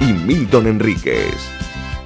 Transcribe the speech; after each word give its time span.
y 0.00 0.12
Milton 0.12 0.66
Enríquez. 0.66 1.34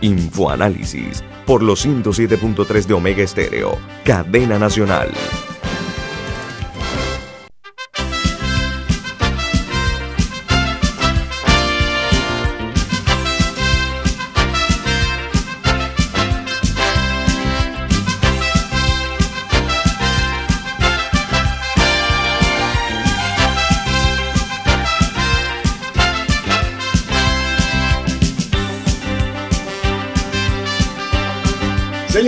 Infoanálisis 0.00 1.22
por 1.46 1.62
los 1.62 1.84
107.3 1.84 2.86
de 2.86 2.94
Omega 2.94 3.22
Estéreo, 3.22 3.78
cadena 4.04 4.58
nacional. 4.58 5.10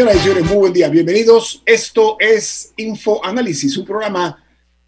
Señoras 0.02 0.16
y 0.16 0.24
señores, 0.24 0.46
muy 0.46 0.56
buen 0.56 0.72
día. 0.72 0.88
Bienvenidos. 0.88 1.62
Esto 1.64 2.16
es 2.18 2.74
Info 2.76 3.24
Análisis, 3.24 3.76
un 3.76 3.84
programa 3.86 4.36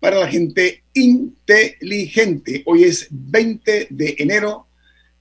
para 0.01 0.19
la 0.19 0.27
gente 0.27 0.83
inteligente. 0.93 2.65
Hoy 2.67 2.83
es 2.83 3.07
20 3.13 3.87
de 3.91 4.17
enero 4.19 4.67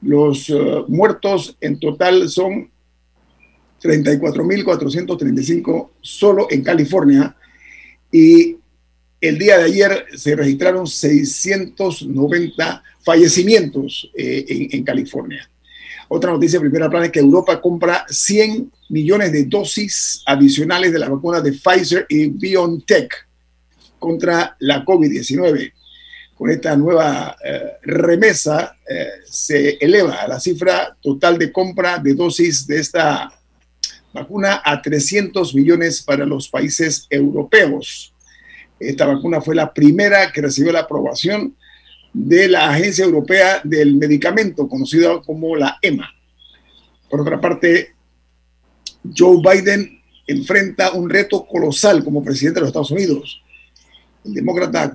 Los 0.03 0.51
uh, 0.51 0.85
muertos 0.89 1.57
en 1.63 1.81
total 1.81 2.29
son 2.29 2.71
34.435 3.83 5.89
solo 6.03 6.47
en 6.51 6.63
California 6.63 7.35
y 8.13 8.56
el 9.27 9.39
día 9.39 9.59
de 9.59 9.65
ayer 9.65 10.07
se 10.15 10.37
registraron 10.37 10.87
690 10.87 12.83
fallecimientos 13.03 14.11
eh, 14.17 14.69
en, 14.73 14.85
California. 14.85 15.49
Otra 16.09 16.33
noticia 16.33 16.59
de 16.59 16.65
primera 16.65 16.91
plana 16.91 17.07
es 17.07 17.13
que 17.13 17.21
Europa 17.21 17.61
compra 17.61 18.05
100 18.09 18.73
millones 18.91 19.33
de 19.33 19.45
dosis 19.45 20.23
adicionales 20.27 20.93
de 20.93 20.99
la 20.99 21.09
vacuna 21.09 21.41
de 21.41 21.53
Pfizer 21.53 22.07
y 22.09 22.27
BioNTech 22.27 23.13
contra 23.99 24.57
la 24.61 24.85
COVID-19. 24.85 25.73
Con 26.35 26.51
esta 26.51 26.77
nueva 26.77 27.37
eh, 27.43 27.73
remesa 27.83 28.77
eh, 28.89 29.07
se 29.25 29.79
eleva 29.81 30.27
la 30.29 30.39
cifra 30.39 30.97
total 31.01 31.39
de 31.39 31.51
compra 31.51 31.99
de 31.99 32.15
dosis 32.15 32.67
de 32.67 32.81
esta 32.81 33.33
vacuna 34.13 34.63
a 34.65 34.83
300 34.83 35.55
millones 35.55 36.03
para 36.03 36.27
los 36.27 36.49
países 36.49 37.07
europeos. 37.09 38.13
Esta 38.79 39.07
vacuna 39.07 39.41
fue 39.41 39.55
la 39.55 39.73
primera 39.73 40.31
que 40.33 40.43
recibió 40.43 40.73
la 40.73 40.81
aprobación 40.81 41.57
de 42.13 42.49
la 42.49 42.71
Agencia 42.71 43.05
Europea 43.05 43.61
del 43.63 43.95
Medicamento, 43.97 44.69
conocida 44.69 45.21
como 45.21 45.57
la 45.57 45.79
EMA. 45.83 46.11
Por 47.11 47.21
otra 47.21 47.41
parte, 47.41 47.95
Joe 49.17 49.39
Biden 49.43 50.01
enfrenta 50.27 50.93
un 50.93 51.09
reto 51.09 51.47
colosal 51.47 52.03
como 52.03 52.25
presidente 52.25 52.57
de 52.57 52.61
los 52.63 52.69
Estados 52.69 52.91
Unidos. 52.91 53.43
El 54.25 54.35
demócrata 54.35 54.93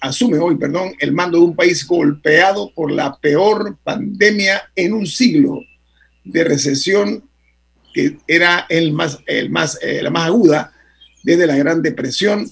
asume 0.00 0.38
hoy 0.38 0.56
perdón, 0.56 0.92
el 0.98 1.12
mando 1.12 1.38
de 1.38 1.44
un 1.44 1.54
país 1.54 1.86
golpeado 1.86 2.72
por 2.74 2.90
la 2.90 3.16
peor 3.16 3.76
pandemia 3.84 4.62
en 4.74 4.92
un 4.92 5.06
siglo 5.06 5.60
de 6.24 6.44
recesión 6.44 7.22
que 7.94 8.18
era 8.26 8.66
eh, 8.68 8.82
la 8.82 9.50
más 9.50 10.26
aguda 10.26 10.72
desde 11.22 11.46
la 11.46 11.56
Gran 11.56 11.82
Depresión 11.82 12.50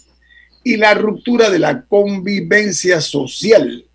y 0.69 0.77
la 0.77 0.93
ruptura 0.93 1.49
de 1.49 1.59
la 1.59 1.87
convivencia 1.87 3.01
social. 3.01 3.87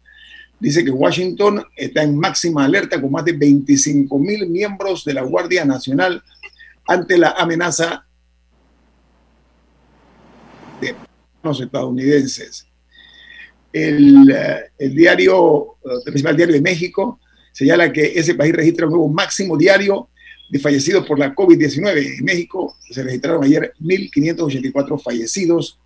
Dice 0.60 0.84
que 0.84 0.90
Washington 0.90 1.64
está 1.76 2.02
en 2.02 2.18
máxima 2.18 2.66
alerta 2.66 3.00
con 3.00 3.12
más 3.12 3.24
de 3.26 3.34
25 3.34 4.18
mil 4.18 4.50
miembros 4.50 5.06
de 5.06 5.14
la 5.14 5.22
Guardia 5.22 5.66
Nacional 5.66 6.24
ante 6.88 7.20
la 7.20 7.30
amenaza 7.38 8.08
de 10.82 10.96
los 11.44 11.62
estadounidenses. 11.62 12.66
El, 13.72 14.32
uh, 14.32 14.66
el 14.80 14.96
diario, 14.96 15.76
el 15.84 16.02
principal 16.12 16.36
diario 16.36 16.56
de 16.56 16.62
México, 16.62 17.20
señala 17.52 17.94
que 17.94 18.14
ese 18.16 18.34
país 18.34 18.52
registra 18.52 18.88
un 18.88 18.94
nuevo 18.94 19.10
máximo 19.10 19.56
diario 19.56 20.10
de 20.50 20.58
fallecidos 20.58 21.06
por 21.06 21.20
la 21.20 21.36
COVID-19. 21.36 22.18
En 22.18 22.26
México 22.26 22.76
se 22.90 23.04
registraron 23.04 23.44
ayer 23.44 23.74
1.584 23.80 25.00
fallecidos 25.00 25.78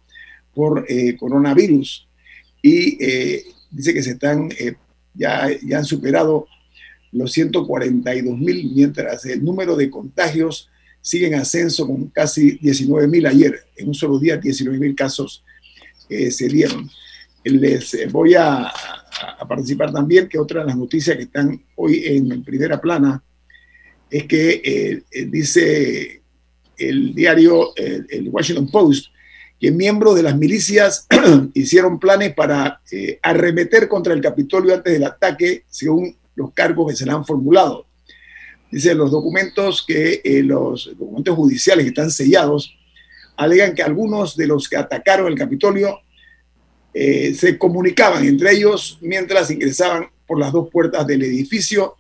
por 0.57 0.85
eh, 0.89 1.15
coronavirus 1.15 2.07
y 2.61 3.03
eh, 3.03 3.43
dice 3.71 3.93
que 3.93 4.03
se 4.03 4.11
están, 4.11 4.49
eh, 4.59 4.73
ya, 5.13 5.47
ya, 5.65 5.77
han 5.77 5.85
superado 5.85 6.47
los 7.11 7.31
142 7.31 8.37
mil, 8.37 8.71
mientras 8.75 9.25
el 9.25 9.43
número 9.43 9.75
de 9.75 9.89
contagios 9.89 10.69
sigue 10.99 11.27
en 11.27 11.35
ascenso 11.35 11.87
con 11.87 12.07
casi 12.07 12.57
19 12.57 13.07
mil 13.07 13.25
ayer. 13.25 13.59
En 13.75 13.89
un 13.89 13.93
solo 13.93 14.19
día 14.19 14.37
19 14.37 14.77
mil 14.79 14.95
casos 14.95 15.43
eh, 16.09 16.31
se 16.31 16.47
dieron. 16.47 16.89
Les 17.43 18.11
voy 18.11 18.35
a, 18.35 18.71
participar 19.47 19.93
también 19.93 20.27
que 20.27 20.37
otra 20.37 20.61
de 20.61 20.67
las 20.67 20.77
noticias 20.77 21.15
que 21.15 21.23
están 21.23 21.63
hoy 21.75 22.03
en 22.05 22.43
primera 22.43 22.79
plana 22.79 23.23
es 24.11 24.25
que 24.25 25.01
dice 25.31 26.21
el 26.77 27.15
diario, 27.15 27.73
el 27.75 28.29
Washington 28.29 28.69
Post, 28.69 29.07
que 29.59 29.71
miembros 29.71 30.15
de 30.15 30.23
las 30.23 30.37
milicias 30.37 31.07
hicieron 31.53 31.99
planes 31.99 32.33
para 32.33 32.81
eh, 32.91 33.19
arremeter 33.21 33.87
contra 33.87 34.13
el 34.13 34.21
Capitolio 34.21 34.75
antes 34.75 34.93
del 34.93 35.03
ataque, 35.03 35.63
según 35.69 36.15
los 36.35 36.51
cargos 36.53 36.91
que 36.91 36.95
se 36.95 37.05
le 37.05 37.11
han 37.11 37.25
formulado. 37.25 37.85
Dice 38.71 38.93
los 38.93 39.11
documentos 39.11 39.83
que 39.87 40.21
eh, 40.23 40.43
los 40.43 40.91
documentos 40.97 41.35
judiciales 41.35 41.85
que 41.85 41.89
están 41.89 42.11
sellados 42.11 42.75
alegan 43.37 43.73
que 43.73 43.83
algunos 43.83 44.35
de 44.35 44.47
los 44.47 44.67
que 44.67 44.77
atacaron 44.77 45.27
el 45.27 45.37
Capitolio 45.37 45.99
eh, 46.93 47.33
se 47.33 47.57
comunicaban 47.57 48.25
entre 48.25 48.53
ellos 48.53 48.97
mientras 49.01 49.49
ingresaban 49.51 50.07
por 50.25 50.39
las 50.39 50.51
dos 50.51 50.69
puertas 50.69 51.07
del 51.07 51.23
edificio 51.23 51.95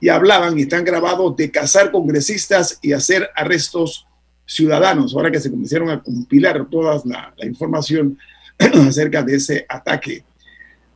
y 0.00 0.08
hablaban 0.10 0.58
y 0.58 0.62
están 0.62 0.84
grabados 0.84 1.36
de 1.36 1.50
cazar 1.50 1.90
congresistas 1.90 2.78
y 2.82 2.92
hacer 2.92 3.30
arrestos 3.34 4.06
ciudadanos, 4.46 5.14
ahora 5.14 5.30
que 5.30 5.40
se 5.40 5.50
comenzaron 5.50 5.90
a 5.90 6.02
compilar 6.02 6.66
toda 6.70 7.02
la, 7.04 7.34
información 7.44 8.16
acerca 8.58 9.22
de 9.22 9.36
ese 9.36 9.66
ataque. 9.68 10.22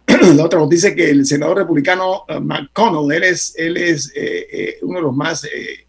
la 0.35 0.45
otra 0.45 0.61
nos 0.61 0.69
dice 0.69 0.95
que 0.95 1.11
el 1.11 1.27
senador 1.27 1.59
republicano 1.59 2.25
uh, 2.29 2.41
McConnell, 2.41 3.13
él 3.17 3.25
es, 3.25 3.55
él 3.57 3.77
es 3.77 4.13
eh, 4.15 4.47
eh, 4.51 4.79
uno 4.83 4.99
de 4.99 5.03
los 5.03 5.15
más 5.15 5.45
eh, 5.45 5.87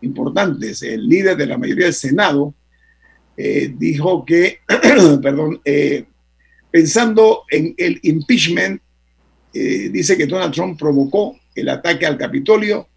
importantes, 0.00 0.82
el 0.82 1.06
líder 1.06 1.36
de 1.36 1.46
la 1.46 1.58
mayoría 1.58 1.84
del 1.86 1.94
Senado, 1.94 2.54
dijo 3.36 4.24
que, 4.24 4.60
perdón, 5.22 5.60
pensando 6.70 7.42
en 7.50 7.74
el 7.76 7.98
impeachment, 8.02 8.80
dice 9.52 10.16
que 10.16 10.26
Donald 10.26 10.54
Trump 10.54 10.78
provocó 10.78 11.36
el 11.56 11.68
ataque 11.68 12.06
al 12.06 12.16
Capitolio 12.16 12.88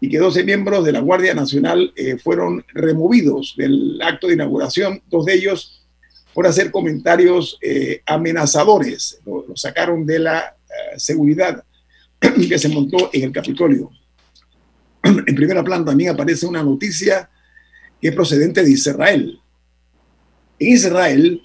y 0.00 0.08
que 0.08 0.18
12 0.18 0.44
miembros 0.44 0.84
de 0.84 0.92
la 0.92 1.00
Guardia 1.00 1.34
Nacional 1.34 1.92
eh, 1.96 2.18
fueron 2.18 2.64
removidos 2.72 3.54
del 3.56 4.00
acto 4.02 4.28
de 4.28 4.34
inauguración, 4.34 5.02
dos 5.08 5.24
de 5.24 5.34
ellos 5.34 5.86
por 6.32 6.46
hacer 6.46 6.70
comentarios 6.70 7.58
eh, 7.60 8.02
amenazadores. 8.06 9.20
Lo, 9.26 9.44
sacaron 9.56 10.06
de 10.06 10.18
la 10.20 10.38
eh, 10.38 10.98
seguridad 10.98 11.64
que 12.20 12.58
se 12.58 12.68
montó 12.68 13.10
en 13.12 13.24
el 13.24 13.32
Capitolio. 13.32 13.90
En 15.02 15.34
primera 15.34 15.64
planta 15.64 15.90
también 15.90 16.10
aparece 16.10 16.46
una 16.46 16.62
noticia 16.62 17.28
que 18.00 18.08
es 18.08 18.14
procedente 18.14 18.62
de 18.62 18.70
Israel. 18.70 19.40
En 20.58 20.68
Israel 20.68 21.42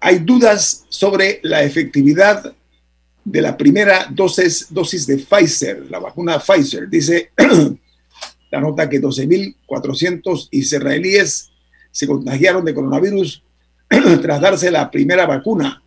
hay 0.00 0.18
dudas 0.18 0.86
sobre 0.88 1.40
la 1.42 1.62
efectividad 1.62 2.54
de 3.24 3.40
la 3.40 3.56
primera 3.56 4.06
dosis, 4.10 4.66
dosis 4.70 5.06
de 5.06 5.16
Pfizer, 5.16 5.90
la 5.90 5.98
vacuna 5.98 6.38
Pfizer. 6.38 6.88
Dice 6.88 7.30
la 8.50 8.60
nota 8.60 8.88
que 8.88 9.00
12.400 9.00 10.48
israelíes 10.50 11.50
se 11.90 12.06
contagiaron 12.06 12.64
de 12.64 12.74
coronavirus 12.74 13.42
tras 14.22 14.40
darse 14.40 14.70
la 14.70 14.90
primera 14.90 15.26
vacuna. 15.26 15.82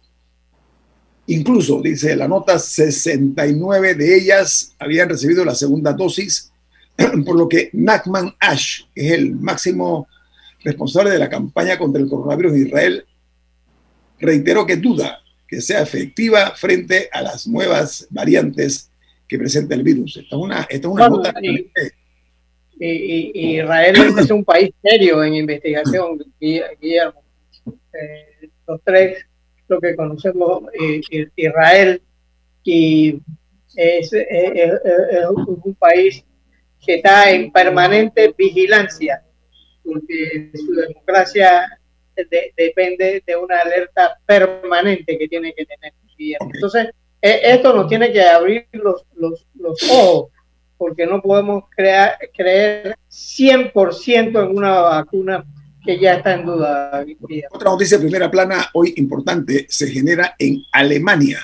Incluso, 1.28 1.82
dice 1.82 2.16
la 2.16 2.28
nota, 2.28 2.58
69 2.58 3.96
de 3.96 4.18
ellas 4.18 4.76
habían 4.80 5.10
recibido 5.10 5.44
la 5.46 5.56
segunda 5.56 5.94
dosis, 5.94 6.52
por 7.26 7.36
lo 7.36 7.48
que 7.48 7.70
Nachman 7.74 8.34
Ash, 8.40 8.82
que 8.96 9.08
es 9.08 9.14
el 9.14 9.36
máximo 9.36 10.08
responsable 10.64 11.12
de 11.12 11.20
la 11.20 11.30
campaña 11.30 11.78
contra 11.78 12.02
el 12.02 12.10
coronavirus 12.10 12.54
en 12.54 12.68
Israel, 12.68 13.06
reiteró 14.20 14.66
que 14.66 14.78
duda 14.78 15.20
que 15.48 15.62
sea 15.62 15.82
efectiva 15.82 16.54
frente 16.56 17.10
a 17.12 17.22
las 17.22 17.48
nuevas 17.48 18.08
variantes 18.10 18.92
que 19.28 19.38
presenta 19.38 19.76
el 19.76 19.84
virus. 19.84 20.18
Esta 20.18 20.36
es 20.36 20.42
una, 20.42 20.62
esta 20.70 20.88
es 20.88 20.94
una 20.94 21.10
nota 21.10 21.34
Israel 22.80 23.96
es 24.20 24.32
un 24.32 24.44
país 24.44 24.70
serio 24.84 25.24
en 25.24 25.36
investigación, 25.36 26.24
Guillermo. 26.40 27.24
Eh, 27.66 28.50
los 28.68 28.82
tres, 28.84 29.26
lo 29.68 29.80
que 29.80 29.96
conocemos, 29.96 30.64
eh, 30.80 31.02
Israel, 31.36 32.02
y 32.64 33.20
es, 33.76 34.12
un 34.14 35.76
país 35.80 36.24
que 36.86 36.96
está 36.96 37.32
en 37.32 37.52
permanente 37.52 38.34
vigilancia, 38.38 39.24
porque 39.84 40.52
su 40.54 40.74
democracia 40.74 41.80
depende 42.26 43.24
de 43.26 43.36
una 43.36 43.60
alerta 43.60 44.18
permanente 44.26 45.18
que 45.18 45.28
tiene 45.28 45.54
que 45.54 45.66
tener. 45.66 45.94
Entonces, 46.54 46.88
e, 47.22 47.40
esto 47.44 47.74
nos 47.74 47.88
tiene 47.88 48.12
que 48.12 48.22
abrir 48.24 48.68
los, 48.72 49.04
los, 49.16 49.46
los 49.56 49.92
ojos, 49.92 50.32
porque 50.78 51.06
no 51.06 51.22
podemos 51.22 51.66
crear, 51.76 52.18
creer 52.34 52.96
100% 53.10 54.44
en 54.44 54.58
una 54.58 54.82
vacuna 54.82 55.46
que 55.84 56.00
ya 56.00 56.16
está 56.16 56.34
en 56.34 56.46
duda. 56.46 57.06
Otra 57.52 57.72
noticia 57.72 57.98
primera 57.98 58.30
plana 58.30 58.70
hoy 58.74 58.94
importante 58.98 59.66
se 59.70 59.88
genera 59.88 60.36
en 60.38 60.62
Alemania, 60.72 61.40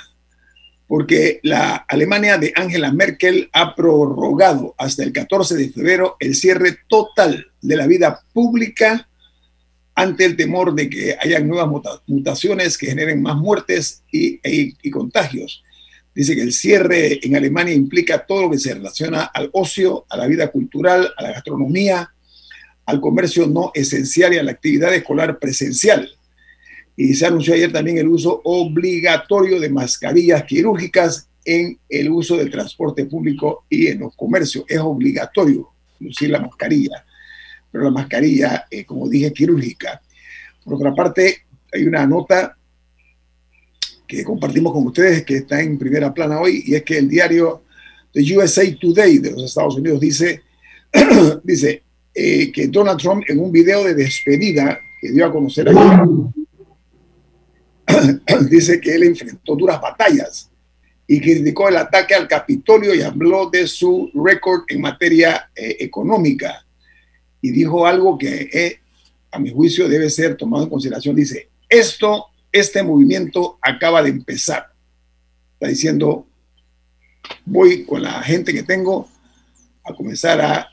porque 0.88 1.40
la 1.44 1.86
Alemania 1.88 2.38
de 2.38 2.52
Angela 2.56 2.92
Merkel 2.92 3.50
ha 3.54 3.74
prorrogado 3.74 4.76
hasta 4.78 5.04
el 5.04 5.14
14 5.14 5.56
de 5.56 5.70
febrero 5.70 6.18
el 6.20 6.36
cierre 6.36 6.78
total 6.88 7.48
de 7.62 7.76
la 7.78 7.88
vida 7.88 8.20
pública 8.34 9.08
ante 9.96 10.26
el 10.26 10.36
temor 10.36 10.74
de 10.74 10.90
que 10.90 11.16
haya 11.20 11.40
nuevas 11.40 11.70
mutaciones 12.08 12.78
que 12.78 12.88
generen 12.88 13.22
más 13.22 13.36
muertes 13.36 14.04
y, 14.12 14.40
e, 14.44 14.74
y, 14.82 14.90
contagios. 14.90 15.64
Dice 16.16 16.36
que 16.36 16.42
el 16.42 16.54
cierre 16.54 17.20
en 17.26 17.36
Alemania 17.36 17.74
implica 17.74 18.26
todo 18.26 18.44
lo 18.44 18.52
que 18.52 18.60
se 18.60 18.74
relaciona 18.74 19.24
al 19.24 19.50
ocio, 19.54 20.06
a 20.10 20.18
la 20.18 20.28
vida 20.28 20.48
cultural, 20.50 21.12
a 21.18 21.24
la 21.24 21.32
gastronomía, 21.32 22.12
al 22.86 23.00
comercio 23.02 23.48
no 23.48 23.72
esencial 23.74 24.34
y 24.34 24.38
a 24.38 24.44
la 24.44 24.52
actividad 24.52 24.94
escolar 24.94 25.40
presencial. 25.40 26.10
Y 26.96 27.14
se 27.16 27.26
anunció 27.26 27.54
ayer 27.54 27.72
también 27.72 27.98
el 27.98 28.08
uso 28.08 28.42
obligatorio 28.44 29.60
de 29.60 29.70
mascarillas 29.70 30.44
quirúrgicas 30.44 31.28
en 31.46 31.80
el 31.90 32.10
uso 32.10 32.38
del 32.38 32.52
transporte 32.52 33.06
público 33.06 33.66
y 33.70 33.88
en 33.88 34.00
los 34.00 34.16
comercios. 34.16 34.66
Es 34.68 34.80
obligatorio 34.80 35.70
lucir 36.00 36.30
la 36.30 36.40
mascarilla 36.40 37.04
pero 37.74 37.86
la 37.86 37.90
mascarilla, 37.92 38.68
eh, 38.70 38.86
como 38.86 39.10
dije, 39.10 39.34
quirúrgica. 39.34 40.00
Por 40.64 40.76
otra 40.76 40.94
parte, 40.94 41.40
hay 41.74 41.88
una 41.88 42.06
nota 42.06 42.56
que 44.08 44.24
compartimos 44.24 44.72
con 44.72 44.86
ustedes 44.86 45.26
que 45.26 45.38
está 45.38 45.60
en 45.60 45.80
primera 45.80 46.14
plana 46.14 46.40
hoy 46.40 46.62
y 46.68 46.76
es 46.76 46.84
que 46.84 47.00
el 47.00 47.10
diario 47.10 47.64
The 48.12 48.38
USA 48.38 48.62
Today 48.80 49.18
de 49.18 49.32
los 49.32 49.46
Estados 49.46 49.76
Unidos 49.76 50.00
dice, 50.00 50.44
dice 51.44 51.82
eh, 52.14 52.52
que 52.52 52.68
Donald 52.68 53.00
Trump 53.00 53.24
en 53.28 53.40
un 53.40 53.52
video 53.52 53.84
de 53.84 53.96
despedida 53.96 54.80
que 55.02 55.12
dio 55.12 55.26
a 55.26 55.32
conocer 55.32 55.68
ayer, 55.68 56.00
dice 58.52 58.80
que 58.80 58.94
él 58.94 59.02
enfrentó 59.02 59.56
duras 59.56 59.82
batallas 59.82 60.52
y 61.08 61.20
criticó 61.20 61.70
el 61.70 61.78
ataque 61.78 62.14
al 62.14 62.28
Capitolio 62.28 62.94
y 62.94 63.02
habló 63.02 63.50
de 63.50 63.66
su 63.66 64.12
récord 64.14 64.62
en 64.68 64.80
materia 64.80 65.50
eh, 65.56 65.78
económica 65.80 66.64
y 67.44 67.52
dijo 67.52 67.86
algo 67.86 68.18
que 68.18 68.50
eh, 68.54 68.80
a 69.30 69.38
mi 69.38 69.52
juicio 69.52 69.90
debe 69.90 70.10
ser 70.10 70.38
tomado 70.38 70.64
en 70.64 70.70
consideración. 70.70 71.14
Dice, 71.14 71.50
esto, 71.68 72.28
este 72.50 72.82
movimiento 72.82 73.60
acaba 73.62 74.02
de 74.02 74.12
empezar. 74.12 74.72
Está 75.56 75.68
diciendo, 75.68 76.26
voy 77.44 77.84
con 77.84 78.02
la 78.02 78.24
gente 78.24 78.54
que 78.54 78.64
tengo 78.64 79.10
a 79.84 79.94
comenzar 79.94 80.40
a, 80.42 80.70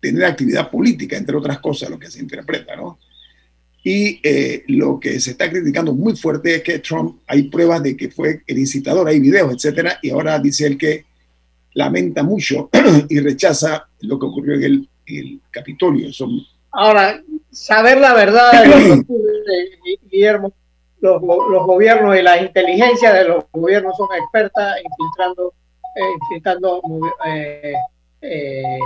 tener 0.00 0.24
actividad 0.24 0.70
política, 0.70 1.16
entre 1.16 1.36
otras 1.36 1.60
cosas, 1.60 1.90
lo 1.90 1.98
que 1.98 2.10
se 2.10 2.20
interpreta, 2.20 2.74
¿no? 2.74 2.98
Y 3.84 4.18
eh, 4.22 4.64
lo 4.68 4.98
que 4.98 5.20
se 5.20 5.32
está 5.32 5.50
criticando 5.50 5.92
muy 5.92 6.16
fuerte 6.16 6.56
es 6.56 6.62
que 6.62 6.78
Trump, 6.78 7.20
hay 7.26 7.44
pruebas 7.44 7.82
de 7.82 7.96
que 7.96 8.10
fue 8.10 8.42
el 8.46 8.58
incitador, 8.58 9.06
hay 9.06 9.20
videos, 9.20 9.52
etcétera, 9.52 9.98
y 10.02 10.08
ahora 10.08 10.38
dice 10.38 10.66
él 10.66 10.78
que 10.78 11.04
lamenta 11.74 12.22
mucho 12.22 12.70
y 13.08 13.20
rechaza 13.20 13.88
lo 14.00 14.18
que 14.18 14.26
ocurrió 14.26 14.54
en 14.54 14.64
el, 14.64 15.40
Capitolio. 15.50 16.08
Ahora, 16.70 17.20
saber 17.50 17.98
la 17.98 18.14
verdad, 18.14 18.62
de 18.62 19.04
Guillermo, 20.08 20.52
los, 21.00 21.20
los, 21.20 21.66
gobiernos 21.66 22.16
y 22.16 22.22
las 22.22 22.42
inteligencias 22.42 23.12
de 23.14 23.24
los 23.24 23.44
gobiernos 23.50 23.96
son 23.96 24.06
expertas 24.16 24.76
infiltrando, 24.84 25.52
eh, 25.96 26.12
infiltrando 26.20 26.82
eh, 27.26 27.74
eh, 28.20 28.78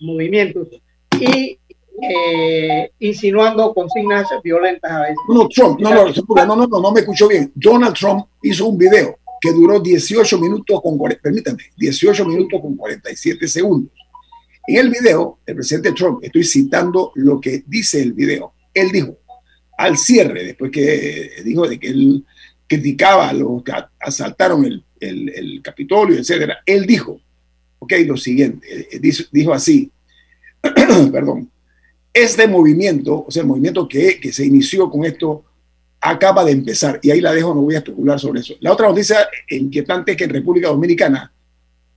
movimientos 0.00 0.68
y 1.20 1.56
insinuando 2.98 3.72
consignas 3.72 4.26
violentas 4.42 4.90
a 4.90 5.00
veces. 5.02 5.16
No, 5.28 5.48
Trump, 5.48 5.78
no, 5.78 5.90
no, 5.90 6.04
no, 6.06 6.56
no, 6.56 6.66
no, 6.66 6.80
no 6.80 6.92
me 6.92 7.00
escuchó 7.00 7.28
bien. 7.28 7.52
Donald 7.54 7.94
Trump 7.94 8.26
hizo 8.42 8.66
un 8.66 8.76
video 8.76 9.16
duró 9.52 9.80
18 9.80 10.38
minutos 10.38 10.80
con, 10.82 10.98
permítame, 11.22 11.64
18 11.76 12.24
minutos 12.24 12.60
con 12.60 12.76
47 12.76 13.48
segundos. 13.48 13.92
En 14.66 14.76
el 14.76 14.90
video, 14.90 15.38
el 15.46 15.54
presidente 15.54 15.92
Trump, 15.92 16.22
estoy 16.22 16.44
citando 16.44 17.12
lo 17.14 17.40
que 17.40 17.62
dice 17.66 18.02
el 18.02 18.12
video, 18.12 18.52
él 18.74 18.90
dijo, 18.90 19.18
al 19.78 19.96
cierre, 19.96 20.44
después 20.44 20.70
que 20.70 21.30
dijo 21.44 21.68
de 21.68 21.78
que 21.78 21.88
él 21.88 22.24
criticaba 22.66 23.28
a 23.28 23.32
los 23.32 23.62
que 23.62 23.72
asaltaron 24.00 24.64
el, 24.64 24.84
el, 25.00 25.62
Capitolio, 25.62 26.18
etcétera, 26.18 26.58
él 26.64 26.86
dijo, 26.86 27.20
ok, 27.78 27.92
lo 28.06 28.16
siguiente, 28.16 28.88
eh, 28.90 29.00
dijo, 29.30 29.52
así, 29.52 29.90
perdón, 31.12 31.50
este 32.12 32.48
movimiento, 32.48 33.24
o 33.26 33.30
sea, 33.30 33.42
el 33.42 33.48
movimiento 33.48 33.86
que, 33.86 34.18
que 34.18 34.32
se 34.32 34.46
inició 34.46 34.90
con 34.90 35.04
esto, 35.04 35.44
acaba 36.10 36.44
de 36.44 36.52
empezar, 36.52 36.98
y 37.02 37.10
ahí 37.10 37.20
la 37.20 37.32
dejo, 37.32 37.54
no 37.54 37.62
voy 37.62 37.74
a 37.74 37.78
especular 37.78 38.18
sobre 38.20 38.40
eso. 38.40 38.54
La 38.60 38.72
otra 38.72 38.88
noticia 38.88 39.28
inquietante 39.48 40.12
es 40.12 40.16
que 40.16 40.24
en 40.24 40.30
República 40.30 40.68
Dominicana 40.68 41.32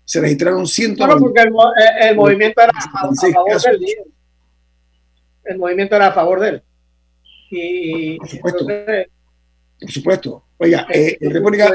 se 0.04 0.22
registraron 0.22 0.66
100. 0.66 0.96
Bueno, 0.96 1.18
porque 1.20 1.42
el, 1.42 2.16
movimiento 2.16 2.62
era 2.62 2.72
a, 2.76 2.92
favor 2.92 3.16
de 3.16 3.70
él. 3.70 3.98
El 5.44 5.58
movimiento 5.60 5.96
era 5.96 6.08
a 6.08 6.12
favor 6.12 6.40
de 6.40 6.50
él. 6.50 6.64
Y, 7.52 8.18
por 8.18 8.30
supuesto. 8.30 8.66
por 9.80 9.92
supuesto. 9.92 10.44
Oiga, 10.58 10.88
eh, 10.90 11.18
en, 11.22 11.32
República, 11.32 11.72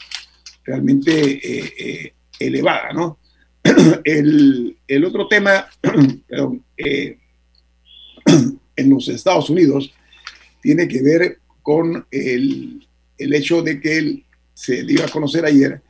realmente 0.65 1.13
eh, 1.13 1.75
eh, 1.79 2.15
elevada, 2.41 2.95
¿no? 2.95 3.19
El, 4.03 4.75
otro 5.05 5.29
tema, 5.29 5.67
eh, 6.79 7.19
en 8.25 8.89
los 8.89 9.07
Estados 9.09 9.51
Unidos 9.51 9.93
tiene 10.63 10.89
que 10.89 11.03
ver 11.03 11.41
con 11.61 12.07
el, 12.11 12.89
hecho 13.19 13.61
de 13.61 13.79
que 13.79 14.25
se 14.55 14.85
dio 14.85 15.05
a 15.05 15.09
conocer 15.09 15.45
ayer 15.45 15.83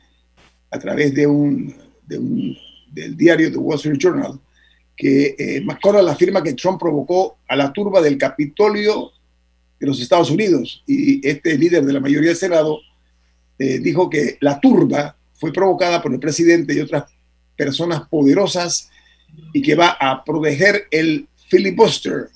a 0.71 0.77
través 0.77 1.13
de 1.13 1.25
un, 1.25 1.73
del 2.05 3.15
diario 3.15 3.49
The 3.49 3.57
Wall 3.57 3.77
Street 3.77 3.97
Journal 3.97 4.37
que 4.99 5.33
eh, 5.39 5.61
McConnell 5.61 6.09
afirma 6.09 6.43
que 6.43 6.55
Trump 6.55 6.77
provocó 6.77 7.37
a 7.47 7.55
la 7.55 7.71
turba 7.71 8.01
del 8.01 8.17
Capitolio 8.17 9.13
de 9.79 9.87
los 9.87 10.01
Estados 10.01 10.29
Unidos 10.29 10.83
y 10.85 11.25
este 11.25 11.57
líder 11.57 11.85
de 11.85 11.93
la 11.93 12.01
mayoría 12.01 12.31
del 12.31 12.37
Senado 12.37 12.79
eh, 13.57 13.79
dijo 13.79 14.09
que 14.09 14.37
la 14.41 14.59
turba 14.59 15.15
fue 15.35 15.53
provocada 15.53 16.01
por 16.01 16.13
el 16.13 16.19
presidente 16.19 16.73
y 16.73 16.81
otras 16.81 17.05
personas 17.55 18.09
poderosas 18.09 18.89
y 19.53 19.61
que 19.61 19.73
va 19.73 19.95
a 19.97 20.21
proteger 20.21 20.87
el 20.91 21.29
filibuster. 21.47 22.27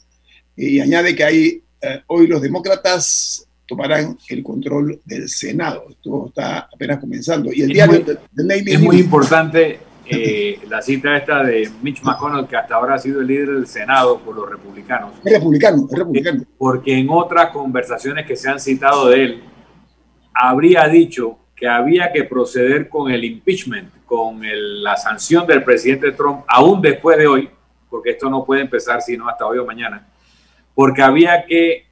Y 0.56 0.80
añade 0.80 1.14
que 1.18 1.24
ahí 1.26 1.62
eh, 1.82 2.02
hoy 2.08 2.28
los 2.28 2.42
demócratas 2.42 3.46
tomarán 3.68 4.18
el 4.30 4.42
control 4.42 5.02
del 5.04 5.28
Senado. 5.28 5.88
Esto 5.90 6.28
está 6.28 6.70
apenas 6.74 7.00
comenzando. 7.00 7.52
Y 7.52 7.64
el 7.64 7.74
diario 7.74 8.06
Es 8.66 8.80
muy 8.80 9.00
importante 9.00 9.80
eh, 10.06 10.60
la 10.68 10.82
cita 10.82 11.16
esta 11.16 11.44
de 11.44 11.70
Mitch 11.82 12.02
McConnell, 12.04 12.48
que 12.48 12.58
hasta 12.58 12.76
ahora 12.76 12.96
ha 12.96 13.00
sido 13.00 13.22
el 13.22 13.28
líder 13.28 13.52
del 13.52 13.68
Senado 13.68 14.20
por 14.20 14.36
los 14.36 14.50
republicanos. 14.50 15.14
Es 15.24 15.34
republicano, 15.34 15.88
es 15.90 15.98
republicano. 15.98 16.44
Porque 16.58 16.98
en 16.98 17.08
otras 17.10 17.52
conversaciones 17.52 18.26
que 18.26 18.36
se 18.36 18.50
han 18.50 18.60
citado 18.60 19.10
de 19.10 19.24
él, 19.24 19.44
habría 20.34 20.88
dicho 20.88 21.38
que 21.56 21.68
había 21.68 22.12
que 22.12 22.26
proceder 22.26 22.90
con 22.90 23.12
el 23.12 23.24
impeachment, 23.24 24.06
con 24.06 24.42
la 24.84 24.98
sanción 24.98 25.48
del 25.48 25.64
presidente 25.64 26.12
Trump, 26.12 26.44
aún 26.48 26.82
después 26.82 27.18
de 27.18 27.28
hoy, 27.28 27.50
porque 27.90 28.12
esto 28.12 28.30
no 28.30 28.44
puede 28.44 28.62
empezar 28.62 29.02
sino 29.02 29.30
hasta 29.30 29.46
hoy 29.46 29.60
o 29.60 29.66
mañana, 29.66 30.06
porque 30.76 31.02
había 31.02 31.46
que 31.46 31.86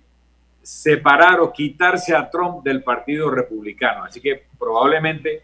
separar 0.62 1.40
o 1.40 1.52
quitarse 1.54 2.16
a 2.16 2.30
Trump 2.30 2.64
del 2.64 2.84
Partido 2.84 3.30
Republicano. 3.30 4.04
Así 4.04 4.20
que 4.20 4.44
probablemente 4.60 5.44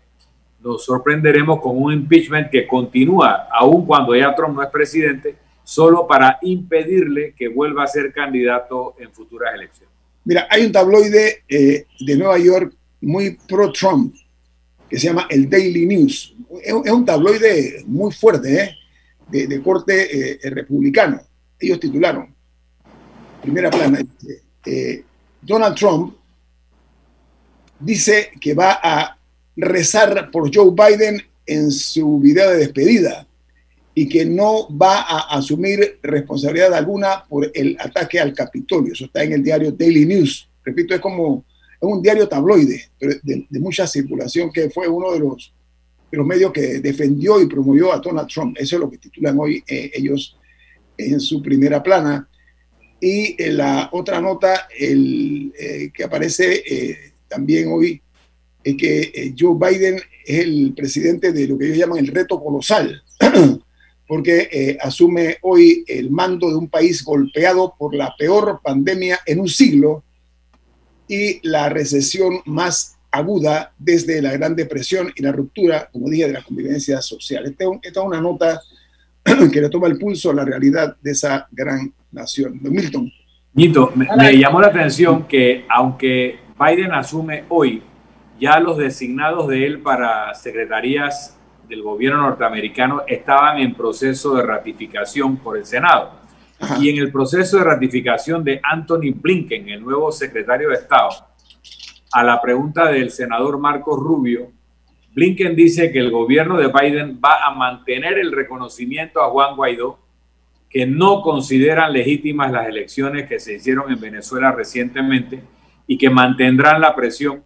nos 0.60 0.86
sorprenderemos 0.86 1.62
con 1.62 1.82
un 1.82 1.94
impeachment 1.94 2.50
que 2.50 2.68
continúa, 2.68 3.48
aun 3.52 3.86
cuando 3.86 4.16
ya 4.16 4.34
Trump 4.36 4.56
no 4.56 4.64
es 4.64 4.70
presidente, 4.70 5.36
solo 5.64 6.08
para 6.08 6.40
impedirle 6.42 7.34
que 7.38 7.48
vuelva 7.48 7.84
a 7.84 7.88
ser 7.88 8.14
candidato 8.14 8.96
en 9.00 9.12
futuras 9.12 9.54
elecciones. 9.54 9.94
Mira, 10.24 10.48
hay 10.50 10.66
un 10.66 10.72
tabloide 10.72 11.44
eh, 11.48 11.86
de 12.00 12.18
Nueva 12.18 12.38
York 12.38 12.74
muy 13.02 13.38
pro-Trump, 13.48 14.16
que 14.90 14.98
se 15.00 15.08
llama 15.08 15.28
el 15.30 15.50
Daily 15.50 15.86
News. 15.86 16.36
Es, 16.64 16.74
un 16.74 17.06
tabloide 17.06 17.84
muy 17.86 18.12
fuerte, 18.12 18.64
¿eh? 18.64 18.78
de, 19.30 19.62
corte 19.62 20.38
eh, 20.46 20.50
republicano. 20.50 21.22
Ellos 21.60 21.80
titularon, 21.80 22.34
primera 23.42 23.70
plana, 23.70 24.00
eh, 24.66 25.04
Donald 25.42 25.76
Trump 25.76 26.16
dice 27.80 28.32
que 28.40 28.54
va 28.54 28.80
a 28.82 29.17
rezar 29.58 30.32
por 30.32 30.54
Joe 30.54 30.72
Biden 30.72 31.22
en 31.46 31.72
su 31.72 32.20
video 32.20 32.52
de 32.52 32.58
despedida 32.58 33.28
y 33.94 34.08
que 34.08 34.26
no 34.26 34.68
va 34.78 35.02
a 35.02 35.38
asumir 35.38 36.00
responsabilidad 36.04 36.74
alguna 36.74 37.26
por 37.28 37.50
el 37.54 37.76
ataque 37.80 38.20
al 38.20 38.34
Capitolio. 38.34 38.94
Eso 38.94 39.06
está 39.06 39.24
en 39.24 39.34
el 39.34 39.44
diario 39.44 39.72
Daily 39.72 40.06
News. 40.06 40.48
Repito, 40.64 40.94
es 40.94 41.02
como 41.02 41.44
es 41.80 41.88
un 41.88 42.02
diario 42.02 42.28
tabloide, 42.28 42.90
pero 43.00 43.14
de, 43.22 43.60
mucha 43.60 43.86
circulación, 43.86 44.52
que 44.52 44.70
fue 44.70 44.88
uno 44.88 45.14
de 45.14 45.20
los, 45.20 45.54
de 46.12 46.18
los 46.18 46.26
medios 46.26 46.52
que 46.52 46.80
defendió 46.80 47.40
y 47.40 47.48
promovió 47.48 47.94
a 47.94 48.00
Donald 48.00 48.28
Trump. 48.28 48.58
Eso 48.60 48.76
es 48.76 48.80
lo 48.80 48.90
que 48.90 48.98
titulan 48.98 49.38
hoy 49.40 49.64
eh, 49.68 49.92
ellos 49.94 50.38
en 50.98 51.20
su 51.20 51.42
primera 51.42 51.84
plana. 51.84 52.28
Y 53.00 53.36
en 53.42 53.58
la 53.58 53.90
otra 53.92 54.20
nota, 54.20 54.68
el, 54.78 55.54
eh, 55.58 55.92
que 55.94 56.04
aparece 56.04 56.64
eh, 56.68 57.14
también 57.28 57.68
hoy, 57.72 58.02
es 58.70 58.78
que 58.78 59.34
Joe 59.38 59.56
Biden 59.56 59.96
es 60.26 60.40
el 60.40 60.74
presidente 60.76 61.32
de 61.32 61.48
lo 61.48 61.58
que 61.58 61.66
ellos 61.66 61.78
llaman 61.78 62.00
el 62.00 62.08
reto 62.08 62.42
colosal, 62.42 63.02
porque 64.08 64.78
asume 64.82 65.38
hoy 65.42 65.84
el 65.88 66.10
mando 66.10 66.50
de 66.50 66.56
un 66.56 66.70
país 66.70 67.04
golpeado 67.04 67.76
por 67.78 67.94
la 67.96 68.14
peor 68.18 68.60
pandemia 68.64 69.20
en 69.26 69.40
un 69.40 69.48
siglo 69.48 70.04
y 71.08 71.48
la 71.48 71.70
recesión 71.70 72.42
más 72.46 72.98
aguda 73.12 73.74
desde 73.78 74.22
la 74.22 74.34
Gran 74.34 74.56
Depresión 74.56 75.12
y 75.16 75.24
la 75.24 75.32
ruptura, 75.32 75.90
como 75.92 76.10
dije, 76.10 76.28
de 76.28 76.34
la 76.34 76.44
convivencia 76.44 77.02
social. 77.02 77.46
Esta 77.46 77.64
es 77.82 77.98
una 77.98 78.22
nota 78.22 78.62
que 79.52 79.62
le 79.62 79.70
toma 79.70 79.88
el 79.88 79.98
pulso 79.98 80.32
a 80.32 80.36
la 80.36 80.46
realidad 80.46 80.96
de 81.02 81.12
esa 81.12 81.48
gran 81.52 81.94
nación. 82.12 82.60
Milton. 82.62 83.12
Milton, 83.54 83.90
me, 83.96 84.38
llamó 84.38 84.62
la 84.62 84.68
atención 84.68 85.28
que 85.28 85.66
aunque 85.70 86.38
Biden 86.60 86.92
asume 86.92 87.46
hoy, 87.50 87.82
ya 88.40 88.60
los 88.60 88.78
designados 88.78 89.48
de 89.48 89.66
él 89.66 89.80
para 89.80 90.34
secretarías 90.36 91.38
del 91.68 91.82
gobierno 91.82 92.22
norteamericano 92.22 93.04
estaban 93.08 93.60
en 93.60 93.74
proceso 93.74 94.36
de 94.36 94.44
ratificación 94.44 95.38
por 95.38 95.58
el 95.58 95.66
Senado. 95.66 96.12
Y 96.80 96.90
en 96.90 96.98
el 96.98 97.12
proceso 97.12 97.58
de 97.58 97.64
ratificación 97.64 98.44
de 98.44 98.60
Anthony 98.64 99.14
Blinken, 99.14 99.70
el 99.70 99.84
nuevo 99.84 100.12
secretario 100.12 100.70
de 100.70 100.76
Estado, 100.76 101.10
a 102.12 102.24
la 102.24 102.42
pregunta 102.42 102.88
del 102.88 103.12
senador 103.12 103.60
Marcos 103.60 104.00
Rubio, 104.00 104.52
Blinken 105.14 105.56
dice 105.56 105.92
que 105.92 106.00
el 106.00 106.12
gobierno 106.12 106.58
de 106.58 106.68
Biden 106.68 107.20
va 107.24 107.44
a 107.46 107.54
mantener 107.54 108.18
el 108.18 108.32
reconocimiento 108.32 109.22
a 109.22 109.30
Juan 109.30 109.56
Guaidó, 109.56 110.00
que 110.70 110.86
no 110.86 111.22
consideran 111.22 111.94
legítimas 111.94 112.52
las 112.52 112.68
elecciones 112.68 113.28
que 113.28 113.40
se 113.40 113.56
hicieron 113.56 113.92
en 113.92 114.00
Venezuela 114.00 114.52
recientemente 114.52 115.44
y 115.86 115.98
que 115.98 116.10
mantendrán 116.10 116.82
la 116.82 116.96
presión 116.96 117.44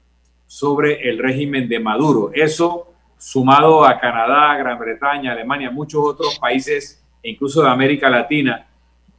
sobre 0.51 1.10
el 1.10 1.17
régimen 1.17 1.70
de 1.70 1.79
Maduro. 1.79 2.29
Eso 2.34 2.93
sumado 3.17 3.86
a 3.86 3.98
Canadá, 3.98 4.58
Gran 4.58 4.77
Bretaña, 4.77 5.31
Alemania, 5.31 5.72
muchos 5.72 6.01
otros 6.03 6.38
países, 6.39 7.01
incluso 7.24 7.63
de 7.63 7.70
América 7.70 8.10
Latina, 8.10 8.67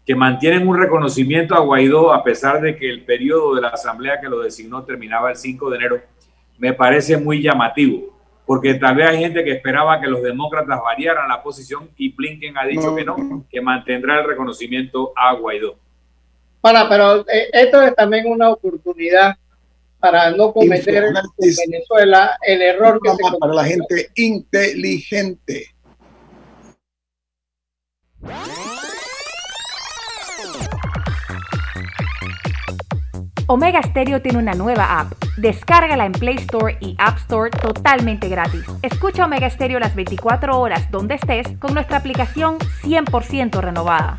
que 0.05 0.15
mantienen 0.15 0.69
un 0.69 0.79
reconocimiento 0.79 1.55
a 1.55 1.61
Guaidó 1.61 2.13
a 2.13 2.23
pesar 2.23 2.61
de 2.61 2.77
que 2.77 2.87
el 2.87 3.07
periodo 3.07 3.55
de 3.55 3.63
la 3.63 3.69
asamblea 3.69 4.21
que 4.21 4.29
lo 4.29 4.41
designó 4.41 4.85
terminaba 4.85 5.31
el 5.31 5.37
5 5.37 5.71
de 5.71 5.77
enero, 5.79 6.01
me 6.59 6.75
parece 6.75 7.17
muy 7.17 7.41
llamativo. 7.41 8.13
porque 8.45 8.75
tal 8.75 8.97
vez 8.97 9.09
hay 9.09 9.19
gente 9.21 9.43
que 9.43 9.53
esperaba 9.53 9.99
que 10.03 10.09
los 10.09 10.23
demócratas 10.23 10.83
variaran 10.83 11.29
la 11.29 11.43
posición 11.43 11.89
y 11.97 12.13
Blinken 12.13 12.59
ha 12.59 12.67
dicho 12.67 12.95
que 12.95 13.07
no, 13.07 13.47
que 13.49 13.63
mantendrá 13.63 14.21
el 14.21 14.27
reconocimiento 14.27 15.15
a 15.17 15.33
Guaidó. 15.33 15.77
Para, 16.61 16.87
pero 16.91 17.21
eh, 17.21 17.49
esto 17.55 17.81
es 17.81 17.95
también 17.97 18.27
una 18.27 18.51
oportunidad 18.51 19.37
para 20.03 20.33
no 20.33 20.53
cometer 20.53 21.05
en 21.05 21.15
Venezuela 21.39 22.37
el 22.43 22.61
error 22.61 23.01
que 23.01 23.11
se 23.11 23.39
para 23.39 23.55
la 23.55 23.65
gente 23.65 24.11
inteligente. 24.17 25.69
Omega 33.47 33.81
Stereo 33.83 34.21
tiene 34.21 34.39
una 34.39 34.55
nueva 34.55 34.99
app. 34.99 35.13
Descárgala 35.37 36.05
en 36.05 36.13
Play 36.13 36.37
Store 36.37 36.77
y 36.81 36.97
App 36.99 37.19
Store 37.19 37.51
totalmente 37.51 38.29
gratis. 38.29 38.65
Escucha 38.83 39.25
Omega 39.25 39.49
Stereo 39.51 39.79
las 39.79 39.95
24 39.95 40.59
horas 40.59 40.91
donde 40.91 41.15
estés 41.15 41.47
con 41.61 41.75
nuestra 41.75 41.99
aplicación 41.99 42.59
100% 42.59 43.61
renovada. 43.61 44.19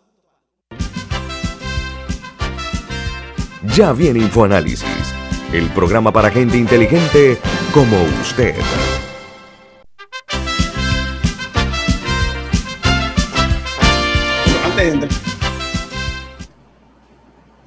Ya 3.63 3.93
viene 3.93 4.19
InfoAnálisis, 4.19 5.13
el 5.53 5.69
programa 5.69 6.11
para 6.11 6.31
gente 6.31 6.57
inteligente 6.57 7.37
como 7.71 7.95
usted. 8.19 8.55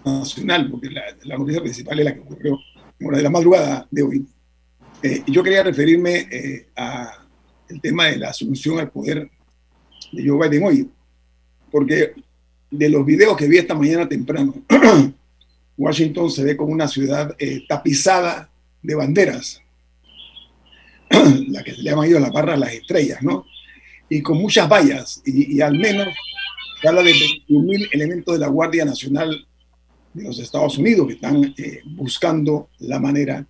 nacional, 0.05 0.69
porque 0.71 0.91
la, 0.91 1.39
noticia 1.39 1.63
principal 1.63 1.99
es 2.01 2.05
la 2.05 2.15
que 2.15 2.21
ocurrió 2.21 2.59
en 2.99 3.09
de 3.09 3.23
la 3.23 3.31
madrugada 3.31 3.87
de 3.91 4.03
hoy. 4.03 4.27
Eh, 5.01 5.23
yo 5.27 5.43
quería 5.43 5.63
referirme 5.63 6.27
eh, 6.31 6.67
a 6.77 7.25
el 7.69 7.81
tema 7.81 8.07
de 8.07 8.19
la 8.19 8.31
asunción 8.31 8.79
al 8.81 8.91
poder 8.91 9.31
de 10.13 10.29
Joe 10.29 10.49
Biden 10.49 10.65
hoy, 10.65 10.91
porque 11.71 12.15
de 12.71 12.89
los 12.89 13.07
videos 13.07 13.37
que 13.37 13.47
vi 13.47 13.59
esta 13.59 13.75
mañana 13.75 14.09
temprano, 14.09 14.55
Washington 15.77 16.31
se 16.31 16.45
ve 16.45 16.57
como 16.57 16.73
una 16.73 16.89
ciudad 16.89 17.35
eh, 17.39 17.65
tapizada 17.69 18.51
de 18.83 18.95
banderas, 18.95 19.61
la 21.49 21.63
que 21.63 21.73
se 21.73 21.83
le 21.83 21.91
llaman 21.91 22.07
ellos 22.07 22.21
la 22.21 22.31
barra 22.31 22.57
las 22.57 22.73
estrellas, 22.73 23.23
¿no? 23.23 23.47
Y 24.09 24.23
con 24.23 24.39
muchas 24.39 24.69
vallas, 24.69 25.23
y, 25.25 25.61
al 25.61 25.79
menos 25.79 26.09
se 26.81 26.89
habla 26.89 27.03
de 27.03 27.13
21.000 27.13 27.89
elementos 27.93 28.35
de 28.35 28.41
la 28.41 28.49
Guardia 28.49 28.85
Nacional 28.85 29.47
de 30.13 30.23
los 30.23 30.39
Estados 30.39 30.79
Unidos 30.79 31.07
que 31.09 31.15
están 31.15 31.55
eh, 31.57 31.81
buscando 31.87 32.69
la 32.81 33.01
manera 33.01 33.47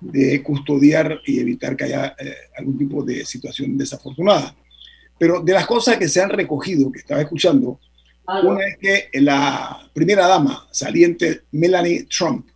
de 0.00 0.42
custodiar 0.42 1.20
y 1.26 1.38
evitar 1.38 1.76
que 1.76 1.84
haya 1.84 2.16
eh, 2.18 2.34
algún 2.56 2.78
tipo 2.78 3.04
de 3.04 3.24
situación 3.26 3.76
desafortunada. 3.76 4.56
Pero 5.18 5.40
de 5.40 5.52
las 5.52 5.66
cosas 5.66 5.98
que 5.98 6.08
se 6.08 6.22
han 6.22 6.30
recogido, 6.30 6.90
que 6.90 7.00
estaba 7.00 7.20
escuchando, 7.20 7.78
una 8.42 8.64
es 8.66 8.76
que 8.78 9.20
la 9.20 9.90
primera 9.92 10.26
dama 10.26 10.66
saliente, 10.70 11.42
Melanie 11.52 12.04
Trump, 12.04 12.48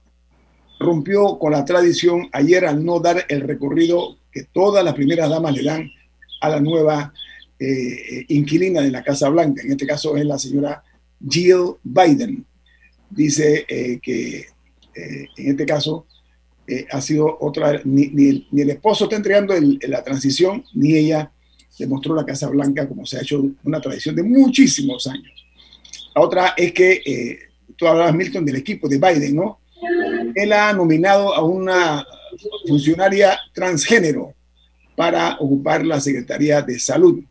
rompió 0.78 1.38
con 1.38 1.52
la 1.52 1.64
tradición 1.64 2.28
ayer 2.32 2.66
al 2.66 2.84
no 2.84 3.00
dar 3.00 3.24
el 3.28 3.40
recorrido 3.40 4.18
que 4.30 4.44
todas 4.44 4.84
las 4.84 4.94
primeras 4.94 5.30
damas 5.30 5.54
le 5.54 5.62
dan 5.62 5.90
a 6.40 6.48
la 6.48 6.60
nueva 6.60 7.12
eh, 7.58 8.24
inquilina 8.28 8.82
de 8.82 8.90
la 8.90 9.02
Casa 9.02 9.28
Blanca. 9.28 9.62
En 9.62 9.72
este 9.72 9.86
caso 9.86 10.16
es 10.16 10.24
la 10.24 10.38
señora 10.38 10.82
Jill 11.28 11.76
Biden 11.82 12.44
dice 13.14 13.64
eh, 13.68 13.98
que 14.02 14.38
eh, 14.94 15.28
en 15.36 15.50
este 15.50 15.66
caso 15.66 16.06
eh, 16.66 16.86
ha 16.90 17.00
sido 17.00 17.36
otra, 17.40 17.80
ni, 17.84 18.46
el, 18.52 18.70
esposo 18.70 19.04
está 19.04 19.16
entregando 19.16 19.54
la 19.88 20.02
transición, 20.02 20.64
ni 20.74 20.94
ella 20.94 21.30
demostró 21.78 22.14
la 22.14 22.24
Casa 22.24 22.48
Blanca 22.48 22.88
como 22.88 23.04
se 23.04 23.18
ha 23.18 23.22
hecho 23.22 23.44
una 23.64 23.80
tradición 23.80 24.14
de 24.14 24.22
muchísimos 24.22 25.06
años. 25.06 25.33
La 26.14 26.20
otra 26.20 26.54
es 26.56 26.72
que, 26.72 27.38
tú 27.76 27.86
hablabas, 27.86 28.14
Milton, 28.14 28.44
del 28.44 28.56
equipo 28.56 28.88
de 28.88 28.98
Biden, 28.98 29.36
¿no? 29.36 29.58
Él 30.34 30.52
ha 30.52 30.72
nominado 30.72 31.34
a 31.34 31.42
una 31.42 32.06
funcionaria 32.66 33.38
transgénero 33.52 34.34
para 34.96 35.36
ocupar 35.40 35.84
la 35.84 36.00
Secretaría 36.00 36.62
de 36.62 36.78
Salud. 36.78 37.22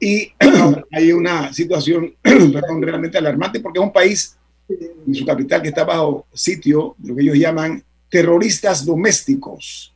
Y 0.00 0.32
hay 0.92 1.12
una 1.12 1.52
situación, 1.52 2.14
perdón, 2.22 2.82
realmente 2.82 3.18
alarmante 3.18 3.60
porque 3.60 3.78
es 3.78 3.84
un 3.84 3.92
país 3.92 4.36
en 4.68 5.14
su 5.14 5.24
capital 5.24 5.62
que 5.62 5.68
está 5.68 5.84
bajo 5.84 6.26
sitio 6.32 6.94
de 6.98 7.08
lo 7.08 7.16
que 7.16 7.22
ellos 7.22 7.38
llaman 7.38 7.82
terroristas 8.08 8.84
domésticos 8.84 9.94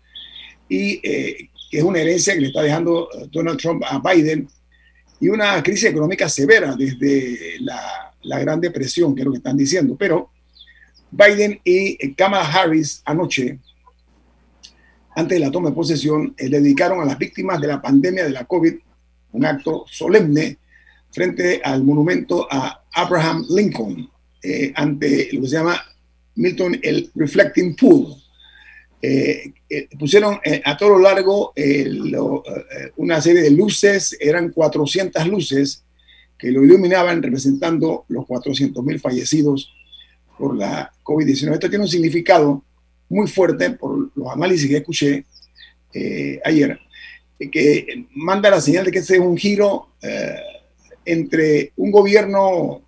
y 0.69 1.01
eh, 1.03 1.49
que 1.71 1.79
es 1.79 1.85
una 1.85 2.01
herencia 2.01 2.35
que 2.35 2.41
le 2.41 2.47
está 2.49 2.63
dejando 2.63 3.09
eh, 3.13 3.27
Donald 3.31 3.59
Trump 3.59 3.83
a 3.85 3.99
Biden 3.99 4.49
y 5.21 5.29
una 5.29 5.63
crisis 5.63 5.85
económica 5.85 6.29
severa 6.29 6.75
desde 6.75 7.61
la, 7.61 8.39
Gran 8.41 8.61
Depresión, 8.61 9.15
que 9.15 9.21
es 9.21 9.27
lo 9.27 9.33
que 9.33 9.39
están 9.39 9.57
diciendo. 9.57 9.97
Pero 9.99 10.31
Biden 11.11 11.61
y 11.63 11.97
eh, 12.01 12.15
Kamala 12.17 12.51
Harris 12.51 13.03
anoche, 13.05 13.59
antes 15.15 15.39
de 15.39 15.45
la 15.45 15.51
toma 15.51 15.71
de 15.71 15.75
posesión, 15.75 16.35
le 16.39 16.61
dedicaron 16.61 17.01
a 17.01 17.05
las 17.05 17.19
víctimas 17.19 17.61
de 17.61 17.67
la 17.67 17.83
pandemia 17.83 18.25
de 18.25 18.31
la 18.31 18.45
COVID 18.45 18.75
un 19.33 19.45
acto 19.45 19.85
solemne 19.89 20.59
frente 21.11 21.61
al 21.63 21.85
monumento 21.85 22.47
a 22.51 22.85
Abraham 22.93 23.45
Lincoln, 23.51 24.09
eh, 24.43 24.73
ante 24.75 25.29
lo 25.33 25.43
que 25.43 25.49
se 25.49 25.57
llama 25.57 25.81
Milton 26.37 26.79
el 26.83 27.11
Reflecting 27.15 27.77
Pool. 27.77 28.15
Eh, 29.03 29.55
eh, 29.69 29.89
pusieron 29.99 30.39
a 30.65 30.77
todo 30.77 30.91
lo 30.91 30.99
largo 30.99 31.55
una 32.97 33.21
serie 33.21 33.41
de 33.43 33.51
luces, 33.51 34.17
eran 34.21 34.51
400 34.51 35.27
luces 35.27 35.85
que 36.39 36.51
lo 36.51 36.63
iluminaban 36.63 37.23
representando 37.23 38.05
los 38.09 38.27
400 38.27 38.85
mil 38.85 39.01
fallecidos 39.01 39.73
por 40.39 40.57
la 40.57 40.93
COVID-19. 41.03 41.55
Esto 41.55 41.71
tiene 41.71 41.85
un 41.85 41.91
significado 41.91 42.63
muy 43.09 43.27
fuerte 43.27 43.71
por 43.71 44.11
los 44.15 44.29
análisis 44.33 44.69
que 44.69 44.77
escuché 44.77 45.25
ayer, 46.45 46.79
que 47.51 48.07
manda 48.15 48.51
la 48.51 48.61
señal 48.61 48.85
de 48.85 48.93
que 48.93 48.99
ese 48.99 49.15
es 49.15 49.21
un 49.21 49.37
giro 49.37 49.89
entre 51.05 51.73
un 51.77 51.91
gobierno 51.91 52.83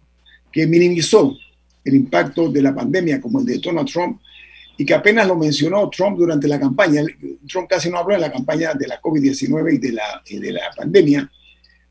que 0.53 0.67
minimizó 0.67 1.35
el 1.85 1.95
impacto 1.95 2.51
de 2.51 2.63
la 2.63 2.75
pandemia, 2.75 3.21
como 3.21 3.41
el 3.41 3.47
de 3.47 3.59
Donald 3.59 3.89
Trump, 3.89 4.21
y 4.77 4.85
que 4.85 4.95
apenas 4.95 5.27
lo 5.27 5.37
mencionó 5.37 5.89
Trump 5.91 6.19
durante 6.19 6.49
la 6.49 6.59
campaña. 6.59 7.03
Trump 7.47 7.69
casi 7.69 7.91
no 7.91 7.99
habló 7.99 8.15
en 8.15 8.21
la 8.23 8.33
campaña 8.33 8.75
de 8.75 8.87
la 8.87 9.01
COVID-19 9.01 9.75
y, 9.75 9.79
de 9.79 9.93
la, 9.93 10.23
de 10.29 10.53
la 10.53 10.71
pandemia, 10.77 11.31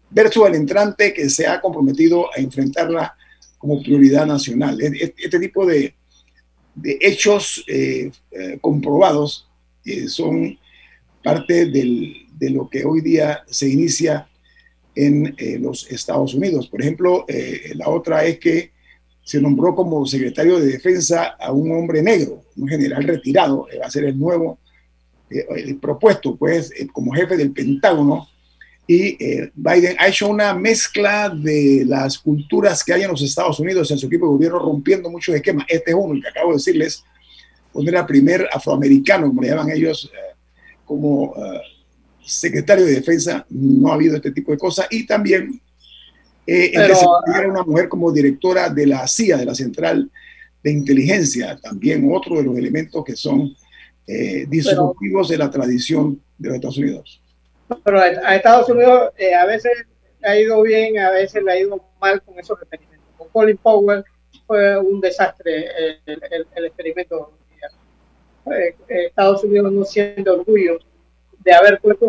versus 0.10 0.48
el 0.48 0.56
entrante 0.56 1.14
que 1.14 1.30
se 1.30 1.48
ha 1.48 1.62
comprometido 1.62 2.28
a 2.36 2.40
enfrentarla 2.40 3.16
como 3.58 3.82
prioridad 3.82 4.26
nacional. 4.26 4.80
Este 4.82 5.40
tipo 5.40 5.66
de, 5.66 5.94
de 6.76 6.98
hechos 7.02 7.64
eh, 7.68 8.12
eh, 8.32 8.58
comprobados 8.62 9.48
eh, 9.86 10.08
son 10.08 10.58
parte 11.24 11.68
del, 11.68 12.28
de 12.34 12.50
lo 12.50 12.70
que 12.70 12.86
hoy 12.86 13.02
día 13.02 13.44
se 13.48 13.70
inicia 13.70 14.28
en 14.94 15.36
los 15.60 15.90
Estados 15.90 16.34
Unidos. 16.34 16.68
Por 16.68 16.82
ejemplo, 16.82 17.26
la 17.76 17.88
otra 17.88 18.26
es 18.26 18.40
que 18.40 18.71
se 19.24 19.40
nombró 19.40 19.76
como 19.76 20.06
secretario 20.06 20.60
de 20.60 20.68
defensa 20.68 21.36
a 21.40 21.52
un 21.52 21.72
hombre 21.72 22.02
negro, 22.02 22.44
un 22.58 22.68
general 22.68 23.04
retirado, 23.04 23.68
va 23.80 23.86
a 23.86 23.92
ser 23.92 24.06
el 24.06 24.18
nuevo 24.18 24.60
eh, 25.30 25.76
propuesto, 25.80 26.36
pues, 26.36 26.72
eh, 26.72 26.88
como 26.92 27.14
jefe 27.14 27.38
del 27.38 27.52
Pentágono. 27.52 28.28
Y 28.88 29.24
eh, 29.24 29.52
Biden 29.56 29.96
ha 30.00 30.08
hecho 30.08 30.28
una 30.28 30.54
mezcla 30.54 31.30
de 31.30 31.86
las 31.88 32.18
culturas 32.18 32.84
que 32.84 32.94
hay 32.94 33.04
en 33.04 33.12
los 33.12 33.22
Estados 33.22 33.60
Unidos 33.60 33.90
en 33.92 33.98
su 33.98 34.08
equipo 34.08 34.26
de 34.26 34.34
gobierno, 34.34 34.60
rompiendo 34.60 35.10
muchos 35.10 35.34
esquemas. 35.36 35.66
Este 35.70 35.92
es 35.92 35.98
uno, 35.98 36.16
el 36.16 36.22
que 36.22 36.28
acabo 36.28 36.50
de 36.50 36.58
decirles, 36.58 37.04
cuando 37.72 37.90
era 37.90 38.06
primer 38.06 38.50
afroamericano, 38.52 39.28
como 39.28 39.42
le 39.42 39.50
llaman 39.50 39.70
ellos, 39.70 40.12
como 40.86 41.34
secretario 42.26 42.86
de 42.86 42.96
defensa, 42.96 43.46
no 43.50 43.90
ha 43.90 43.94
habido 43.94 44.18
este 44.18 44.32
tipo 44.32 44.52
de 44.52 44.58
cosas. 44.58 44.88
Y 44.90 45.06
también 45.06 45.62
eh, 46.48 46.72
Pero, 46.74 46.96
una 47.50 47.64
mujer 47.64 47.88
como 47.88 48.12
directora 48.12 48.70
de 48.70 48.88
la 48.88 49.08
CIA, 49.08 49.38
de 49.38 49.46
la 49.46 49.56
Central 49.56 50.10
de 50.64 50.72
Inteligencia, 50.72 51.60
también 51.62 52.10
otro 52.12 52.38
de 52.38 52.44
los 52.44 52.58
elementos 52.58 53.04
que 53.04 53.16
son 53.16 53.56
eh, 54.08 54.46
disruptivos 54.48 55.30
de 55.30 55.38
la 55.38 55.50
tradición 55.50 56.22
de 56.38 56.50
los 56.50 56.56
Estados 56.56 56.78
Unidos. 56.78 57.22
Pero 57.84 58.00
a 58.00 58.36
Estados 58.36 58.70
Unidos 58.70 59.12
eh, 59.18 59.34
a 59.34 59.46
veces 59.46 59.72
le 60.22 60.28
ha 60.28 60.40
ido 60.40 60.62
bien, 60.62 61.00
a 61.00 61.12
veces 61.12 61.44
le 61.44 61.52
ha 61.52 61.60
ido 61.60 61.84
mal 62.00 62.22
con 62.22 62.38
esos 62.38 62.60
experimentos. 62.62 63.08
Con 63.18 63.30
Colin 63.30 63.58
Powell 63.58 64.04
fue 64.46 64.78
un 64.80 65.00
desastre 65.00 65.68
el, 66.06 66.66
experimento. 66.66 67.32
Eh, 68.48 68.76
Estados 68.88 69.44
Unidos 69.44 69.72
no 69.72 69.86
siente 69.86 70.30
orgullo 70.30 70.80
de 71.44 71.54
haber 71.54 71.80
puesto 71.80 72.08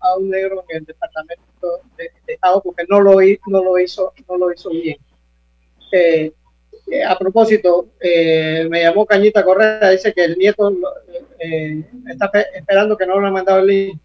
a, 0.00 0.16
un 0.16 0.30
negro 0.30 0.64
en 0.68 0.78
el 0.78 0.84
departamento 0.84 1.80
de, 1.96 2.10
Estado 2.26 2.62
porque 2.62 2.84
no 2.88 3.00
lo, 3.00 3.18
no 3.46 3.64
lo 3.64 3.78
hizo 3.78 4.12
no 4.28 4.36
lo 4.36 4.52
hizo 4.52 4.70
bien. 4.70 4.96
Eh, 5.92 6.32
eh, 6.90 7.04
a 7.04 7.18
propósito, 7.18 7.88
eh, 8.00 8.66
me 8.70 8.82
llamó 8.82 9.06
Cañita 9.06 9.44
Correa, 9.44 9.90
dice 9.90 10.12
que 10.12 10.24
el 10.24 10.36
nieto 10.36 10.72
está 12.08 12.30
esperando 12.54 12.96
que 12.96 13.06
no 13.06 13.18
lo 13.18 13.26
han 13.26 13.32
mandado 13.32 13.60
el 13.60 13.66
link. 13.66 13.98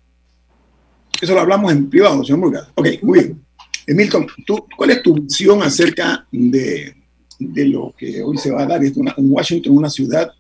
Eso 1.22 1.34
lo 1.34 1.42
hablamos 1.42 1.72
en 1.72 1.90
privado, 1.90 2.24
señor 2.24 2.40
Murgas. 2.40 2.70
Ok, 2.76 2.88
muy 3.04 3.20
bien. 3.20 3.46
Milton, 3.88 4.28
¿tú, 4.46 4.66
¿cuál 4.76 4.92
es 4.92 5.04
tu 5.04 5.16
visión 5.16 5.62
acerca 5.62 6.26
de, 6.32 6.96
de, 7.40 7.66
lo 7.66 7.94
que 7.98 8.24
hoy 8.24 8.38
se 8.38 8.52
va 8.52 8.64
a 8.64 8.66
dar? 8.66 8.84
Es 8.84 8.96
una, 8.96 9.14
Washington, 9.18 9.78
una 9.78 9.90
ciudad 9.90 10.32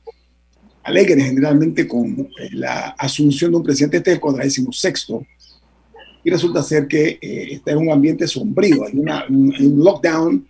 alegre 0.83 1.21
generalmente 1.21 1.87
con 1.87 2.29
la 2.51 2.89
asunción 2.97 3.51
de 3.51 3.57
un 3.57 3.63
presidente, 3.63 3.97
este 3.97 4.11
es 4.11 4.15
el 4.15 4.21
cuadragésimo 4.21 4.71
sexto, 4.71 5.25
y 6.23 6.29
resulta 6.29 6.61
ser 6.63 6.87
que 6.87 7.17
está 7.21 7.71
en 7.71 7.79
un 7.79 7.91
ambiente 7.91 8.27
sombrío, 8.27 8.85
hay, 8.85 8.97
una, 8.97 9.25
un, 9.27 9.53
lockdown 9.83 10.47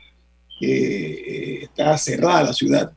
eh, 0.62 1.60
está 1.64 1.98
cerrada 1.98 2.44
la 2.44 2.54
ciudad, 2.54 2.92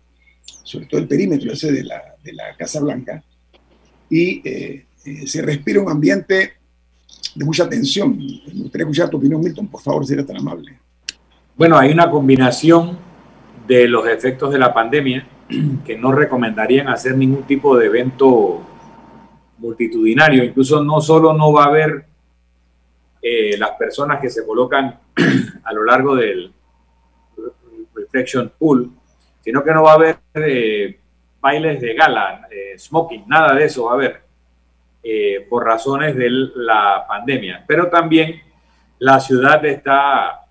sobre 0.62 0.86
todo 0.86 1.00
el 1.00 1.08
perímetro 1.08 1.52
ese 1.52 1.72
de 1.72 1.84
la, 1.84 2.02
de 2.22 2.32
la 2.32 2.56
Casa 2.56 2.80
Blanca, 2.80 3.24
y 4.10 4.46
eh, 4.48 4.86
eh, 5.04 5.26
se 5.26 5.42
respira 5.42 5.80
un 5.80 5.90
ambiente 5.90 6.52
de 7.34 7.44
mucha 7.44 7.68
tensión. 7.68 8.16
Me 8.18 8.62
gustaría 8.62 8.84
escuchar 8.84 9.10
tu 9.10 9.16
opinión, 9.16 9.40
Milton, 9.40 9.68
por 9.68 9.80
favor, 9.80 10.06
si 10.06 10.12
eres 10.12 10.26
tan 10.26 10.36
amable. 10.36 10.78
Bueno, 11.56 11.78
hay 11.78 11.90
una 11.90 12.10
combinación 12.10 12.98
de 13.66 13.88
los 13.88 14.06
efectos 14.08 14.52
de 14.52 14.58
la 14.58 14.74
pandemia 14.74 15.26
que 15.84 15.98
no 15.98 16.12
recomendarían 16.12 16.88
hacer 16.88 17.16
ningún 17.16 17.44
tipo 17.44 17.76
de 17.76 17.86
evento 17.86 18.62
multitudinario. 19.58 20.44
Incluso 20.44 20.82
no 20.82 21.00
solo 21.00 21.32
no 21.32 21.52
va 21.52 21.64
a 21.64 21.68
haber 21.68 22.06
las 23.58 23.70
personas 23.78 24.20
que 24.20 24.28
se 24.28 24.44
colocan 24.44 24.98
a 25.64 25.72
lo 25.72 25.84
largo 25.84 26.14
del, 26.14 26.52
Reflection 27.94 28.52
Pool, 28.58 28.90
sino 29.40 29.62
que 29.62 29.72
no 29.72 29.82
va 29.82 29.92
a 29.92 29.94
haber 29.94 30.18
eh, 30.34 30.98
bailes 31.40 31.80
de 31.80 31.94
gala, 31.94 32.46
eh, 32.50 32.78
smoking, 32.78 33.24
nada 33.26 33.54
de 33.54 33.64
eso 33.64 33.84
va 33.84 33.92
a 33.92 33.94
haber 33.94 34.22
eh, 35.02 35.46
por 35.48 35.64
razones 35.64 36.16
de 36.16 36.28
la 36.30 37.04
pandemia. 37.06 37.64
Pero 37.66 37.88
también 37.88 38.40
la 38.98 39.20
ciudad 39.20 39.64
está 39.64 40.46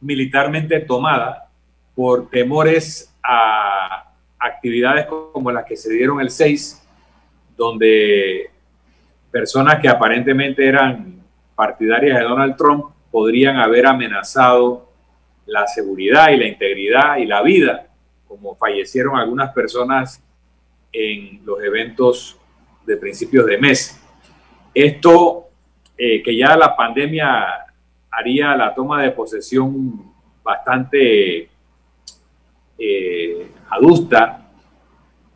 militarmente 0.00 0.80
tomada 0.80 1.48
por 1.94 2.28
temores 2.28 3.13
a 3.24 4.12
actividades 4.38 5.06
como 5.06 5.50
las 5.50 5.64
que 5.64 5.76
se 5.76 5.92
dieron 5.92 6.20
el 6.20 6.30
6, 6.30 6.86
donde 7.56 8.50
personas 9.30 9.80
que 9.80 9.88
aparentemente 9.88 10.66
eran 10.66 11.22
partidarias 11.54 12.18
de 12.18 12.24
Donald 12.24 12.56
Trump 12.56 12.86
podrían 13.10 13.56
haber 13.56 13.86
amenazado 13.86 14.90
la 15.46 15.66
seguridad 15.66 16.30
y 16.30 16.36
la 16.36 16.46
integridad 16.46 17.16
y 17.16 17.26
la 17.26 17.42
vida, 17.42 17.86
como 18.26 18.54
fallecieron 18.56 19.16
algunas 19.16 19.52
personas 19.52 20.22
en 20.92 21.44
los 21.44 21.62
eventos 21.62 22.38
de 22.86 22.96
principios 22.96 23.46
de 23.46 23.58
mes. 23.58 24.00
Esto, 24.72 25.48
eh, 25.96 26.22
que 26.22 26.36
ya 26.36 26.56
la 26.56 26.76
pandemia 26.76 27.46
haría 28.10 28.56
la 28.56 28.74
toma 28.74 29.02
de 29.02 29.10
posesión 29.10 30.12
bastante 30.42 31.48
eh, 32.78 33.50
adusta, 33.70 34.48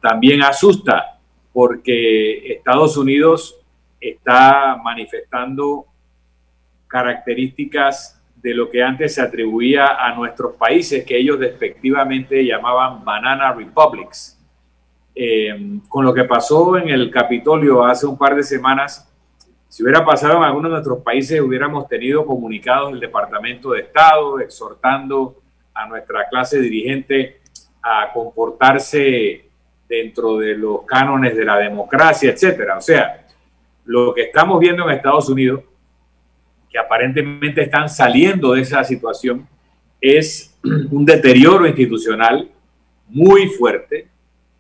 también 0.01 0.43
asusta, 0.43 1.19
porque 1.53 2.53
Estados 2.53 2.97
Unidos 2.97 3.59
está 4.01 4.77
manifestando 4.83 5.87
características 6.87 8.21
de 8.37 8.55
lo 8.55 8.71
que 8.71 8.83
antes 8.83 9.15
se 9.15 9.23
atribuía 9.23 9.97
a 9.99 10.15
nuestros 10.15 10.55
países, 10.55 11.05
que 11.05 11.19
ellos 11.19 11.39
despectivamente 11.39 12.45
llamaban 12.45 13.05
banana 13.05 13.53
republics. 13.53 14.39
Eh, 15.15 15.81
con 15.89 16.05
lo 16.05 16.15
que 16.15 16.25
pasó 16.25 16.77
en 16.77 16.91
el 16.91 17.11
Capitolio 17.11 17.85
hace 17.85 18.07
un 18.07 18.17
par 18.17 18.37
de 18.37 18.45
semanas, 18.45 19.13
si 19.69 19.83
hubiera 19.83 20.05
pasado 20.05 20.39
en 20.39 20.45
alguno 20.45 20.69
de 20.69 20.75
nuestros 20.75 21.03
países, 21.03 21.41
hubiéramos 21.41 21.89
tenido 21.89 22.25
comunicados 22.25 22.93
del 22.93 23.01
Departamento 23.01 23.73
de 23.73 23.81
Estado 23.81 24.41
exhortando 24.41 25.43
a 25.79 25.87
nuestra 25.87 26.29
clase 26.29 26.61
dirigente 26.61 27.41
a 27.81 28.11
comportarse 28.13 29.45
dentro 29.89 30.37
de 30.39 30.57
los 30.57 30.83
cánones 30.85 31.37
de 31.37 31.45
la 31.45 31.59
democracia, 31.59 32.31
etcétera. 32.33 32.77
O 32.77 32.81
sea, 32.81 33.27
lo 33.85 34.13
que 34.13 34.23
estamos 34.23 34.59
viendo 34.59 34.85
en 34.85 34.97
Estados 34.97 35.29
Unidos 35.29 35.63
que 36.69 36.79
aparentemente 36.79 37.63
están 37.63 37.89
saliendo 37.89 38.53
de 38.53 38.63
esa 38.63 38.85
situación 38.85 39.49
es 40.01 40.59
un 40.91 41.05
deterioro 41.05 41.67
institucional 41.67 42.51
muy 43.07 43.47
fuerte, 43.47 44.09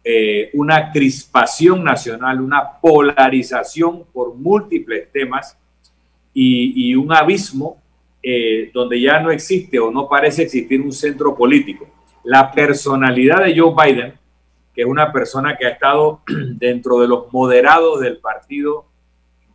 eh, 0.02 0.50
una 0.54 0.90
crispación 0.90 1.85
nacional, 1.85 2.40
una 2.40 2.81
polarización 2.81 4.04
por 4.12 4.35
múltiples 4.35 5.11
temas 5.12 5.59
y, 6.33 6.94
un 6.94 7.12
abismo 7.12 7.83
eh, 8.31 8.71
donde 8.75 9.01
ya 9.01 9.21
no 9.21 9.31
existe 9.31 9.79
o 9.79 9.91
no 9.91 10.07
parece 10.07 10.43
existir 10.43 10.83
un 10.83 10.93
centro 10.93 11.35
político. 11.35 11.88
La 12.25 12.53
personalidad 12.53 13.43
de 13.43 13.59
Joe 13.59 13.73
Biden, 13.75 14.19
que 14.75 14.83
es 14.83 14.87
una 14.87 15.11
persona 15.11 15.57
que 15.57 15.64
ha 15.64 15.71
estado 15.71 16.21
dentro 16.27 17.01
de 17.01 17.09
los 17.09 17.33
moderados 17.33 18.01
del 18.01 18.19
Partido 18.19 18.85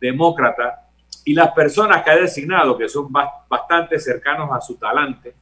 Demócrata, 0.00 0.88
y 1.24 1.34
las 1.34 1.52
personas 1.52 2.02
que 2.02 2.10
ha 2.10 2.16
designado, 2.16 2.76
que 2.76 2.88
son 2.88 3.12
bastante 3.48 4.00
cercanos 4.00 4.50
a 4.50 4.60
su 4.60 4.74
talante, 4.74 5.34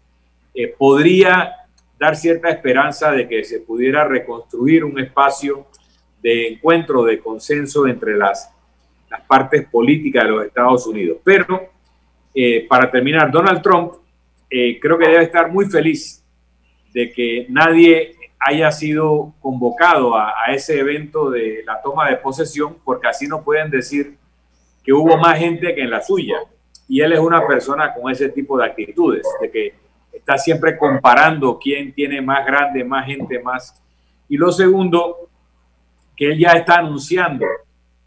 eh, 0.54 0.68
podría 0.68 1.54
dar 1.98 2.16
cierta 2.16 2.50
esperanza 2.50 3.12
de 3.12 3.26
que 3.26 3.44
se 3.44 3.60
pudiera 3.60 4.04
reconstruir 4.04 4.84
un 4.84 5.00
espacio 5.00 5.68
de 6.20 6.48
encuentro, 6.48 7.02
de 7.04 7.18
consenso 7.18 7.86
entre 7.86 8.14
las, 8.14 8.52
las 9.08 9.22
partes 9.22 9.66
políticas 9.70 10.24
de 10.24 10.30
los 10.30 10.44
Estados 10.44 10.86
Unidos. 10.86 11.16
Pero, 11.24 11.71
eh, 12.34 12.66
para 12.68 12.90
terminar, 12.90 13.30
Donald 13.30 13.62
Trump 13.62 13.94
eh, 14.48 14.78
creo 14.80 14.98
que 14.98 15.08
debe 15.08 15.24
estar 15.24 15.50
muy 15.50 15.66
feliz 15.66 16.24
de 16.92 17.10
que 17.10 17.46
nadie 17.48 18.16
haya 18.38 18.70
sido 18.70 19.34
convocado 19.40 20.16
a, 20.16 20.34
a 20.44 20.52
ese 20.52 20.78
evento 20.78 21.30
de 21.30 21.62
la 21.64 21.80
toma 21.80 22.10
de 22.10 22.16
posesión, 22.16 22.76
porque 22.84 23.08
así 23.08 23.26
no 23.28 23.42
pueden 23.42 23.70
decir 23.70 24.16
que 24.84 24.92
hubo 24.92 25.16
más 25.16 25.38
gente 25.38 25.74
que 25.74 25.82
en 25.82 25.90
la 25.90 26.02
suya. 26.02 26.36
Y 26.88 27.00
él 27.00 27.12
es 27.12 27.20
una 27.20 27.46
persona 27.46 27.94
con 27.94 28.10
ese 28.10 28.28
tipo 28.28 28.58
de 28.58 28.66
actitudes, 28.66 29.26
de 29.40 29.50
que 29.50 29.74
está 30.12 30.36
siempre 30.36 30.76
comparando 30.76 31.58
quién 31.58 31.92
tiene 31.94 32.20
más 32.20 32.44
grande, 32.44 32.84
más 32.84 33.06
gente, 33.06 33.38
más. 33.38 33.80
Y 34.28 34.36
lo 34.36 34.52
segundo, 34.52 35.28
que 36.16 36.32
él 36.32 36.38
ya 36.38 36.50
está 36.52 36.76
anunciando 36.76 37.46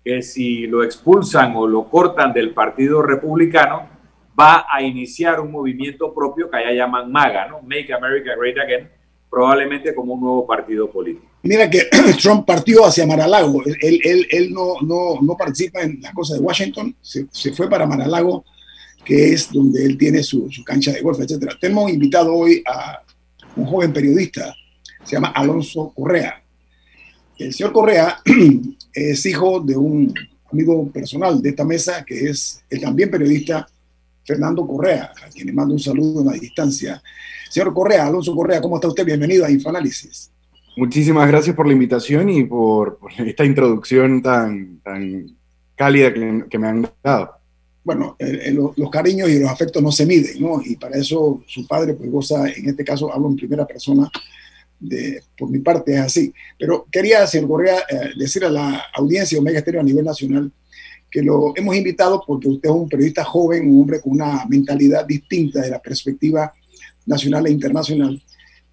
que 0.03 0.21
si 0.21 0.67
lo 0.67 0.83
expulsan 0.83 1.55
o 1.55 1.65
lo 1.65 1.85
cortan 1.89 2.31
del 2.31 2.53
Partido 2.53 3.01
Republicano, 3.01 3.89
va 4.37 4.65
a 4.69 4.81
iniciar 4.81 5.39
un 5.39 5.51
movimiento 5.51 6.13
propio 6.13 6.49
que 6.49 6.57
allá 6.57 6.71
llaman 6.71 7.11
MAGA, 7.11 7.47
¿no? 7.47 7.61
Make 7.61 7.93
America 7.93 8.35
Great 8.37 8.57
Again, 8.57 8.89
probablemente 9.29 9.95
como 9.95 10.13
un 10.13 10.21
nuevo 10.21 10.45
partido 10.45 10.89
político. 10.89 11.25
Mira 11.43 11.69
que 11.69 11.87
Trump 12.21 12.45
partió 12.45 12.85
hacia 12.85 13.07
Maralago, 13.07 13.63
él, 13.65 13.99
él, 14.03 14.27
él 14.29 14.53
no, 14.53 14.81
no, 14.81 15.21
no, 15.21 15.37
participa 15.37 15.81
en 15.81 16.01
las 16.01 16.13
cosas 16.13 16.39
de 16.39 16.43
Washington, 16.43 16.95
se, 17.01 17.27
se, 17.31 17.53
fue 17.53 17.69
para 17.69 17.85
Maralago, 17.85 18.43
que 19.03 19.33
es 19.33 19.51
donde 19.51 19.85
él 19.85 19.97
tiene 19.97 20.23
su, 20.23 20.51
su 20.51 20.63
cancha 20.63 20.91
de 20.91 21.01
golf, 21.01 21.19
etc. 21.19 21.53
Tenemos 21.59 21.91
invitado 21.91 22.33
hoy 22.33 22.63
a 22.65 23.01
un 23.55 23.65
joven 23.65 23.93
periodista, 23.93 24.53
se 25.03 25.15
llama 25.15 25.29
Alonso 25.29 25.93
Correa. 25.95 26.41
El 27.37 27.53
señor 27.53 27.71
Correa 27.71 28.21
es 28.93 29.25
hijo 29.25 29.59
de 29.59 29.77
un 29.77 30.13
amigo 30.51 30.89
personal 30.91 31.41
de 31.41 31.49
esta 31.49 31.63
mesa, 31.63 32.03
que 32.03 32.29
es 32.29 32.63
el 32.69 32.81
también 32.81 33.11
periodista 33.11 33.67
Fernando 34.25 34.65
Correa, 34.65 35.11
a 35.23 35.29
quien 35.29 35.47
le 35.47 35.53
mando 35.53 35.73
un 35.75 35.79
saludo 35.79 36.23
la 36.23 36.33
distancia. 36.33 37.01
Señor 37.49 37.73
Correa, 37.73 38.07
Alonso 38.07 38.35
Correa, 38.35 38.59
¿cómo 38.59 38.75
está 38.75 38.87
usted? 38.87 39.05
Bienvenido 39.05 39.45
a 39.45 39.51
Infoanálisis. 39.51 40.31
Muchísimas 40.75 41.27
gracias 41.27 41.55
por 41.55 41.67
la 41.67 41.73
invitación 41.73 42.29
y 42.29 42.43
por, 42.43 42.99
esta 43.19 43.45
introducción 43.45 44.23
tan, 44.23 44.79
tan 44.79 45.27
cálida 45.75 46.11
que, 46.11 46.57
me 46.57 46.67
han 46.67 46.89
dado. 47.03 47.35
Bueno, 47.83 48.17
los 48.75 48.89
cariños 48.89 49.29
y 49.29 49.39
los 49.39 49.49
afectos 49.49 49.81
no 49.81 49.91
se 49.91 50.07
miden, 50.07 50.41
¿no? 50.41 50.59
Y 50.65 50.75
para 50.75 50.97
eso 50.97 51.43
su 51.45 51.67
padre, 51.67 51.93
pues 51.93 52.09
goza, 52.09 52.49
en 52.49 52.67
este 52.67 52.83
caso 52.83 53.13
hablo 53.13 53.29
en 53.29 53.35
primera 53.35 53.65
persona, 53.65 54.09
por 55.37 55.49
mi 55.51 55.59
parte 55.59 55.93
es 55.93 55.99
así. 55.99 56.33
Pero 56.57 56.87
quería, 56.91 57.27
señor 57.27 57.47
Correa, 57.47 57.77
eh, 57.87 58.09
decir 58.17 58.43
a 58.43 58.49
la 58.49 58.85
audiencia 58.95 59.35
de 59.35 59.41
Omega 59.41 59.59
Estéreo 59.59 59.81
a 59.81 59.83
nivel 59.83 60.03
nacional 60.03 60.51
que 61.15 61.21
lo 61.21 61.53
hemos 61.55 61.73
invitado 61.77 62.21
porque 62.27 62.49
usted 62.49 62.67
es 62.67 62.75
un 62.75 62.89
periodista 62.89 63.23
joven, 63.23 63.69
un 63.69 63.83
hombre 63.83 64.01
con 64.01 64.11
una 64.11 64.45
mentalidad 64.49 65.05
distinta 65.05 65.61
de 65.61 65.69
la 65.69 65.81
perspectiva 65.81 66.53
nacional 67.05 67.47
e 67.47 67.51
internacional. 67.51 68.21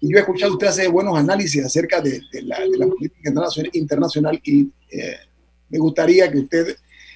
Y 0.01 0.11
yo 0.11 0.17
he 0.17 0.19
escuchado 0.19 0.51
usted 0.51 0.67
hacer 0.67 0.89
buenos 0.89 1.17
análisis 1.17 1.63
acerca 1.63 2.01
de, 2.01 2.21
la, 2.41 2.57
política 2.89 3.31
internacional, 3.71 4.41
y 4.43 4.69
eh, 4.91 5.15
me 5.69 5.79
gustaría 5.79 6.29
que 6.29 6.39
usted 6.39 6.75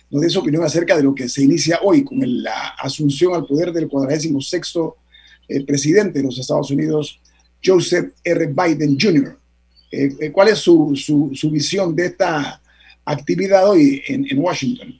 nos 0.09 0.21
dé 0.21 0.29
su 0.29 0.39
opinión 0.39 0.63
acerca 0.63 0.95
de 0.95 1.03
lo 1.03 1.13
que 1.13 1.27
se 1.27 1.43
inicia 1.43 1.81
hoy 1.83 2.05
con 2.05 2.19
la 2.41 2.69
asunción 2.79 3.35
al 3.35 3.45
poder 3.45 3.73
del 3.73 3.89
46 3.89 4.61
eh, 5.49 5.65
presidente 5.65 6.19
de 6.19 6.23
los 6.23 6.39
Estados 6.39 6.71
Unidos, 6.71 7.19
Joseph 7.61 8.13
R. 8.23 8.47
Biden 8.47 8.97
Jr. 8.97 9.37
Eh, 9.91 10.09
eh, 10.21 10.31
¿Cuál 10.31 10.47
es 10.47 10.59
su, 10.59 10.95
su, 10.95 11.51
visión 11.51 11.93
de 11.93 12.05
esta 12.05 12.61
actividad 13.03 13.69
hoy 13.69 14.01
en, 14.07 14.25
en, 14.29 14.39
Washington? 14.39 14.97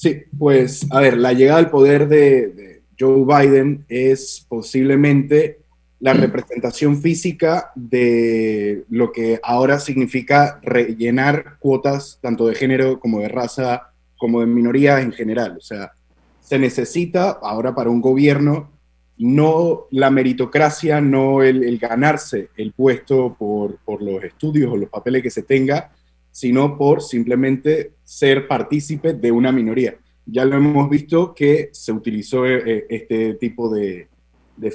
Sí, 0.00 0.22
pues 0.38 0.86
a 0.90 0.98
ver, 0.98 1.18
la 1.18 1.34
llegada 1.34 1.58
al 1.58 1.68
poder 1.68 2.08
de, 2.08 2.48
de 2.48 2.82
Joe 2.98 3.22
Biden 3.26 3.84
es 3.86 4.46
posiblemente 4.48 5.58
la 5.98 6.14
representación 6.14 7.02
física 7.02 7.70
de 7.74 8.84
lo 8.88 9.12
que 9.12 9.38
ahora 9.42 9.78
significa 9.78 10.58
rellenar 10.62 11.58
cuotas 11.58 12.18
tanto 12.22 12.46
de 12.46 12.54
género 12.54 12.98
como 12.98 13.20
de 13.20 13.28
raza 13.28 13.92
como 14.16 14.40
de 14.40 14.46
minorías 14.46 15.02
en 15.02 15.12
general. 15.12 15.58
O 15.58 15.60
sea, 15.60 15.92
se 16.40 16.58
necesita 16.58 17.32
ahora 17.42 17.74
para 17.74 17.90
un 17.90 18.00
gobierno 18.00 18.70
no 19.18 19.86
la 19.90 20.10
meritocracia, 20.10 21.02
no 21.02 21.42
el, 21.42 21.78
ganarse 21.78 22.48
el 22.56 22.72
puesto 22.72 23.36
por, 23.38 23.78
los 24.02 24.24
estudios 24.24 24.72
o 24.72 24.78
los 24.78 24.88
papeles 24.88 25.22
que 25.22 25.28
se 25.28 25.42
tenga, 25.42 25.92
sino 26.30 26.78
por 26.78 27.02
simplemente 27.02 27.92
ser 28.10 28.48
partícipe 28.48 29.12
de 29.12 29.30
una 29.30 29.52
minoría. 29.52 29.94
Ya 30.26 30.44
lo 30.44 30.56
hemos 30.56 30.90
visto 30.90 31.32
que 31.32 31.70
se 31.72 31.92
utilizó 31.92 32.44
eh, 32.44 32.60
eh, 32.66 32.86
este 32.90 33.34
tipo 33.34 33.72
de, 33.72 34.08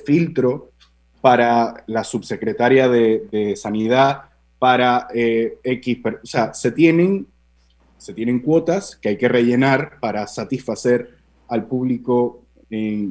filtro 0.06 0.71
para 1.19 1.84
la 1.88 2.06
subsecretaria 2.06 2.88
de, 2.88 3.54
Sanidad, 3.58 4.30
para 4.58 5.10
eh, 5.13 5.58
X, 5.65 5.98
o 6.24 6.26
sea, 6.26 6.54
se 6.54 6.71
tienen, 6.71 7.28
se 7.98 8.13
tienen 8.13 8.39
cuotas 8.39 8.95
que 8.95 9.10
hay 9.10 9.17
que 9.17 9.28
rellenar 9.28 10.00
para 10.00 10.26
satisfacer 10.28 11.17
al 11.50 11.65
público 11.65 12.41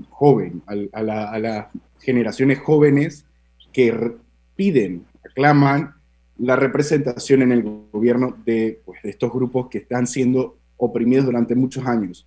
joven, 0.08 0.62
a, 0.66 1.02
las 1.02 1.66
generaciones 2.00 2.60
jóvenes 2.60 3.26
que 3.74 4.16
piden, 4.56 5.04
aclaman 5.22 5.93
la 6.38 6.56
representación 6.56 7.42
en 7.42 7.52
el 7.52 7.62
gobierno 7.92 8.36
de, 8.44 8.80
pues, 8.84 9.02
de 9.02 9.10
estos 9.10 9.32
grupos 9.32 9.68
que 9.68 9.78
están 9.78 10.06
siendo 10.06 10.56
oprimidos 10.76 11.26
durante 11.26 11.54
muchos 11.54 11.86
años. 11.86 12.26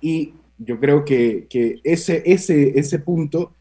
Y 0.00 0.34
yo 0.58 0.78
creo 0.78 1.04
que, 1.04 1.46
que 1.48 1.80
ese, 1.84 2.22
ese, 2.26 2.78
ese 2.78 2.98
punto 2.98 3.52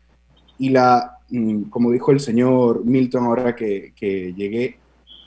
y 0.58 0.70
la, 0.70 1.20
mm, 1.30 1.64
como 1.64 1.92
dijo 1.92 2.12
el 2.12 2.20
señor 2.20 2.84
Milton 2.84 3.26
ahora 3.26 3.56
que, 3.56 3.94
que 3.96 4.34
llegué, 4.34 4.78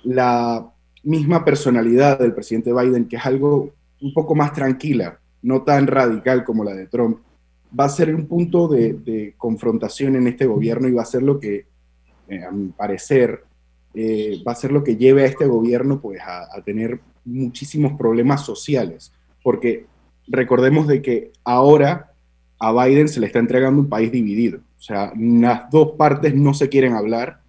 la 0.04 0.70
misma 1.02 1.44
personalidad 1.44 2.18
del 2.18 2.34
presidente 2.34 2.72
Biden, 2.72 3.06
que 3.06 3.16
es 3.16 3.26
algo 3.26 3.72
un 4.00 4.12
poco 4.12 4.34
más 4.34 4.52
tranquila, 4.52 5.18
no 5.42 5.62
tan 5.62 5.86
radical 5.86 6.44
como 6.44 6.64
la 6.64 6.74
de 6.74 6.86
Trump, 6.86 7.18
va 7.78 7.84
a 7.84 7.88
ser 7.88 8.14
un 8.14 8.26
punto 8.26 8.68
de, 8.68 9.34
confrontación 9.36 10.16
en 10.16 10.26
este 10.26 10.46
gobierno 10.46 10.88
y 10.88 10.92
va 10.92 11.02
a 11.02 11.06
ser 11.06 11.22
lo 11.22 11.38
que, 11.38 11.66
eh, 12.28 12.44
a 12.44 12.50
mi 12.50 12.68
parecer, 12.68 13.44
eh, 13.94 14.42
va 14.46 14.52
a 14.52 14.56
ser 14.56 14.72
lo 14.72 14.84
que 14.84 14.96
lleve 14.96 15.22
a 15.22 15.26
este 15.26 15.46
gobierno 15.46 16.00
pues, 16.00 16.20
a, 16.20 16.60
tener 16.64 17.00
muchísimos 17.24 17.94
problemas 17.94 18.44
sociales. 18.44 19.12
Porque 19.42 19.86
recordemos 20.28 20.86
de 20.86 21.02
que 21.02 21.32
ahora 21.44 22.12
a 22.58 22.72
Biden 22.72 23.08
se 23.08 23.20
le 23.20 23.26
está 23.26 23.38
entregando 23.38 23.80
un 23.80 23.88
país 23.88 24.12
dividido. 24.12 24.60
O 24.78 24.82
sea, 24.82 25.12
las 25.18 25.70
dos 25.70 25.92
partes 25.96 26.34
no 26.34 26.54
se 26.54 26.68
quieren 26.68 26.94
hablar 26.94 27.40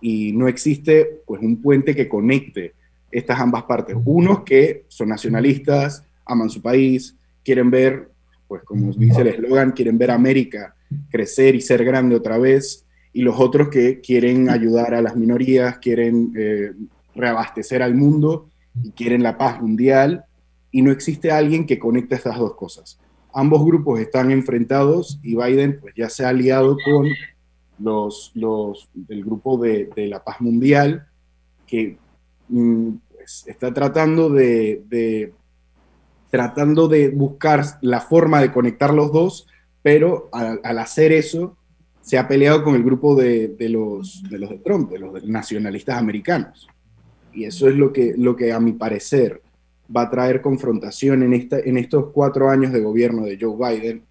y 0.00 0.32
no 0.32 0.48
existe 0.48 1.22
pues, 1.26 1.40
un 1.42 1.60
puente 1.62 1.94
que 1.94 2.08
conecte 2.08 2.74
estas 3.10 3.40
ambas 3.40 3.64
partes. 3.64 3.96
Unos 4.04 4.40
que 4.40 4.84
son 4.88 5.08
nacionalistas, 5.08 6.04
aman 6.24 6.50
su 6.50 6.60
país, 6.60 7.16
quieren 7.42 7.70
ver 7.70 8.10
pues 8.48 8.62
como 8.62 8.92
dice 8.92 9.22
el 9.22 9.28
eslogan, 9.28 9.72
quieren 9.72 9.98
ver 9.98 10.10
América 10.10 10.74
crecer 11.10 11.54
y 11.54 11.60
ser 11.60 11.84
grande 11.84 12.14
otra 12.14 12.38
vez, 12.38 12.85
y 13.16 13.22
los 13.22 13.40
otros 13.40 13.70
que 13.70 14.02
quieren 14.02 14.50
ayudar 14.50 14.94
a 14.94 15.00
las 15.00 15.16
minorías, 15.16 15.78
quieren 15.78 16.34
eh, 16.36 16.72
reabastecer 17.14 17.82
al 17.82 17.94
mundo 17.94 18.50
y 18.82 18.90
quieren 18.90 19.22
la 19.22 19.38
paz 19.38 19.58
mundial, 19.62 20.26
y 20.70 20.82
no 20.82 20.90
existe 20.90 21.32
alguien 21.32 21.64
que 21.64 21.78
conecte 21.78 22.14
estas 22.14 22.38
dos 22.38 22.54
cosas. 22.56 23.00
Ambos 23.32 23.64
grupos 23.64 24.00
están 24.00 24.30
enfrentados 24.30 25.18
y 25.22 25.34
Biden 25.34 25.80
pues 25.80 25.94
ya 25.96 26.10
se 26.10 26.26
ha 26.26 26.28
aliado 26.28 26.76
con 26.84 27.08
los, 27.78 28.32
los 28.34 28.90
del 28.92 29.24
grupo 29.24 29.56
de, 29.56 29.88
de 29.96 30.08
la 30.08 30.22
paz 30.22 30.42
mundial, 30.42 31.06
que 31.66 31.96
mm, 32.50 32.90
pues, 33.14 33.44
está 33.46 33.72
tratando 33.72 34.28
de, 34.28 34.82
de 34.90 35.32
tratando 36.28 36.86
de 36.86 37.08
buscar 37.08 37.64
la 37.80 38.02
forma 38.02 38.42
de 38.42 38.52
conectar 38.52 38.92
los 38.92 39.10
dos, 39.10 39.46
pero 39.80 40.28
al, 40.32 40.60
hacer 40.78 41.12
eso 41.12 41.55
se 42.06 42.16
ha 42.18 42.28
peleado 42.28 42.62
con 42.62 42.76
el 42.76 42.84
grupo 42.84 43.16
de, 43.16 43.56
los, 43.68 44.22
de 44.30 44.38
los 44.38 44.50
de 44.50 44.58
Trump, 44.58 44.92
de 44.92 45.00
los 45.00 45.24
nacionalistas 45.24 45.98
americanos. 45.98 46.68
Y 47.34 47.46
eso 47.46 47.68
es 47.68 47.74
lo 47.74 47.92
que, 47.92 48.14
lo 48.16 48.36
que 48.36 48.52
a 48.52 48.60
mi 48.60 48.74
parecer 48.74 49.42
va 49.94 50.02
a 50.02 50.10
traer 50.10 50.40
confrontación 50.40 51.24
en, 51.24 51.32
esta, 51.32 51.58
en 51.58 51.76
estos 51.76 52.12
cuatro 52.12 52.48
años 52.48 52.72
de 52.72 52.80
gobierno 52.80 53.24
de 53.24 53.36
Joe 53.40 53.56
Biden, 53.56 54.04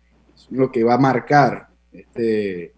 lo 0.49 0.73
que 0.73 0.83
va 0.83 0.95
a 0.95 0.97
marcar 0.97 1.69
este, 1.93 2.73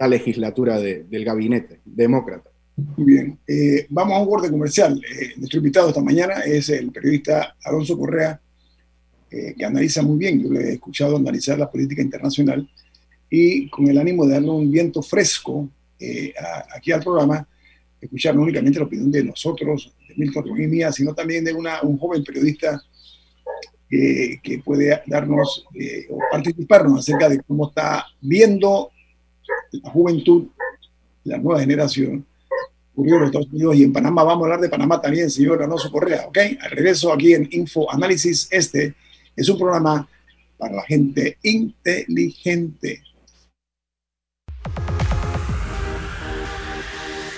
la 0.00 0.08
legislatura 0.08 0.80
del 0.80 1.24
gabinete 1.24 1.78
demócrata. 1.84 2.50
Muy 2.96 3.06
bien, 3.06 3.38
eh, 3.46 3.86
vamos 3.88 4.16
a 4.16 4.20
un 4.20 4.26
borde 4.26 4.50
comercial. 4.50 5.00
Eh, 5.00 5.34
nuestro 5.36 5.58
invitado 5.58 5.90
esta 5.90 6.02
mañana 6.02 6.40
es 6.40 6.70
el 6.70 6.90
periodista 6.90 7.54
Alonso 7.62 7.96
Correa, 7.96 8.40
eh, 9.30 9.54
que 9.56 9.64
analiza 9.64 10.02
muy 10.02 10.18
bien, 10.18 10.42
yo 10.42 10.50
le 10.50 10.70
he 10.70 10.72
escuchado 10.72 11.16
analizar 11.16 11.56
la 11.56 11.70
política 11.70 12.02
internacional 12.02 12.68
y 13.30 13.68
con 13.68 13.88
el 13.88 13.98
ánimo 13.98 14.26
de 14.26 14.34
darle 14.34 14.50
un 14.50 14.70
viento 14.70 15.02
fresco 15.02 15.68
eh, 15.98 16.32
aquí 16.74 16.92
al 16.92 17.02
programa, 17.02 17.46
escuchar 18.00 18.34
no 18.34 18.42
únicamente 18.42 18.78
la 18.78 18.84
opinión 18.84 19.10
de 19.10 19.24
nosotros, 19.24 19.92
de 20.08 20.14
Milton 20.16 20.46
y 20.48 20.66
mía, 20.66 20.92
sino 20.92 21.14
también 21.14 21.44
de 21.44 21.52
una, 21.52 21.82
un 21.82 21.98
joven 21.98 22.22
periodista 22.22 22.80
que 23.88 24.60
puede 24.64 25.00
darnos 25.06 25.64
eh, 25.74 26.06
o 26.10 26.18
participarnos 26.30 26.98
acerca 26.98 27.28
de 27.28 27.40
cómo 27.42 27.68
está 27.68 28.04
viendo 28.20 28.90
la 29.70 29.90
juventud, 29.90 30.48
la 31.24 31.38
nueva 31.38 31.60
generación, 31.60 32.26
ocurrió 32.92 33.14
en 33.14 33.20
los 33.20 33.28
Estados 33.28 33.52
Unidos 33.52 33.76
y 33.76 33.84
en 33.84 33.92
Panamá. 33.92 34.24
Vamos 34.24 34.42
a 34.42 34.44
hablar 34.46 34.60
de 34.60 34.68
Panamá 34.68 35.00
también, 35.00 35.30
señor 35.30 35.62
Alonso 35.62 35.90
Correa, 35.90 36.26
¿ok? 36.26 36.38
Al 36.60 36.70
regreso 36.70 37.12
aquí 37.12 37.34
en 37.34 37.48
Info 37.52 37.90
Análisis 37.92 38.48
Este 38.50 38.94
es 39.34 39.48
un 39.48 39.58
programa 39.58 40.08
para 40.56 40.76
la 40.76 40.82
gente 40.82 41.36
inteligente. 41.42 43.02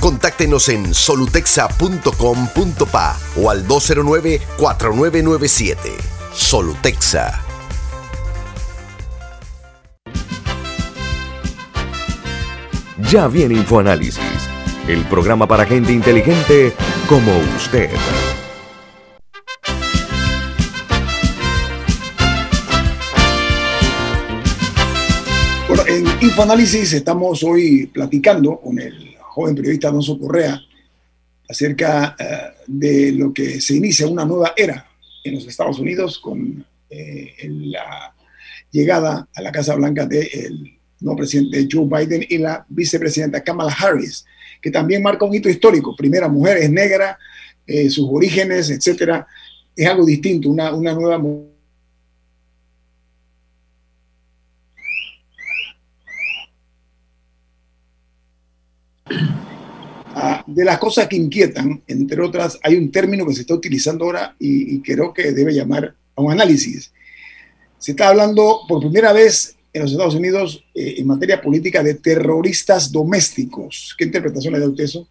Contáctenos 0.00 0.68
en 0.70 0.94
solutexa.com.pa 0.94 3.20
o 3.36 3.50
al 3.50 3.68
209-4997. 3.68 5.76
Solutexa. 6.32 7.44
Ya 13.10 13.28
viene 13.28 13.56
InfoAnálisis, 13.56 14.48
el 14.88 15.04
programa 15.06 15.46
para 15.46 15.66
gente 15.66 15.92
inteligente 15.92 16.72
como 17.08 17.30
usted. 17.56 17.90
en 25.86 26.04
Infoanálisis 26.20 26.92
estamos 26.92 27.42
hoy 27.42 27.86
platicando 27.86 28.60
con 28.60 28.78
el 28.78 29.09
joven 29.30 29.54
periodista 29.54 29.88
Alonso 29.88 30.18
Correa 30.18 30.60
acerca 31.48 32.16
eh, 32.18 32.62
de 32.66 33.12
lo 33.12 33.32
que 33.32 33.60
se 33.60 33.76
inicia 33.76 34.06
una 34.06 34.24
nueva 34.24 34.52
era 34.56 34.86
en 35.24 35.34
los 35.34 35.46
Estados 35.46 35.78
Unidos 35.78 36.18
con 36.18 36.64
eh, 36.88 37.34
la 37.48 38.14
llegada 38.70 39.28
a 39.34 39.42
la 39.42 39.52
Casa 39.52 39.74
Blanca 39.74 40.06
del 40.06 40.78
nuevo 41.00 41.18
presidente 41.18 41.68
Joe 41.70 41.86
Biden 41.86 42.26
y 42.28 42.38
la 42.38 42.64
vicepresidenta 42.68 43.42
Kamala 43.42 43.72
Harris, 43.72 44.24
que 44.60 44.70
también 44.70 45.02
marca 45.02 45.24
un 45.24 45.34
hito 45.34 45.48
histórico. 45.48 45.94
Primera 45.96 46.28
mujer, 46.28 46.58
es 46.58 46.70
negra, 46.70 47.18
eh, 47.66 47.88
sus 47.90 48.08
orígenes, 48.10 48.70
etcétera. 48.70 49.26
Es 49.74 49.86
algo 49.86 50.04
distinto, 50.04 50.50
una, 50.50 50.74
una 50.74 50.92
nueva 50.92 51.18
De 60.46 60.64
las 60.64 60.78
cosas 60.78 61.06
que 61.08 61.16
inquietan, 61.16 61.82
entre 61.86 62.20
otras, 62.22 62.58
hay 62.62 62.76
un 62.76 62.90
término 62.90 63.26
que 63.26 63.34
se 63.34 63.42
está 63.42 63.54
utilizando 63.54 64.04
ahora 64.04 64.34
y, 64.38 64.80
creo 64.80 65.12
que 65.12 65.32
debe 65.32 65.52
llamar 65.52 65.94
a 66.16 66.22
un 66.22 66.32
análisis. 66.32 66.92
Se 67.78 67.92
está 67.92 68.08
hablando 68.08 68.60
por 68.68 68.80
primera 68.80 69.12
vez 69.12 69.56
en 69.72 69.82
los 69.82 69.92
Estados 69.92 70.14
Unidos 70.14 70.64
eh, 70.74 70.96
en 70.98 71.06
materia 71.06 71.40
política 71.40 71.82
de 71.82 71.94
terroristas 71.94 72.90
domésticos. 72.90 73.94
¿Qué 73.96 74.04
interpretación 74.04 74.54
le 74.54 74.60
da 74.60 74.68
usted 74.68 74.84
eso? 74.84 75.08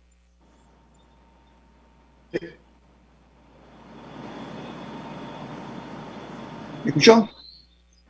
¿Me 6.84 6.90
escuchó? 6.90 7.30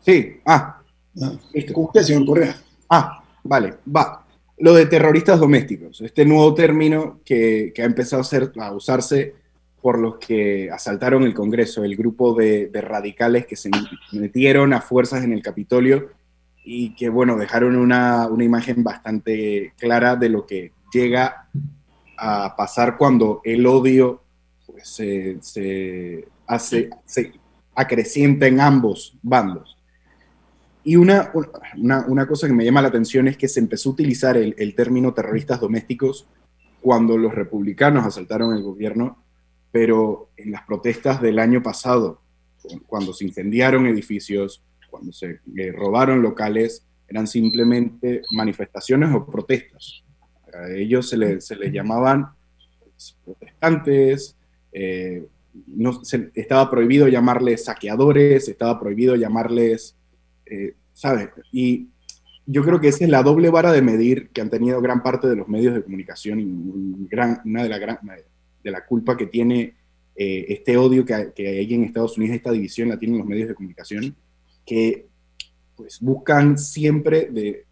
Sí, 0.05 0.38
ah. 0.45 0.82
ah 1.21 1.32
con 1.73 1.86
usted, 1.86 2.01
señor 2.03 2.25
Correa. 2.25 2.62
Ah, 2.89 3.23
vale, 3.43 3.75
va 3.95 4.25
lo 4.59 4.73
de 4.73 4.85
terroristas 4.85 5.39
domésticos, 5.39 6.01
este 6.01 6.25
nuevo 6.25 6.53
término 6.53 7.21
que, 7.23 7.73
ha 7.77 7.83
empezado 7.83 8.21
a, 8.21 8.25
ser, 8.25 8.51
a, 8.59 8.73
usarse 8.73 9.35
por 9.81 9.97
los 9.97 10.17
que 10.17 10.69
asaltaron 10.69 11.23
el 11.23 11.33
Congreso, 11.33 11.83
el 11.83 11.95
grupo 11.95 12.33
de, 12.33 12.69
radicales 12.73 13.45
que 13.45 13.55
se 13.55 13.69
metieron 14.11 14.73
a 14.73 14.81
fuerzas 14.81 15.23
en 15.23 15.31
el 15.31 15.41
Capitolio 15.41 16.09
y 16.65 16.93
que, 16.93 17.07
bueno, 17.09 17.37
dejaron 17.37 17.77
una, 17.77 18.29
imagen 18.39 18.83
bastante 18.83 19.73
clara 19.77 20.17
de 20.17 20.29
lo 20.29 20.45
que 20.45 20.73
llega 20.93 21.47
a 22.17 22.55
pasar 22.57 22.97
cuando 22.97 23.41
el 23.45 23.65
odio 23.65 24.21
pues, 24.65 24.87
se, 24.87 26.27
hace, 26.45 26.89
se 27.05 27.31
acrecienta 27.73 28.47
en 28.47 28.59
ambos 28.59 29.17
bandos. 29.21 29.78
Y 30.83 30.95
una, 30.95 31.31
una, 32.07 32.27
cosa 32.27 32.47
que 32.47 32.53
me 32.53 32.63
llama 32.63 32.81
la 32.81 32.87
atención 32.87 33.27
es 33.27 33.37
que 33.37 33.47
se 33.47 33.59
empezó 33.59 33.89
a 33.89 33.93
utilizar 33.93 34.37
el, 34.37 34.75
término 34.75 35.13
terroristas 35.13 35.59
domésticos 35.59 36.27
cuando 36.81 37.17
los 37.17 37.35
republicanos 37.35 38.05
asaltaron 38.05 38.55
el 38.55 38.63
gobierno, 38.63 39.21
pero 39.71 40.29
en 40.37 40.51
las 40.51 40.63
protestas 40.63 41.21
del 41.21 41.39
año 41.39 41.61
pasado, 41.61 42.21
cuando 42.87 43.13
se 43.13 43.25
incendiaron 43.25 43.87
edificios, 43.87 44.63
cuando 44.89 45.11
se 45.11 45.39
robaron 45.75 46.21
locales, 46.21 46.85
eran 47.07 47.27
simplemente 47.27 48.21
manifestaciones 48.31 49.13
o 49.13 49.25
protestas. 49.25 50.03
A 50.53 50.71
ellos 50.71 51.09
se 51.09 51.17
les 51.17 51.45
se 51.45 51.55
llamaban 51.71 52.29
pues, 52.79 53.17
protestantes, 53.25 54.37
eh, 54.71 55.25
no, 55.67 56.01
estaba 56.35 56.69
prohibido 56.69 57.07
llamarles 57.07 57.65
saqueadores, 57.65 58.47
estaba 58.47 58.79
prohibido 58.79 59.15
llamarles 59.15 59.95
eh, 60.49 60.75
¿sabes? 60.93 61.29
Y 61.51 61.88
yo 62.45 62.63
creo 62.63 62.79
que 62.79 62.88
esa 62.88 63.03
es 63.03 63.09
la 63.09 63.23
doble 63.23 63.49
vara 63.49 63.71
de 63.71 63.81
medir 63.81 64.29
que 64.29 64.41
han 64.41 64.49
tenido 64.49 64.81
gran 64.81 65.03
parte 65.03 65.27
de 65.27 65.35
los 65.35 65.47
medios 65.47 65.75
de 65.75 65.83
comunicación 65.83 66.39
y 66.39 67.07
gran, 67.07 67.41
una 67.45 67.63
de 67.63 67.69
la, 67.69 67.77
gran, 67.77 67.99
de 68.63 68.71
la 68.71 68.85
culpa 68.85 69.15
que 69.15 69.27
tiene 69.27 69.75
eh, 70.15 70.45
este 70.49 70.75
odio 70.75 71.05
que, 71.05 71.13
hay 71.13 71.73
en 71.73 71.83
Estados 71.85 72.17
Unidos, 72.17 72.35
esta 72.35 72.51
división 72.51 72.89
la 72.89 72.99
tienen 72.99 73.19
los 73.19 73.27
medios 73.27 73.47
de 73.47 73.55
comunicación, 73.55 74.15
que 74.65 75.07
pues, 75.75 76.01
buscan 76.01 76.57
siempre 76.57 77.29
de, 77.31 77.67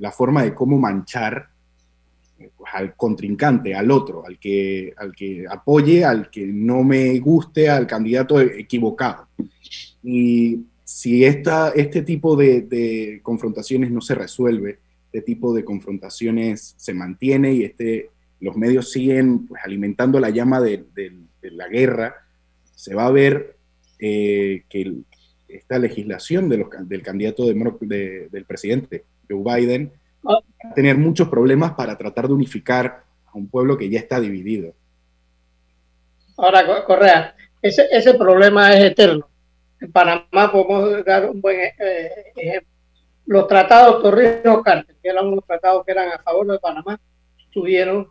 la 0.00 0.10
forma 0.10 0.42
de 0.42 0.52
cómo 0.52 0.78
manchar 0.78 1.48
pues, 2.36 2.70
al 2.74 2.94
contrincante, 2.94 3.74
al 3.74 3.90
otro, 3.90 4.26
al 4.26 4.38
que, 4.38 4.92
al 4.98 5.14
que 5.14 5.46
apoye, 5.48 6.04
al 6.04 6.28
que 6.28 6.46
no 6.46 6.82
me 6.82 7.18
guste, 7.20 7.70
al 7.70 7.86
candidato 7.86 8.38
equivocado. 8.38 9.28
Y 10.02 10.66
si 10.88 11.26
esta, 11.26 11.68
este 11.76 12.00
tipo 12.00 12.34
de, 12.34 13.20
confrontaciones 13.22 13.90
no 13.90 14.00
se 14.00 14.14
resuelve, 14.14 14.78
este 15.12 15.20
tipo 15.20 15.52
de 15.52 15.62
confrontaciones 15.62 16.74
se 16.78 16.94
mantiene 16.94 17.52
y 17.52 17.64
este, 17.64 18.08
los 18.40 18.56
medios 18.56 18.90
siguen 18.90 19.46
pues, 19.46 19.62
alimentando 19.62 20.18
la 20.18 20.30
llama 20.30 20.62
de, 20.62 20.86
la 21.42 21.68
guerra, 21.68 22.14
se 22.74 22.94
va 22.94 23.04
a 23.04 23.10
ver 23.10 23.58
eh, 23.98 24.62
que 24.70 24.94
esta 25.48 25.78
legislación 25.78 26.48
los, 26.48 26.68
del 26.88 27.02
candidato 27.02 27.46
del 27.46 28.44
presidente 28.46 29.04
Joe 29.28 29.42
Biden 29.44 29.92
va 30.26 30.38
a 30.64 30.74
tener 30.74 30.96
muchos 30.96 31.28
problemas 31.28 31.72
para 31.72 31.98
tratar 31.98 32.28
de 32.28 32.32
unificar 32.32 33.04
a 33.26 33.36
un 33.36 33.46
pueblo 33.48 33.76
que 33.76 33.90
ya 33.90 33.98
está 33.98 34.20
dividido. 34.20 34.72
Ahora, 36.38 36.64
Correa, 36.86 37.36
ese, 37.60 37.88
ese 37.90 38.14
problema 38.14 38.72
es 38.72 38.84
eterno 38.84 39.28
en 39.80 39.92
Panamá 39.92 40.50
podemos 40.52 41.04
dar 41.04 41.30
un 41.30 41.40
buen 41.40 41.60
eh, 41.78 42.32
ejemplo. 42.36 42.68
Los 43.26 43.46
tratados 43.46 44.02
Torrijos-Carter, 44.02 44.96
que 45.02 45.08
eran 45.08 45.26
unos 45.26 45.44
tratados 45.44 45.84
que 45.84 45.92
eran 45.92 46.08
a 46.12 46.18
favor 46.18 46.46
de 46.46 46.58
Panamá, 46.58 46.98
tuvieron 47.52 48.08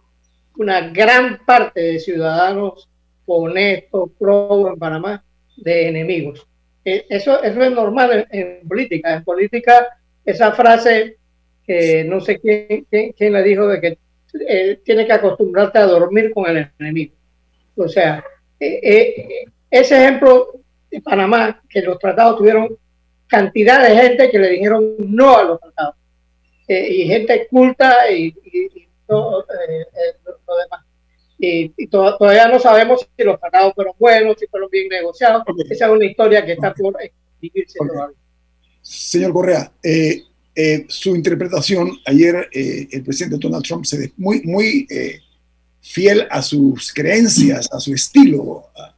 una 0.57 0.89
gran 0.89 1.43
parte 1.45 1.81
de 1.81 1.99
ciudadanos 1.99 2.87
honestos, 3.25 4.11
pro 4.17 4.69
en 4.71 4.79
Panamá, 4.79 5.23
de 5.57 5.89
enemigos. 5.89 6.47
E, 6.85 7.05
eso, 7.09 7.41
eso 7.43 7.61
es 7.61 7.71
normal 7.71 8.27
en, 8.31 8.67
política. 8.67 9.15
En 9.15 9.23
política, 9.23 9.87
esa 10.23 10.51
frase 10.51 11.17
que 11.65 12.03
no 12.03 12.21
sé 12.21 12.39
quién, 12.39 12.85
quién, 12.89 13.33
la 13.33 13.41
dijo, 13.41 13.67
de 13.67 13.81
que 13.81 13.97
eh, 14.47 14.79
tiene 14.85 15.05
que 15.05 15.13
acostumbrarte 15.13 15.79
a 15.79 15.87
dormir 15.87 16.31
con 16.31 16.49
el 16.49 16.71
enemigo. 16.79 17.15
O 17.75 17.87
sea, 17.87 18.23
eh, 18.59 19.45
ese 19.69 19.97
ejemplo 19.97 20.57
de 20.89 21.01
Panamá 21.01 21.61
que 21.69 21.81
los 21.81 21.99
tratados 21.99 22.37
tuvieron 22.37 22.77
cantidad 23.27 23.87
de 23.87 23.95
gente 23.95 24.29
que 24.31 24.39
le 24.39 24.49
dijeron 24.49 24.95
no 24.99 25.37
a 25.37 25.43
los 25.43 25.59
tratados. 25.59 25.95
Eh, 26.67 26.95
y 26.95 27.07
gente 27.07 27.47
culta 27.49 28.11
y, 28.11 28.33
todo 29.05 29.41
eh, 29.43 29.81
eh, 29.81 30.17
lo, 30.25 30.57
demás. 30.57 30.85
Y, 31.39 31.87
todavía 31.87 32.47
no 32.49 32.59
sabemos 32.59 33.07
si 33.15 33.23
los 33.23 33.39
tratados 33.39 33.73
fueron 33.73 33.93
buenos, 33.97 34.35
si 34.39 34.47
fueron 34.47 34.69
bien 34.69 34.89
negociados. 34.89 35.43
Esa 35.69 35.85
es 35.85 35.91
una 35.91 36.05
historia 36.05 36.45
que 36.45 36.53
está 36.53 36.73
por 36.73 36.95
escribirse 37.01 37.79
todavía. 37.79 38.17
Señor 38.81 39.33
Correa, 39.33 39.71
su 40.87 41.15
interpretación, 41.15 41.91
ayer 42.05 42.49
el 42.51 43.03
presidente 43.03 43.37
Donald 43.37 43.63
Trump 43.63 43.85
se 43.85 43.97
ve 43.97 44.13
muy, 44.17 44.41
muy 44.43 44.87
fiel 45.81 46.27
a 46.29 46.41
sus 46.41 46.93
creencias, 46.93 47.69
a 47.71 47.79
su 47.79 47.93
estilo, 47.93 48.69
a 48.75 48.93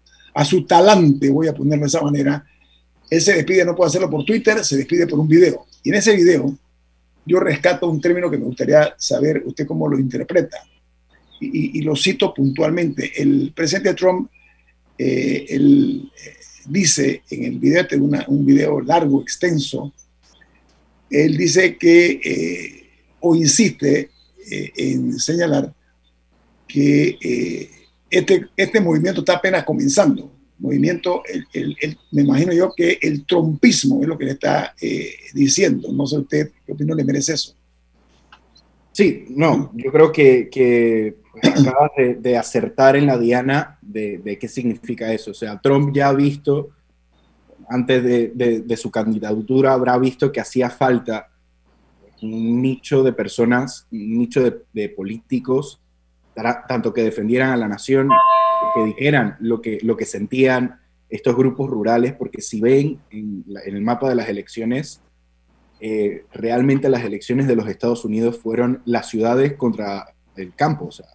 su 0.46 0.66
talante, 0.66 1.30
voy 1.30 1.48
a 1.48 1.54
ponerlo 1.54 1.84
de 1.84 1.88
esa 1.88 2.02
manera, 2.02 2.46
él 3.10 3.22
se 3.22 3.34
despide, 3.34 3.66
no 3.66 3.76
puede 3.76 3.90
hacerlo 3.90 4.10
por 4.10 4.24
Twitter, 4.24 4.64
se 4.64 4.78
despide 4.78 5.08
por 5.08 5.20
un 5.20 5.28
video. 5.28 5.66
Y 5.84 5.90
en 5.90 5.96
ese 5.96 6.16
video 6.16 6.56
yo 7.26 7.40
rescato 7.40 7.90
un 7.90 8.02
término 8.02 8.30
que 8.30 8.38
me 8.38 8.46
gustaría 8.46 8.96
saber 8.98 9.44
usted 9.46 9.66
cómo 9.66 9.88
lo 9.88 10.00
interpreta. 10.00 10.58
Y, 11.42 11.82
lo 11.84 11.96
cito 11.96 12.34
puntualmente. 12.34 13.14
El 13.22 13.54
presidente 13.56 13.94
Trump, 13.94 14.30
eh, 14.98 15.46
él, 15.48 16.12
eh, 16.26 16.34
dice 16.66 17.24
en 17.30 17.46
el 17.46 17.60
video, 17.60 17.86
un 18.28 18.46
video 18.46 18.82
largo, 18.82 19.22
extenso, 19.22 19.94
él 21.10 21.38
dice 21.38 21.78
que, 21.78 22.20
eh, 22.24 22.90
o 23.22 23.36
insiste 23.36 24.10
en 24.52 25.20
señalar 25.20 25.74
que 26.68 27.70
este, 28.10 28.48
este 28.56 28.82
movimiento 28.82 29.22
está 29.22 29.36
apenas 29.36 29.64
comenzando. 29.64 30.32
Movimiento, 30.58 31.24
el, 31.54 31.98
me 32.12 32.24
imagino 32.24 32.52
yo 32.52 32.74
que 32.76 33.00
el 33.02 33.26
trompismo 33.26 34.02
es 34.02 34.08
lo 34.08 34.18
que 34.18 34.26
le 34.26 34.32
está 34.32 34.74
eh, 34.82 35.14
diciendo. 35.34 35.90
No 35.92 36.06
sé 36.06 36.18
usted 36.18 36.52
qué 36.66 36.74
opinión 36.74 36.98
le 36.98 37.06
merece 37.06 37.34
eso. 37.34 37.56
Sí, 38.92 39.26
no, 39.30 39.72
yo 39.76 39.92
creo 39.92 40.12
que, 40.12 40.50
que 40.52 41.16
acabas 41.42 41.92
de, 42.20 42.38
acertar 42.38 42.98
en 42.98 43.06
la 43.06 43.18
diana 43.18 43.78
de, 43.82 44.38
qué 44.40 44.48
significa 44.50 45.14
eso. 45.14 45.32
O 45.32 45.34
sea, 45.34 45.60
Trump 45.62 45.96
ya 45.96 46.10
ha 46.10 46.14
visto, 46.14 46.72
antes 47.70 48.04
de, 48.04 48.78
su 48.78 48.92
candidatura, 48.92 49.72
habrá 49.72 49.98
visto 49.98 50.32
que 50.32 50.42
hacía 50.42 50.70
falta 50.70 51.30
un 52.22 52.62
nicho 52.62 53.02
de 53.02 53.14
personas, 53.14 53.88
un 53.92 54.18
nicho 54.18 54.42
de 54.74 54.90
políticos 54.90 55.80
tanto 56.34 56.94
que 56.94 57.04
defendieran 57.04 57.52
a 57.52 57.58
la 57.58 57.68
nación, 57.68 58.10
que 58.76 58.84
dijeran 58.86 59.36
lo 59.40 59.62
que, 59.62 59.80
lo 59.82 59.98
que 59.98 60.06
sentían 60.06 60.80
estos 61.10 61.36
grupos 61.36 61.70
rurales, 61.70 62.14
porque 62.14 62.42
si 62.42 62.62
ven 62.62 63.00
en, 63.10 63.44
el 63.66 63.82
mapa 63.82 64.10
de 64.10 64.16
las 64.16 64.30
elecciones, 64.30 65.02
eh, 65.80 66.26
realmente 66.34 66.90
las 66.90 67.04
elecciones 67.04 67.48
de 67.48 67.56
los 67.56 67.68
Estados 67.68 68.06
Unidos 68.06 68.38
fueron 68.38 68.82
las 68.86 69.10
ciudades 69.10 69.54
contra 69.54 70.14
el 70.36 70.54
campo. 70.54 70.86
O 70.86 70.92
sea, 70.92 71.08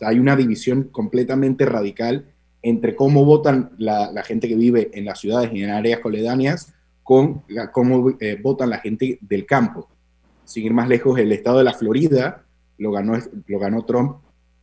hay 0.00 0.18
una 0.18 0.36
división 0.36 0.84
completamente 0.84 1.66
radical 1.66 2.26
entre 2.62 2.94
cómo 2.94 3.24
votan 3.24 3.72
la, 3.76 4.22
gente 4.24 4.48
que 4.48 4.54
vive 4.54 4.90
en 4.94 5.04
las 5.04 5.20
ciudades 5.20 5.50
y 5.52 5.62
en 5.62 5.70
áreas 5.70 6.00
coledáneas 6.00 6.72
con 7.02 7.42
cómo 7.72 8.10
eh, 8.20 8.38
votan 8.40 8.70
la 8.70 8.78
gente 8.78 9.18
del 9.20 9.44
campo. 9.44 9.88
Sin 10.44 10.64
ir 10.64 10.72
más 10.72 10.88
lejos, 10.88 11.18
el 11.18 11.32
estado 11.32 11.58
de 11.58 11.64
la 11.64 11.74
Florida 11.74 12.44
lo 12.78 12.92
ganó, 12.92 13.18
lo 13.46 13.58
ganó 13.58 13.84
Trump 13.84 14.18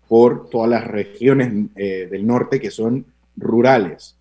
por 0.10 0.50
todas 0.50 0.70
las 0.70 0.86
regiones 0.86 1.68
eh, 1.76 2.08
del 2.12 2.28
norte 2.28 2.60
que 2.60 2.72
son 2.72 3.06
rurales. 3.38 4.18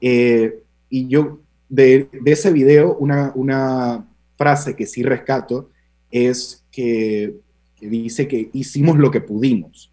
Eh, 0.00 0.62
y 0.90 1.06
yo, 1.06 1.38
de, 1.68 2.08
ese 2.26 2.52
video, 2.52 2.96
una, 2.96 3.32
una, 3.34 4.06
frase 4.36 4.74
que 4.74 4.86
sí 4.86 5.02
rescato 5.02 5.68
es 6.10 6.64
que, 6.72 7.36
que 7.76 7.88
dice 7.88 8.26
que 8.26 8.48
hicimos 8.54 8.96
lo 8.96 9.10
que 9.10 9.20
pudimos. 9.20 9.92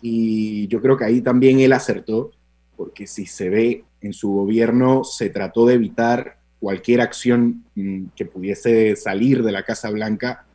Y 0.00 0.66
yo 0.68 0.80
creo 0.80 0.96
que 0.96 1.04
ahí 1.04 1.20
también 1.20 1.60
él 1.60 1.74
acertó, 1.74 2.32
porque 2.74 3.06
si 3.06 3.26
se 3.26 3.50
ve 3.50 3.84
en 4.00 4.14
su 4.14 4.32
gobierno, 4.32 5.04
se 5.04 5.28
trató 5.28 5.66
de 5.66 5.74
evitar 5.74 6.38
cualquier 6.58 7.02
acción 7.02 7.64
mm, 7.74 8.06
que 8.16 8.24
pudiese 8.24 8.96
salir 8.96 9.42
de 9.42 9.52
la 9.52 9.62
Casa 9.62 9.90
Blanca 9.90 10.46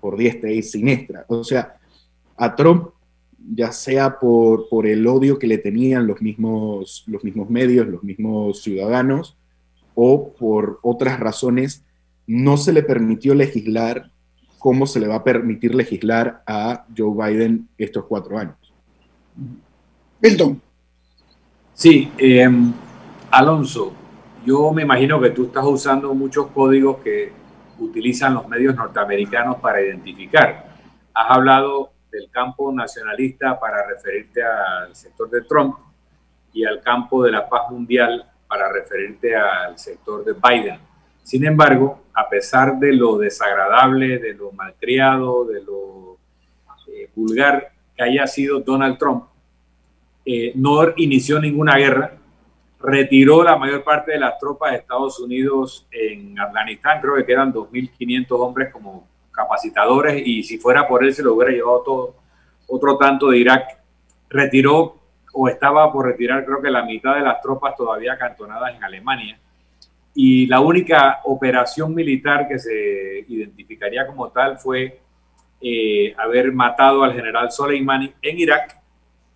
por 0.00 0.16
diestra 0.16 0.50
y 0.50 0.62
siniestra. 0.62 1.24
O 1.28 1.42
sea, 1.42 1.76
a 2.36 2.54
Trump, 2.54 2.90
ya 3.54 3.72
sea 3.72 4.18
por, 4.18 4.68
por 4.68 4.86
el 4.86 5.06
odio 5.06 5.38
que 5.38 5.46
le 5.46 5.58
tenían 5.58 6.06
los 6.06 6.20
mismos, 6.22 7.04
los 7.06 7.24
mismos 7.24 7.50
medios, 7.50 7.86
los 7.86 8.02
mismos 8.02 8.62
ciudadanos, 8.62 9.36
o 9.94 10.32
por 10.32 10.78
otras 10.82 11.20
razones, 11.20 11.84
no 12.26 12.56
se 12.56 12.72
le 12.72 12.82
permitió 12.82 13.34
legislar 13.34 14.10
como 14.58 14.86
se 14.86 15.00
le 15.00 15.08
va 15.08 15.16
a 15.16 15.24
permitir 15.24 15.74
legislar 15.74 16.44
a 16.46 16.86
Joe 16.96 17.12
Biden 17.16 17.68
estos 17.76 18.04
cuatro 18.04 18.38
años. 18.38 18.54
Milton. 20.20 20.62
Sí, 21.74 22.12
em, 22.16 22.72
Alonso, 23.32 23.92
yo 24.46 24.72
me 24.72 24.82
imagino 24.82 25.20
que 25.20 25.30
tú 25.30 25.46
estás 25.46 25.64
usando 25.64 26.14
muchos 26.14 26.46
códigos 26.48 26.98
que 26.98 27.32
utilizan 27.80 28.34
los 28.34 28.46
medios 28.46 28.76
norteamericanos 28.76 29.56
para 29.56 29.82
identificar. 29.82 30.68
Has 31.12 31.30
hablado 31.30 31.91
del 32.12 32.30
campo 32.30 32.70
nacionalista 32.70 33.58
para 33.58 33.86
referirte 33.86 34.42
al 34.42 34.94
sector 34.94 35.30
de 35.30 35.40
Trump 35.42 35.76
y 36.52 36.64
al 36.64 36.80
campo 36.82 37.24
de 37.24 37.32
la 37.32 37.48
paz 37.48 37.70
mundial 37.70 38.30
para 38.46 38.70
referirte 38.70 39.34
al 39.34 39.78
sector 39.78 40.22
de 40.22 40.34
Biden. 40.34 40.78
Sin 41.22 41.46
embargo, 41.46 42.02
a 42.12 42.28
pesar 42.28 42.78
de 42.78 42.92
lo 42.92 43.16
desagradable, 43.16 44.18
de 44.18 44.34
lo 44.34 44.52
malcriado, 44.52 45.46
de 45.46 45.62
lo 45.62 46.18
eh, 46.88 47.08
vulgar 47.14 47.72
que 47.96 48.02
haya 48.02 48.26
sido 48.26 48.60
Donald 48.60 48.98
Trump, 48.98 49.24
eh, 50.26 50.52
no 50.54 50.82
inició 50.96 51.40
ninguna 51.40 51.78
guerra, 51.78 52.12
retiró 52.78 53.42
la 53.42 53.56
mayor 53.56 53.82
parte 53.82 54.12
de 54.12 54.18
las 54.18 54.38
tropas 54.38 54.72
de 54.72 54.78
Estados 54.78 55.18
Unidos 55.18 55.86
en 55.90 56.38
Afganistán, 56.38 57.00
creo 57.00 57.14
que 57.14 57.24
quedan 57.24 57.52
2.500 57.52 58.26
hombres 58.30 58.72
como 58.72 59.08
capacitadores 59.32 60.22
y 60.24 60.42
si 60.42 60.58
fuera 60.58 60.86
por 60.86 61.04
él 61.04 61.14
se 61.14 61.22
lo 61.22 61.34
hubiera 61.34 61.52
llevado 61.52 61.82
todo, 61.82 62.14
otro 62.68 62.96
tanto 62.96 63.30
de 63.30 63.38
Irak, 63.38 63.78
retiró 64.28 64.98
o 65.32 65.48
estaba 65.48 65.90
por 65.92 66.06
retirar 66.06 66.44
creo 66.44 66.60
que 66.60 66.70
la 66.70 66.84
mitad 66.84 67.14
de 67.14 67.22
las 67.22 67.40
tropas 67.40 67.74
todavía 67.76 68.12
acantonadas 68.12 68.74
en 68.76 68.84
Alemania. 68.84 69.38
Y 70.14 70.46
la 70.46 70.60
única 70.60 71.20
operación 71.24 71.94
militar 71.94 72.46
que 72.46 72.58
se 72.58 73.24
identificaría 73.28 74.06
como 74.06 74.28
tal 74.28 74.58
fue 74.58 75.00
eh, 75.60 76.14
haber 76.18 76.52
matado 76.52 77.02
al 77.02 77.14
general 77.14 77.50
Soleimani 77.50 78.12
en 78.20 78.38
Irak 78.38 78.82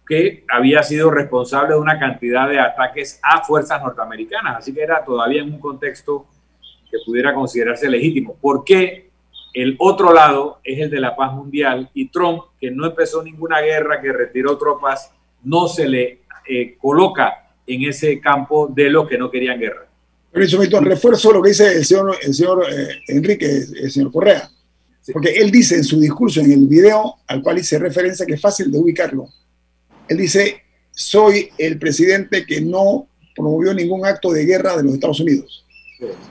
que 0.07 0.44
había 0.49 0.82
sido 0.82 1.11
responsable 1.11 1.74
de 1.74 1.80
una 1.80 1.99
cantidad 1.99 2.49
de 2.49 2.61
ataques 2.61 3.18
a 3.22 3.42
fuerzas 3.42 3.82
norteamericanas, 3.82 4.59
así 4.59 4.72
que 4.72 4.82
era 4.82 5.05
todavía 5.05 5.42
en 5.42 5.53
un 5.53 5.59
contexto 5.59 6.26
que 6.90 6.99
pudiera 7.05 7.34
considerarse 7.34 7.88
legítimo. 7.88 8.36
¿Por 8.40 8.64
qué 8.64 9.06
el 9.63 9.77
otro 9.79 10.13
lado 10.13 10.61
es 10.63 10.79
el 10.81 10.91
de 10.91 11.01
la 11.01 11.17
paz 11.17 11.33
mundial 11.33 11.91
y 11.95 12.09
Trump, 12.09 12.43
que 12.61 12.71
no 12.71 12.87
empezó 12.87 13.23
ninguna 13.23 13.61
guerra, 13.61 14.01
que 14.01 14.13
retiró 14.13 14.59
tropas, 14.59 15.11
no 15.43 15.69
se 15.69 15.89
le 15.89 16.21
eh, 16.49 16.77
coloca 16.79 17.53
en 17.67 17.85
ese 17.85 18.21
campo 18.21 18.69
de 18.69 18.91
los 18.91 19.09
que 19.09 19.19
no 19.19 19.31
querían 19.31 19.59
guerra? 19.59 19.87
Refuerzo 20.33 21.33
lo 21.33 21.43
que 21.43 21.49
dice 21.49 21.73
el 21.73 21.85
señor, 21.85 22.17
el 22.21 22.35
señor 22.35 22.67
eh, 22.71 23.01
Enrique, 23.09 23.47
el 23.47 23.91
señor 23.91 24.13
Correa, 24.13 24.51
porque 25.13 25.31
él 25.37 25.51
dice 25.51 25.77
en 25.77 25.85
su 25.85 25.99
discurso, 25.99 26.41
en 26.41 26.53
el 26.53 26.67
video 26.67 27.17
al 27.27 27.43
cual 27.43 27.59
hice 27.59 27.79
referencia, 27.79 28.27
que 28.27 28.35
es 28.35 28.41
fácil 28.41 28.71
de 28.71 28.79
ubicarlo 28.79 29.29
él 30.09 30.17
dice, 30.19 30.63
soy 30.93 31.49
el 31.59 31.79
presidente 31.79 32.47
que 32.47 32.61
no 32.61 33.09
promovió 33.35 33.75
ningún 33.75 34.07
acto 34.07 34.33
de 34.33 34.45
guerra 34.45 34.77
de 34.77 34.85
los 34.85 34.95
Estados 34.95 35.21
Unidos. 35.21 35.66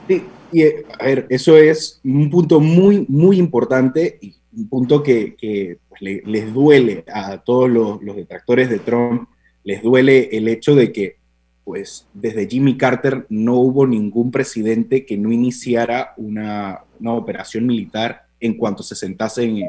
Sí, 0.06 0.22
y 0.52 0.64
a 0.64 1.04
ver, 1.04 1.26
eso 1.28 1.56
es 1.56 2.00
un 2.04 2.30
punto 2.30 2.60
muy, 2.60 3.04
muy 3.08 3.38
importante 3.38 4.18
y 4.20 4.36
un 4.56 4.68
punto 4.68 5.02
que, 5.02 5.78
pues, 5.88 6.00
les 6.00 6.52
duele 6.52 7.04
a 7.12 7.38
todos 7.38 7.68
los, 7.68 8.16
detractores 8.16 8.70
de 8.70 8.78
Trump, 8.78 9.28
les 9.64 9.82
duele 9.82 10.28
el 10.32 10.48
hecho 10.48 10.74
de 10.74 10.92
que, 10.92 11.16
pues, 11.64 12.06
desde 12.14 12.48
Jimmy 12.48 12.76
Carter 12.76 13.26
no 13.28 13.54
hubo 13.54 13.86
ningún 13.86 14.30
presidente 14.30 15.04
que 15.04 15.16
no 15.18 15.32
iniciara 15.32 16.14
una, 16.16 16.82
operación 17.04 17.66
militar 17.66 18.26
en 18.40 18.54
cuanto 18.54 18.82
se 18.82 18.94
sentase 18.94 19.44
en, 19.44 19.66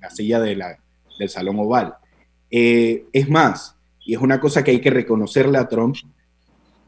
la 0.00 0.10
silla 0.10 0.40
de 0.40 0.56
del 1.18 1.28
Salón 1.28 1.58
Oval. 1.58 1.94
Eh, 2.50 3.04
es 3.12 3.28
más, 3.28 3.76
y 4.04 4.14
es 4.14 4.20
una 4.20 4.40
cosa 4.40 4.64
que 4.64 4.70
hay 4.70 4.80
que 4.80 4.90
reconocerle 4.90 5.58
a 5.58 5.68
Trump, 5.68 5.96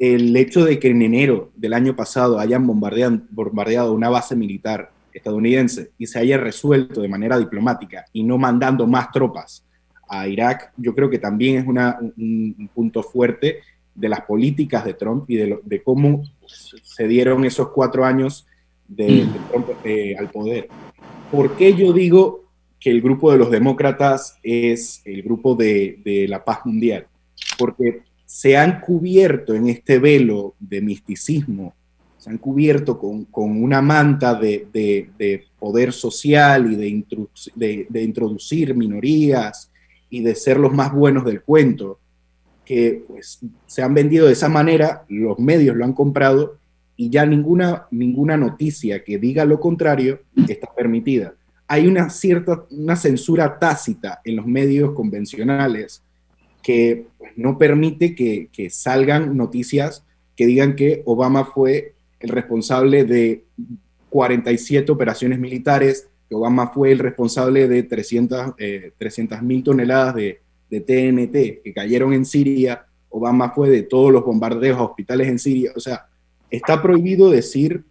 el 0.00 0.34
hecho 0.34 0.64
de 0.64 0.78
que 0.78 0.88
en 0.88 1.02
enero 1.02 1.52
del 1.54 1.74
año 1.74 1.94
pasado 1.94 2.38
hayan 2.38 2.66
bombardeado, 2.66 3.20
bombardeado 3.30 3.92
una 3.92 4.08
base 4.08 4.34
militar 4.34 4.90
estadounidense 5.12 5.90
y 5.98 6.06
se 6.06 6.18
haya 6.18 6.38
resuelto 6.38 7.02
de 7.02 7.08
manera 7.08 7.38
diplomática 7.38 8.06
y 8.12 8.22
no 8.22 8.38
mandando 8.38 8.86
más 8.86 9.12
tropas 9.12 9.62
a 10.08 10.26
Irak, 10.26 10.72
yo 10.76 10.94
creo 10.94 11.10
que 11.10 11.18
también 11.18 11.58
es 11.58 11.66
un, 11.66 12.70
punto 12.74 13.02
fuerte 13.02 13.60
de 13.94 14.08
las 14.08 14.22
políticas 14.22 14.84
de 14.84 14.94
Trump 14.94 15.28
y 15.28 15.36
de, 15.36 15.82
cómo 15.84 16.24
se 16.46 17.06
dieron 17.06 17.44
esos 17.44 17.68
cuatro 17.68 18.04
años 18.04 18.46
de, 18.88 19.26
Trump 19.50 19.68
eh, 19.84 20.16
al 20.18 20.30
poder. 20.30 20.68
¿Por 21.30 21.56
qué 21.56 21.74
yo 21.74 21.92
digo 21.92 22.44
que 22.80 22.90
el 22.90 23.02
grupo 23.02 23.30
de 23.30 23.38
los 23.38 23.50
demócratas 23.50 24.38
es 24.42 25.02
el 25.04 25.22
grupo 25.22 25.54
de, 25.54 26.26
la 26.28 26.42
paz 26.42 26.60
mundial, 26.64 27.06
porque 27.58 28.02
se 28.30 28.56
han 28.56 28.80
cubierto 28.80 29.54
en 29.54 29.68
este 29.68 29.98
velo 29.98 30.54
de 30.60 30.80
misticismo, 30.80 31.74
se 32.16 32.30
han 32.30 32.38
cubierto 32.38 32.96
con, 32.96 33.26
una 33.32 33.82
manta 33.82 34.36
de, 34.36 35.48
poder 35.58 35.92
social 35.92 36.72
y 36.72 36.76
de, 37.56 37.86
de, 37.88 38.02
introducir 38.04 38.76
minorías 38.76 39.72
y 40.10 40.22
de 40.22 40.36
ser 40.36 40.58
los 40.58 40.72
más 40.72 40.92
buenos 40.92 41.24
del 41.24 41.42
cuento, 41.42 41.98
que 42.64 43.02
pues, 43.08 43.40
se 43.66 43.82
han 43.82 43.94
vendido 43.94 44.28
de 44.28 44.34
esa 44.34 44.48
manera, 44.48 45.04
los 45.08 45.36
medios 45.40 45.74
lo 45.74 45.84
han 45.84 45.92
comprado 45.92 46.56
y 46.94 47.10
ya 47.10 47.26
ninguna, 47.26 47.88
ninguna 47.90 48.36
noticia 48.36 49.02
que 49.02 49.18
diga 49.18 49.44
lo 49.44 49.58
contrario 49.58 50.20
está 50.48 50.72
permitida. 50.72 51.34
Hay 51.66 51.88
una 51.88 52.08
cierta 52.10 52.64
una 52.70 52.94
censura 52.94 53.58
tácita 53.58 54.20
en 54.24 54.36
los 54.36 54.46
medios 54.46 54.92
convencionales 54.92 56.04
que 56.62 57.06
no 57.36 57.58
permite 57.58 58.14
que, 58.14 58.70
salgan 58.70 59.36
noticias 59.36 60.04
que 60.36 60.46
digan 60.46 60.76
que 60.76 61.02
Obama 61.04 61.44
fue 61.44 61.94
el 62.18 62.30
responsable 62.30 63.04
de 63.04 63.44
47 64.08 64.90
operaciones 64.90 65.38
militares, 65.38 66.08
que 66.28 66.34
Obama 66.34 66.68
fue 66.68 66.92
el 66.92 66.98
responsable 66.98 67.68
de 67.68 67.82
300 67.82 68.54
eh, 68.58 68.92
toneladas 69.62 70.14
de, 70.14 70.40
de 70.70 70.80
TNT 70.80 71.62
que 71.62 71.72
cayeron 71.74 72.12
en 72.12 72.24
Siria, 72.24 72.86
Obama 73.10 73.50
fue 73.50 73.68
de 73.68 73.82
todos 73.82 74.12
los 74.12 74.24
bombardeos 74.24 74.78
a 74.78 74.84
hospitales 74.84 75.28
en 75.28 75.38
Siria. 75.38 75.72
O 75.76 75.80
sea, 75.80 76.06
está 76.50 76.80
prohibido 76.80 77.28
decir 77.28 77.84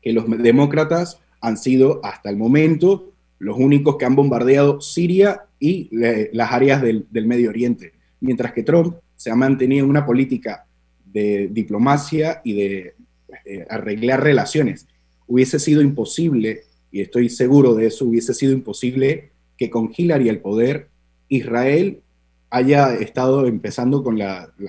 que 0.00 0.12
los 0.12 0.24
demócratas 0.38 1.20
han 1.40 1.56
sido 1.56 2.00
hasta 2.04 2.30
el 2.30 2.36
momento 2.36 3.12
los 3.38 3.58
únicos 3.58 3.96
que 3.96 4.04
han 4.04 4.16
bombardeado 4.16 4.80
Siria 4.80 5.44
y 5.58 5.90
eh, 6.02 6.30
las 6.32 6.52
áreas 6.52 6.82
del, 6.82 7.06
Medio 7.10 7.50
Oriente, 7.50 7.92
mientras 8.20 8.52
que 8.52 8.62
Trump 8.62 8.96
se 9.16 9.30
ha 9.30 9.34
mantenido 9.34 9.84
en 9.84 9.90
una 9.90 10.06
política 10.06 10.66
de 11.04 11.48
diplomacia 11.50 12.40
y 12.44 12.52
de 12.54 12.94
eh, 13.44 13.66
arreglar 13.68 14.22
relaciones. 14.22 14.86
Hubiese 15.26 15.58
sido 15.58 15.82
imposible, 15.82 16.62
y 16.90 17.00
estoy 17.00 17.28
seguro 17.28 17.74
de 17.74 17.86
eso, 17.86 18.04
hubiese 18.04 18.34
sido 18.34 18.52
imposible 18.52 19.30
que 19.56 19.70
con 19.70 19.92
Hillary 19.94 20.28
el 20.28 20.40
poder, 20.40 20.88
Israel 21.28 22.00
haya 22.50 22.94
estado 22.94 23.46
empezando 23.46 24.02
con 24.02 24.18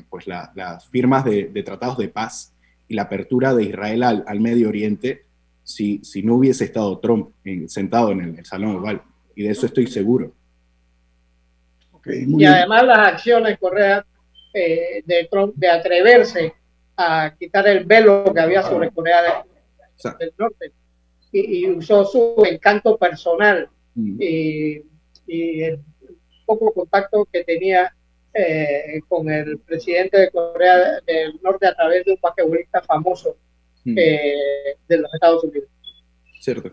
pues 0.10 0.28
las 0.28 0.88
firmas 0.90 1.24
de, 1.24 1.64
tratados 1.64 1.98
de 1.98 2.10
paz 2.10 2.52
y 2.90 2.96
la 2.96 3.04
apertura 3.04 3.54
de 3.54 3.64
Israel 3.64 4.04
al 4.04 4.40
Medio 4.42 4.68
Oriente 4.68 5.30
si, 5.70 6.00
si 6.04 6.24
no 6.24 6.36
hubiese 6.36 6.66
estado 6.66 6.98
Trump 6.98 7.30
sentado 7.68 8.12
en 8.12 8.22
el, 8.22 8.46
Salón 8.46 8.78
Oval. 8.78 9.04
Y 9.36 9.44
de 9.44 9.52
eso 9.52 9.68
estoy 9.68 9.86
seguro. 9.88 10.34
Y 12.12 12.46
además 12.46 12.84
las 12.86 13.08
acciones, 13.14 13.58
Correa, 13.60 14.06
eh, 14.54 15.04
de 15.06 15.28
Trump 15.30 15.54
de 15.56 15.70
atreverse 15.70 16.54
a 16.98 17.36
quitar 17.38 17.68
el 17.68 17.86
velo 17.86 18.32
que 18.34 18.40
había 18.40 18.64
sobre 18.64 18.90
Corea 18.90 19.44
del 20.20 20.34
Norte 20.38 20.72
y, 21.32 21.70
usó 21.70 22.04
su 22.06 22.44
encanto 22.46 22.98
personal 22.98 23.70
mm. 23.94 24.18
y, 24.20 24.84
el 25.62 25.80
poco 26.46 26.74
contacto 26.74 27.28
que 27.32 27.44
tenía 27.44 27.94
eh, 28.34 29.00
con 29.08 29.30
el 29.30 29.60
presidente 29.60 30.20
de 30.20 30.32
Corea 30.32 31.00
del 31.06 31.40
Norte 31.44 31.68
a 31.68 31.76
través 31.76 32.04
de 32.06 32.14
un 32.14 32.18
basquetbolista 32.20 32.82
famoso 32.82 33.38
mm. 33.86 33.96
eh, 33.96 34.76
de 34.88 34.98
los 34.98 35.14
Estados 35.14 35.44
Unidos. 35.44 35.70
Cierto, 36.42 36.72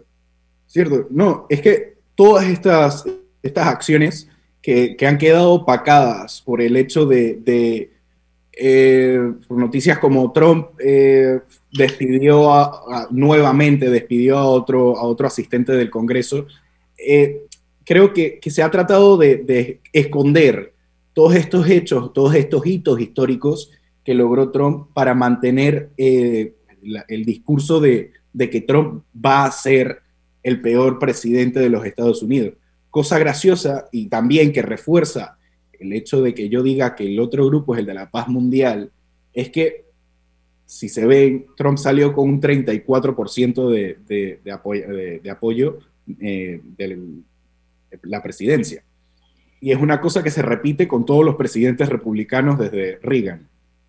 cierto. 0.66 1.07
No, 1.11 1.47
es 1.51 1.61
que 1.61 1.99
todas 2.14 2.47
estas, 2.47 3.05
estas 3.43 3.66
acciones 3.66 4.30
que, 4.67 5.07
han 5.07 5.17
quedado 5.17 5.53
opacadas 5.53 6.43
por 6.43 6.61
el 6.61 6.77
hecho 6.77 7.07
de 7.07 7.91
eh, 8.59 9.33
noticias 9.51 9.99
como 9.99 10.33
Trump 10.33 10.69
eh, 10.79 11.41
despidió 11.71 12.51
nuevamente, 13.11 13.91
despidió 13.91 14.39
a 14.39 14.47
otro, 14.47 14.97
a 14.97 15.03
otro 15.03 15.27
asistente 15.27 15.73
del 15.73 15.91
Congreso, 15.91 16.47
eh, 16.97 17.43
creo 17.85 18.14
que, 18.14 18.41
se 18.47 18.62
ha 18.62 18.71
tratado 18.71 19.19
de, 19.19 19.81
esconder 19.93 20.73
todos 21.12 21.35
estos 21.35 21.69
hechos, 21.69 22.14
todos 22.14 22.35
estos 22.35 22.67
hitos 22.67 22.99
históricos 22.99 23.71
que 24.03 24.14
logró 24.14 24.51
Trump 24.51 24.89
para 24.95 25.14
mantener 25.14 25.91
el 25.99 27.25
discurso 27.27 27.79
de, 27.79 28.12
de 28.33 28.49
que 28.49 28.62
Trump 28.62 29.05
va 29.14 29.45
a 29.45 29.53
ser 29.53 30.01
el 30.43 30.62
peor 30.62 30.99
presidente 30.99 31.61
de 31.61 31.69
los 31.69 31.85
Estados 31.85 32.23
Unidos. 32.23 32.55
Cosa 32.97 33.18
graciosa 33.18 33.88
y 33.92 34.07
también 34.07 34.55
que 34.55 34.62
refuerza 34.62 35.36
el 35.78 35.92
hecho 35.92 36.22
de 36.22 36.32
que 36.32 36.49
yo 36.49 36.62
diga 36.62 36.94
que 36.94 37.05
el 37.05 37.20
otro 37.20 37.44
grupo 37.44 37.74
es 37.74 37.80
el 37.80 37.84
de 37.84 37.92
la 37.92 38.11
paz 38.11 38.26
mundial, 38.26 38.90
es 39.34 39.51
que 39.51 39.84
si 40.64 40.88
se 40.88 41.05
ve, 41.05 41.47
Trump 41.59 41.76
salió 41.76 42.14
con 42.14 42.26
un 42.26 42.40
34% 42.40 43.68
de, 43.68 44.38
de, 44.42 44.51
apoyo, 44.51 44.88
de, 44.88 45.30
apoyo 45.30 45.78
eh, 46.22 46.62
de 46.78 46.99
la 48.05 48.22
presidencia. 48.22 48.82
Y 49.61 49.72
es 49.72 49.78
una 49.78 50.01
cosa 50.01 50.22
que 50.22 50.30
se 50.30 50.40
repite 50.40 50.88
con 50.88 51.05
todos 51.05 51.22
los 51.22 51.36
presidentes 51.36 51.90
republicanos 51.90 52.59
desde 52.59 52.99
Reagan. 53.03 53.47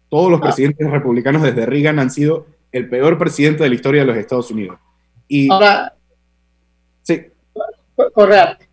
Todos 0.10 0.30
los 0.30 0.42
ah. 0.42 0.44
presidentes 0.44 0.92
republicanos 0.92 1.44
desde 1.44 1.66
Reagan 1.66 2.00
han 2.00 2.12
sido 2.12 2.46
el 2.74 2.90
peor 2.90 3.18
presidente 3.18 3.64
de 3.64 3.70
la 3.70 3.76
historia 3.76 4.02
de 4.02 4.08
los 4.08 4.18
Estados 4.18 4.52
Unidos. 4.52 4.78
Y, 5.30 5.50
Ahora, 5.50 5.96
sí. 7.04 7.22
Correcto. 8.14 8.67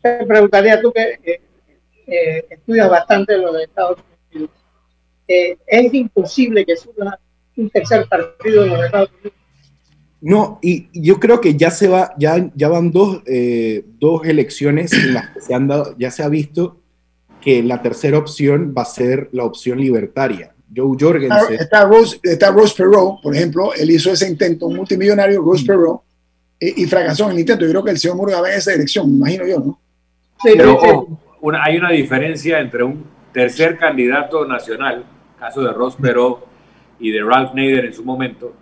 Te 0.00 0.26
preguntaría 0.26 0.80
tú 0.80 0.92
que 0.92 1.40
eh, 2.06 2.44
estudia 2.50 2.88
bastante 2.88 3.36
lo 3.38 3.52
de 3.52 3.64
Estados 3.64 3.98
Unidos. 4.32 4.50
Eh, 5.28 5.56
es 5.66 5.94
imposible 5.94 6.64
que 6.66 6.76
surja 6.76 7.18
un 7.56 7.70
tercer 7.70 8.06
partido 8.08 8.64
en 8.64 8.70
los 8.70 8.84
Estados 8.84 9.10
Unidos. 9.12 9.32
No, 10.20 10.60
y 10.62 10.88
yo 10.92 11.18
creo 11.18 11.40
que 11.40 11.56
ya 11.56 11.70
se 11.72 11.88
va, 11.88 12.14
ya, 12.16 12.48
ya 12.54 12.68
van 12.68 12.92
dos, 12.92 13.22
eh, 13.26 13.84
dos 13.98 14.24
elecciones 14.24 14.92
en 14.92 15.14
las 15.14 15.30
que 15.30 15.40
se 15.40 15.52
han 15.52 15.66
dado, 15.66 15.96
ya 15.98 16.12
se 16.12 16.22
ha 16.22 16.28
visto 16.28 16.80
que 17.40 17.62
la 17.62 17.82
tercera 17.82 18.18
opción 18.18 18.72
va 18.76 18.82
a 18.82 18.86
ser 18.86 19.28
la 19.32 19.44
opción 19.44 19.80
libertaria. 19.80 20.54
Joe 20.74 20.96
Jorgensen. 20.98 21.58
Está, 21.58 21.84
Rose, 21.84 22.18
está 22.22 22.50
Rose 22.50 22.74
Perot, 22.76 23.20
por 23.20 23.34
ejemplo, 23.34 23.74
él 23.74 23.90
hizo 23.90 24.12
ese 24.12 24.28
intento, 24.28 24.66
un 24.66 24.76
multimillonario, 24.76 25.42
Rose 25.42 25.64
mm. 25.64 25.66
Perot, 25.66 26.02
y, 26.62 26.86
fracasó 26.86 27.24
en 27.24 27.32
el 27.32 27.40
intento. 27.40 27.64
Yo 27.64 27.70
creo 27.70 27.84
que 27.84 27.90
el 27.90 27.98
señor 27.98 28.16
Murga 28.16 28.40
va 28.40 28.50
en 28.50 28.58
esa 28.58 28.72
elección, 28.72 29.10
me 29.10 29.16
imagino 29.16 29.46
yo, 29.46 29.58
¿no? 29.58 29.80
Pero, 30.42 31.08
hay 31.60 31.76
una 31.76 31.90
diferencia 31.90 32.60
entre 32.60 32.84
un 32.84 33.04
tercer 33.32 33.76
candidato 33.76 34.46
nacional, 34.46 35.04
caso 35.38 35.62
de 35.62 35.72
Ross 35.72 35.96
Perot 35.96 36.46
y 37.00 37.10
de 37.10 37.22
Ralph 37.22 37.52
Nader 37.54 37.86
en 37.86 37.94
su 37.94 38.04
momento, 38.04 38.54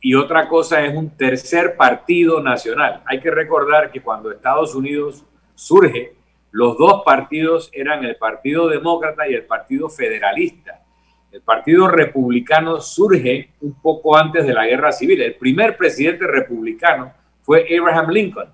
y 0.00 0.14
otra 0.14 0.48
cosa 0.48 0.84
es 0.84 0.94
un 0.96 1.10
tercer 1.10 1.76
partido 1.76 2.42
nacional. 2.42 3.02
Hay 3.06 3.20
que 3.20 3.30
recordar 3.30 3.90
que 3.90 4.02
cuando 4.02 4.32
Estados 4.32 4.74
Unidos 4.74 5.24
surge, 5.54 6.14
los 6.50 6.76
dos 6.76 7.02
partidos 7.04 7.70
eran 7.72 8.04
el 8.04 8.16
Partido 8.16 8.68
Demócrata 8.68 9.28
y 9.28 9.34
el 9.34 9.44
Partido 9.44 9.88
Federalista. 9.88 10.82
El 11.32 11.40
Partido 11.40 11.88
Republicano 11.88 12.80
surge 12.80 13.50
un 13.60 13.80
poco 13.80 14.16
antes 14.16 14.46
de 14.46 14.52
la 14.52 14.66
Guerra 14.66 14.92
Civil. 14.92 15.22
El 15.22 15.36
primer 15.36 15.76
presidente 15.76 16.26
republicano 16.26 17.12
fue 17.44 17.66
Abraham 17.78 18.10
Lincoln. 18.10 18.48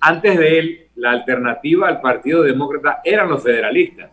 Antes 0.00 0.38
de 0.38 0.58
él, 0.58 0.86
la 0.96 1.12
alternativa 1.12 1.88
al 1.88 2.00
Partido 2.00 2.42
Demócrata 2.42 3.00
eran 3.04 3.28
los 3.28 3.42
federalistas. 3.42 4.10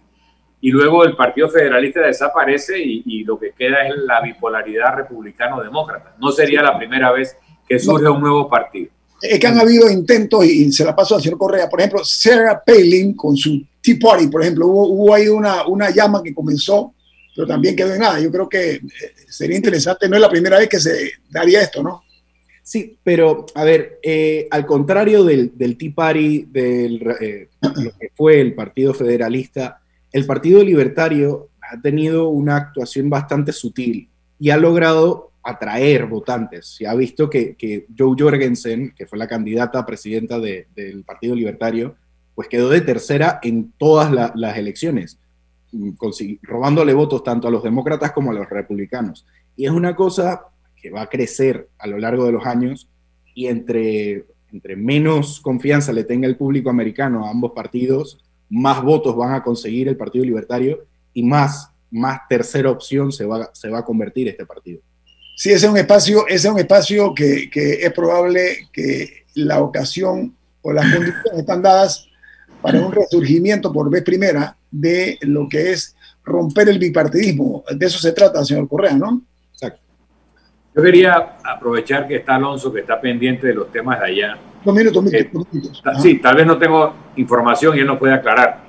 Y 0.59 0.70
luego 0.70 1.03
el 1.03 1.16
Partido 1.16 1.49
Federalista 1.49 2.01
desaparece 2.01 2.80
y, 2.80 3.24
lo 3.24 3.39
que 3.39 3.51
queda 3.57 3.88
es 3.88 3.95
la 4.05 4.22
bipolaridad 4.22 4.95
republicano-demócrata. 4.95 6.16
No 6.20 6.32
sería 6.32 6.62
la 6.62 6.78
primera 6.78 7.12
vez 7.12 7.36
que 7.68 7.80
surge 7.80 8.07
un 8.07 8.22
nuevo 8.22 8.47
partido. 8.47 8.91
Es 9.22 9.39
que 9.39 9.47
han 9.47 9.59
habido 9.59 9.89
intentos, 9.89 10.45
y 10.45 10.72
se 10.72 10.84
la 10.86 10.95
paso 10.95 11.16
al 11.16 11.22
señor 11.22 11.38
Correa, 11.38 11.70
por 11.70 11.80
ejemplo, 11.80 12.03
Sarah 12.03 12.62
Palin 12.64 13.16
con 13.16 13.36
su 13.36 13.64
Tea 13.82 13.95
Party, 13.99 14.28
por 14.28 14.41
ejemplo, 14.41 14.68
hubo, 14.68 14.88
hubo 14.88 15.14
ahí 15.14 15.28
una, 15.28 15.68
una 15.68 15.89
llama 15.89 16.22
que 16.24 16.34
comenzó, 16.34 16.93
pero 17.36 17.47
también 17.47 17.76
quedó 17.76 17.93
en 17.93 17.99
nada. 17.99 18.20
Yo 18.20 18.32
creo 18.32 18.49
que 18.49 18.74
eh, 18.74 18.82
sería 19.30 19.55
interesante, 19.55 20.07
no 20.09 20.16
es 20.16 20.22
la 20.22 20.30
primera 20.30 20.57
vez 20.57 20.70
que 20.70 20.80
se 20.80 21.12
daría 21.30 21.62
esto, 21.62 21.82
¿no? 21.82 22.03
Sí, 22.72 22.97
pero 23.03 23.47
a 23.53 23.65
ver, 23.65 23.99
eh, 24.01 24.47
al 24.49 24.65
contrario 24.65 25.26
del, 25.26 25.51
del 25.57 25.78
Tea 25.78 25.91
Party, 25.93 26.43
del, 26.43 27.05
eh, 27.19 27.49
lo 27.59 27.91
que 27.99 28.11
fue 28.15 28.39
el 28.39 28.53
Partido 28.53 28.93
Federalista, 28.93 29.82
el 30.09 30.26
Partido 30.26 30.63
Libertario 30.63 31.49
ha 31.59 31.82
tenido 31.82 32.30
una 32.30 32.55
actuación 32.55 33.09
bastante 33.09 33.51
sutil 33.51 34.07
y 34.39 34.51
ha 34.51 34.55
logrado 34.55 35.34
atraer 35.43 36.05
votantes. 36.05 36.67
Se 36.78 36.88
ha 36.88 36.95
visto 36.95 37.30
que, 37.30 37.55
que 37.55 37.88
Joe 37.97 38.15
Jorgensen, 38.17 38.93
que 38.95 39.05
fue 39.05 39.19
la 39.19 39.28
candidata 39.28 39.80
a 39.80 39.86
presidenta 39.86 40.39
del 40.39 41.03
Partido 41.05 41.36
Libertario, 41.36 41.97
pues 42.36 42.47
quedó 42.47 42.69
de 42.69 42.80
tercera 42.80 43.41
en 43.43 43.74
todas 43.78 44.34
las 44.34 44.57
elecciones, 44.57 45.19
robándole 46.41 46.93
votos 46.93 47.22
tanto 47.22 47.49
a 47.49 47.51
los 47.51 47.63
demócratas 47.63 48.13
como 48.13 48.32
a 48.32 48.34
los 48.34 48.49
republicanos. 48.49 49.26
Y 49.57 49.65
es 49.65 49.72
una 49.72 49.93
cosa 49.93 50.51
que 50.82 50.89
va 50.89 51.03
a 51.03 51.09
crecer 51.09 51.69
a 51.77 51.88
lo 51.88 51.97
largo 51.97 52.25
de 52.25 52.32
los 52.32 52.45
años 52.45 52.89
y 53.34 53.47
entre, 53.47 54.25
entre 54.51 54.75
menos 54.75 55.39
confianza 55.39 55.93
le 55.93 56.03
tenga 56.03 56.27
el 56.27 56.38
público 56.38 56.69
americano 56.69 57.25
a 57.25 57.29
ambos 57.29 57.51
partidos, 57.53 58.19
más 58.49 58.82
votos 58.84 59.15
van 59.15 59.34
a 59.34 59.43
conseguir 59.43 59.88
el 59.88 59.97
Partido 59.97 60.25
Libertario 60.25 60.86
y 61.13 61.23
más, 61.23 61.69
más 61.89 62.19
tercera 62.27 62.69
opción 62.69 63.11
se 63.11 63.25
va, 63.25 63.49
se 63.53 63.69
va 63.69 63.79
a 63.79 63.86
convertir 63.86 64.27
este 64.27 64.45
partido. 64.45 64.82
Sí, 65.38 65.51
ese 65.51 65.65
es 65.65 65.71
un 65.71 65.77
espacio, 65.77 66.27
ese 66.27 66.47
es 66.47 66.53
un 66.53 66.59
espacio 66.59 67.13
que, 67.13 67.49
que 67.49 67.73
es 67.86 67.93
probable 67.93 68.67
que 68.71 69.25
la 69.36 69.61
ocasión 69.61 70.36
o 70.61 70.73
las 70.73 70.84
condiciones 70.93 71.39
están 71.39 71.61
dadas 71.61 72.07
para 72.61 72.79
un 72.79 72.91
resurgimiento 72.91 73.71
por 73.71 73.89
vez 73.89 74.03
primera 74.03 74.55
de 74.69 75.17
lo 75.21 75.47
que 75.49 75.71
es 75.71 75.95
romper 76.23 76.69
el 76.69 76.77
bipartidismo. 76.79 77.63
De 77.75 77.86
eso 77.86 77.99
se 77.99 78.11
trata, 78.11 78.45
señor 78.45 78.67
Correa, 78.67 78.95
¿no? 78.95 79.21
Yo 80.74 80.82
quería 80.82 81.38
aprovechar 81.43 82.07
que 82.07 82.17
está 82.17 82.36
Alonso, 82.36 82.72
que 82.72 82.80
está 82.82 82.99
pendiente 82.99 83.47
de 83.47 83.53
los 83.53 83.72
temas 83.72 83.99
de 83.99 84.05
allá. 84.05 84.38
Dos 84.63 84.74
minutos, 84.74 85.03
dos 85.03 85.53
minutos. 85.53 85.84
Eh, 85.86 85.99
sí, 86.01 86.19
tal 86.19 86.36
vez 86.36 86.45
no 86.45 86.57
tengo 86.57 86.93
información 87.17 87.76
y 87.76 87.82
él 87.82 87.88
no 87.88 87.99
puede 87.99 88.13
aclarar. 88.13 88.61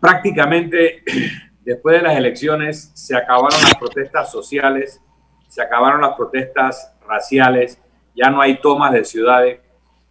Prácticamente, 0.00 1.02
después 1.64 1.96
de 1.96 2.02
las 2.02 2.16
elecciones, 2.16 2.90
se 2.94 3.16
acabaron 3.16 3.60
las 3.62 3.74
protestas 3.76 4.32
sociales, 4.32 5.00
se 5.48 5.62
acabaron 5.62 6.00
las 6.00 6.16
protestas 6.16 6.92
raciales, 7.06 7.78
ya 8.16 8.28
no 8.28 8.40
hay 8.40 8.60
tomas 8.60 8.92
de 8.92 9.04
ciudades. 9.04 9.60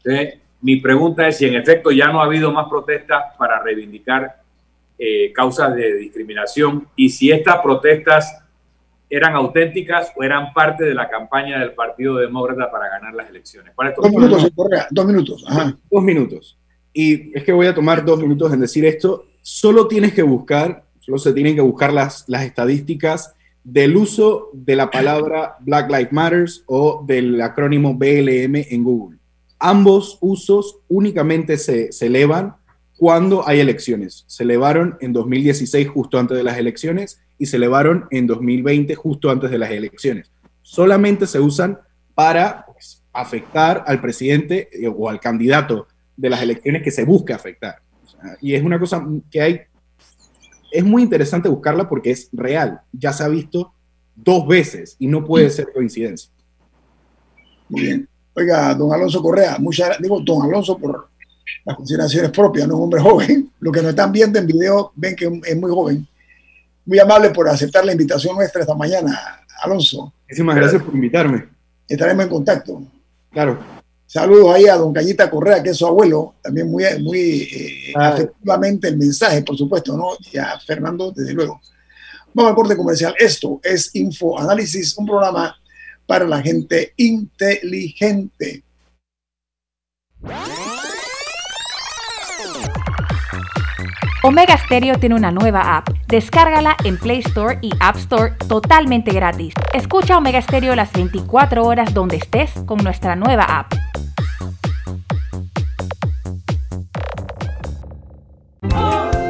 Entonces, 0.04 0.40
mi 0.62 0.78
pregunta 0.78 1.28
es 1.28 1.38
si 1.38 1.46
en 1.46 1.56
efecto 1.56 1.92
ya 1.92 2.08
no 2.08 2.22
ha 2.22 2.26
habido 2.26 2.52
más 2.52 2.70
protestas 2.70 3.36
para 3.38 3.62
reivindicar 3.62 4.42
eh, 4.98 5.34
causas 5.34 5.76
de 5.76 5.96
discriminación 5.96 6.88
y 6.96 7.10
si 7.10 7.32
estas 7.32 7.58
protestas 7.58 8.44
eran 9.12 9.36
auténticas 9.36 10.14
o 10.16 10.24
eran 10.24 10.54
parte 10.54 10.86
de 10.86 10.96
la 10.96 11.10
campaña 11.10 11.60
del 11.60 11.74
Partido 11.74 12.16
Demócrata 12.16 12.72
para 12.72 12.88
ganar 12.88 13.14
las 13.14 13.30
elecciones. 13.30 13.74
dos, 13.98 14.10
minutos, 14.10 14.52
dos 14.90 15.06
minutos, 15.06 15.46
Dos 15.92 16.04
minutos. 16.04 16.58
Y 16.94 17.38
es 17.38 17.44
que 17.44 17.52
voy 17.52 17.68
a 17.68 17.76
tomar 17.76 18.06
dos 18.06 18.20
minutos 18.20 18.54
en 18.54 18.62
decir 18.62 18.86
esto. 18.86 19.26
Solo 19.42 19.90
tienes 19.90 20.14
que 20.14 20.24
buscar, 20.24 20.86
solo 21.02 21.18
se 21.18 21.34
tienen 21.34 21.56
que 21.56 21.62
buscar 21.62 21.92
las, 21.92 22.24
las 22.30 22.46
estadísticas 22.46 23.36
del 23.66 23.98
uso 23.98 24.50
de 24.54 24.78
la 24.78 24.90
palabra 24.90 25.58
Black 25.60 25.92
Lives 25.92 26.14
Matter 26.14 26.46
o 26.68 27.04
del 27.06 27.40
acrónimo 27.42 27.94
BLM 27.94 28.56
en 28.56 28.84
Google. 28.84 29.18
Ambos 29.60 30.18
usos 30.22 30.80
únicamente 30.88 31.58
se, 31.58 31.92
se 31.92 32.06
elevan 32.06 32.56
cuando 32.98 33.46
hay 33.46 33.60
elecciones. 33.60 34.24
Se 34.28 34.44
elevaron 34.44 34.98
en 35.02 35.12
2016 35.12 35.90
justo 35.90 36.18
antes 36.18 36.38
de 36.38 36.44
las 36.44 36.58
elecciones 36.58 37.20
y 37.42 37.48
se 37.48 37.58
elevaron 37.58 38.06
en 38.12 38.28
2020 38.28 38.94
justo 38.94 39.32
antes 39.32 39.50
de 39.50 39.58
las 39.58 39.72
elecciones. 39.72 40.32
Solamente 40.62 41.26
se 41.26 41.40
usan 41.40 41.80
para 42.14 42.68
pues, 42.68 43.02
afectar 43.12 43.84
al 43.88 44.00
presidente 44.00 44.70
eh, 44.72 44.88
o 44.88 45.10
al 45.10 45.20
candidato 45.20 45.88
de 46.16 46.30
las 46.30 46.44
elecciones 46.44 46.84
que 46.84 46.92
se 46.92 47.04
busca 47.04 47.34
afectar. 47.34 47.82
y 48.42 48.54
es 48.54 48.62
una 48.62 48.80
cosa 48.80 49.04
que 49.32 49.42
hay 49.42 49.62
es 50.72 50.84
muy 50.86 51.02
interesante 51.02 51.50
buscarla 51.50 51.90
porque 51.90 52.12
es 52.12 52.30
real. 52.32 52.80
Ya 52.94 53.12
se 53.12 53.24
ha 53.24 53.28
visto 53.28 53.74
dos 54.16 54.48
veces 54.48 54.96
y 55.00 55.08
no 55.08 55.26
puede 55.26 55.50
ser 55.50 55.74
coincidencia. 55.74 56.30
Muy 57.70 57.82
bien. 57.82 58.10
Oiga, 58.36 58.76
don 58.76 58.94
Alonso 58.94 59.20
Correa, 59.20 59.58
muchas 59.58 60.00
digo 60.00 60.22
don 60.22 60.44
Alonso 60.44 60.78
por 60.78 61.10
las 61.66 61.76
consideraciones 61.76 62.30
propias, 62.30 62.68
no 62.68 62.78
un 62.78 62.84
hombre 62.84 63.02
joven. 63.10 63.50
Lo 63.60 63.72
que 63.72 63.82
nos 63.82 63.90
están 63.90 64.12
viendo 64.12 64.38
en 64.38 64.46
video 64.46 64.92
ven 64.96 65.16
que 65.16 65.26
es 65.26 65.58
muy 65.58 65.72
joven. 65.72 66.08
Muy 66.86 67.00
amable 67.00 67.30
por 67.30 67.48
aceptar 67.48 67.86
la 67.86 67.92
invitación 67.92 68.36
nuestra 68.36 68.62
esta 68.62 68.76
mañana, 68.76 69.42
Alonso. 69.62 70.14
Muchísimas 70.24 70.56
gracias 70.56 70.82
por 70.82 70.94
invitarme. 70.94 71.48
Estaremos 71.88 72.24
en 72.24 72.30
contacto. 72.30 72.84
Claro. 73.32 73.60
Saludos 74.06 74.54
ahí 74.54 74.68
a 74.68 74.76
don 74.76 74.92
Cañita 74.92 75.30
Correa, 75.30 75.64
que 75.64 75.70
es 75.70 75.78
su 75.78 75.88
abuelo, 75.88 76.36
también 76.42 76.70
muy, 76.70 76.84
muy 77.02 77.44
eh, 77.44 77.94
afectivamente 77.96 78.90
el 78.90 78.98
mensaje, 78.98 79.42
por 79.42 79.58
supuesto, 79.58 79.96
¿no? 79.96 80.18
Y 80.34 80.38
a 80.38 80.60
Fernando, 80.60 81.14
desde 81.16 81.34
luego. 81.34 81.62
Vamos 82.34 82.50
al 82.50 82.56
corte 82.56 82.76
comercial. 82.76 83.16
Esto 83.18 83.62
es 83.64 83.96
Info 83.96 84.38
Análisis, 84.38 84.98
un 84.98 85.06
programa 85.06 85.56
para 86.06 86.26
la 86.26 86.42
gente 86.42 86.94
inteligente. 86.98 88.64
Omega 94.24 94.56
Stereo 94.56 95.00
tiene 95.00 95.16
una 95.16 95.32
nueva 95.32 95.78
app. 95.78 95.90
Descárgala 96.08 96.78
en 96.84 96.98
Play 97.00 97.20
Store 97.20 97.58
y 97.62 97.72
App 97.80 97.96
Store 97.98 98.34
totalmente 98.48 99.12
gratis. 99.12 99.54
Escucha 99.74 100.18
Omega 100.18 100.40
Stereo 100.42 100.76
las 100.76 100.92
24 100.92 101.64
horas 101.64 101.92
donde 101.94 102.18
estés 102.18 102.52
con 102.68 102.84
nuestra 102.84 103.16
nueva 103.16 103.44
app. 103.46 103.74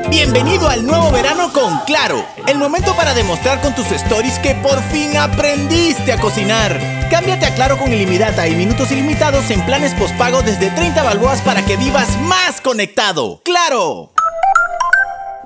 Bienvenido 0.10 0.68
al 0.68 0.86
nuevo 0.86 1.10
verano 1.12 1.52
con 1.54 1.80
Claro, 1.86 2.26
el 2.48 2.58
momento 2.58 2.94
para 2.94 3.14
demostrar 3.14 3.62
con 3.62 3.74
tus 3.74 3.90
stories 3.92 4.40
que 4.40 4.56
por 4.56 4.78
fin 4.84 5.16
aprendiste 5.16 6.12
a 6.12 6.20
cocinar. 6.20 6.78
Cámbiate 7.10 7.46
a 7.46 7.56
Claro 7.56 7.78
con 7.78 7.94
ilimitada 7.94 8.46
y 8.48 8.56
minutos 8.56 8.92
ilimitados 8.92 9.50
en 9.52 9.66
planes 9.66 9.94
postpago 9.94 10.42
desde 10.42 10.70
30 10.70 11.02
balboas 11.02 11.42
para 11.42 11.66
que 11.66 11.78
vivas 11.78 12.20
más 12.20 12.60
conectado. 12.60 13.42
¡Claro! 13.46 14.12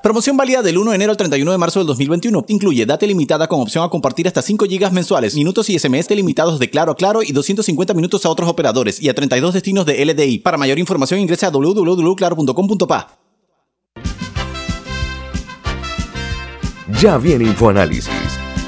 Promoción 0.06 0.38
válida 0.38 0.62
del 0.62 0.78
1 0.78 0.92
de 0.92 0.96
enero 0.98 1.12
al 1.14 1.18
31 1.18 1.52
de 1.52 1.58
marzo 1.58 1.80
del 1.80 1.88
2021. 1.88 2.46
Incluye 2.50 2.86
data 2.86 3.08
limitada 3.08 3.48
con 3.48 3.60
opción 3.60 3.84
a 3.84 3.90
compartir 3.90 4.28
hasta 4.28 4.44
5 4.44 4.66
GB 4.70 4.92
mensuales, 4.92 5.34
minutos 5.34 5.68
y 5.72 5.80
SMS 5.80 6.12
limitados 6.12 6.60
de 6.60 6.70
Claro 6.70 6.92
a 6.92 6.96
Claro 6.96 7.24
y 7.24 7.32
250 7.32 7.96
minutos 7.96 8.24
a 8.24 8.30
otros 8.30 8.48
operadores 8.48 9.02
y 9.02 9.10
a 9.10 9.16
32 9.16 9.56
destinos 9.56 9.88
de 9.88 10.06
LDI. 10.06 10.38
Para 10.38 10.58
mayor 10.58 10.78
información 10.78 11.20
ingresa 11.22 11.48
a 11.48 11.50
www.claro.com.pa. 11.50 13.18
Ya 17.02 17.18
viene 17.18 17.46
InfoAnálisis, 17.46 18.12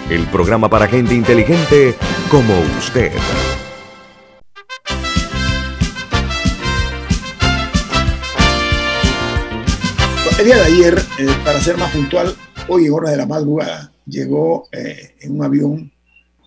el 0.10 0.26
programa 0.30 0.68
para 0.72 0.88
gente 0.88 1.14
inteligente 1.14 1.94
como 2.32 2.56
usted. 2.80 3.12
Día 10.48 10.64
de 10.64 10.64
ayer, 10.64 10.98
eh, 11.20 11.28
para 11.44 11.60
ser 11.60 11.76
más 11.76 11.92
puntual, 11.92 12.34
hoy 12.70 12.86
en 12.86 12.94
horas 12.94 13.12
de 13.12 13.18
la 13.18 13.26
madrugada, 13.26 13.92
llegó 14.06 14.70
eh, 14.72 15.14
en 15.20 15.34
un 15.34 15.44
avión 15.44 15.92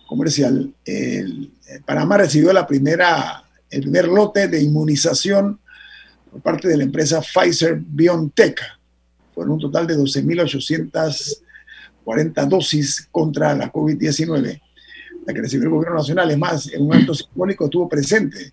comercial. 0.07 0.73
El, 0.83 1.51
eh, 1.67 1.81
Panamá 1.85 2.17
recibió 2.17 2.51
la 2.51 2.65
primera, 2.65 3.43
el 3.69 3.81
primer 3.81 4.07
lote 4.07 4.47
de 4.47 4.59
inmunización 4.59 5.59
por 6.31 6.41
parte 6.41 6.67
de 6.67 6.77
la 6.77 6.83
empresa 6.83 7.21
Pfizer 7.21 7.79
BioNTech. 7.79 8.59
Fueron 9.35 9.53
un 9.53 9.59
total 9.59 9.85
de 9.85 9.95
12.800 9.95 11.43
40 12.03 12.45
dosis 12.47 13.07
contra 13.11 13.53
la 13.53 13.71
COVID-19, 13.71 14.61
la 15.27 15.31
que 15.31 15.41
recibió 15.41 15.65
el 15.65 15.75
gobierno 15.75 15.99
nacional. 15.99 16.31
Es 16.31 16.39
más, 16.39 16.73
en 16.73 16.81
un 16.81 16.95
acto 16.95 17.13
simbólico 17.13 17.65
estuvo 17.65 17.87
presente 17.87 18.51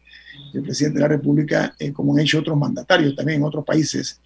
el 0.53 0.63
presidente 0.63 0.99
de 0.99 1.03
la 1.05 1.09
República, 1.09 1.75
eh, 1.79 1.91
como 1.91 2.13
han 2.13 2.21
hecho 2.21 2.41
otros 2.41 2.59
mandatarios 2.59 3.17
también 3.17 3.41
en 3.41 3.47
otros 3.47 3.65
países. 3.65 4.21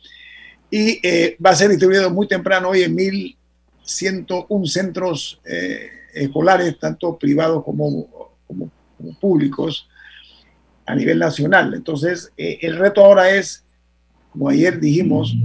Y 0.73 1.07
eh, 1.07 1.37
va 1.45 1.51
a 1.51 1.55
ser 1.55 1.69
distribuido 1.69 2.11
muy 2.11 2.27
temprano 2.27 2.71
hoy 2.71 2.83
en 2.83 2.97
1.101 2.97 4.67
centros 4.67 5.41
eh, 5.45 5.89
escolares, 6.15 6.79
tanto 6.79 7.17
privados 7.17 7.63
como, 7.63 8.33
como, 8.47 8.71
como, 8.97 9.21
públicos, 9.21 9.87
a 10.87 10.95
nivel 10.95 11.19
nacional. 11.19 11.75
Entonces, 11.75 12.33
el 12.37 12.77
reto 12.77 13.05
ahora 13.05 13.31
es, 13.31 13.63
como 14.33 14.49
ayer 14.49 14.81
dijimos, 14.81 15.37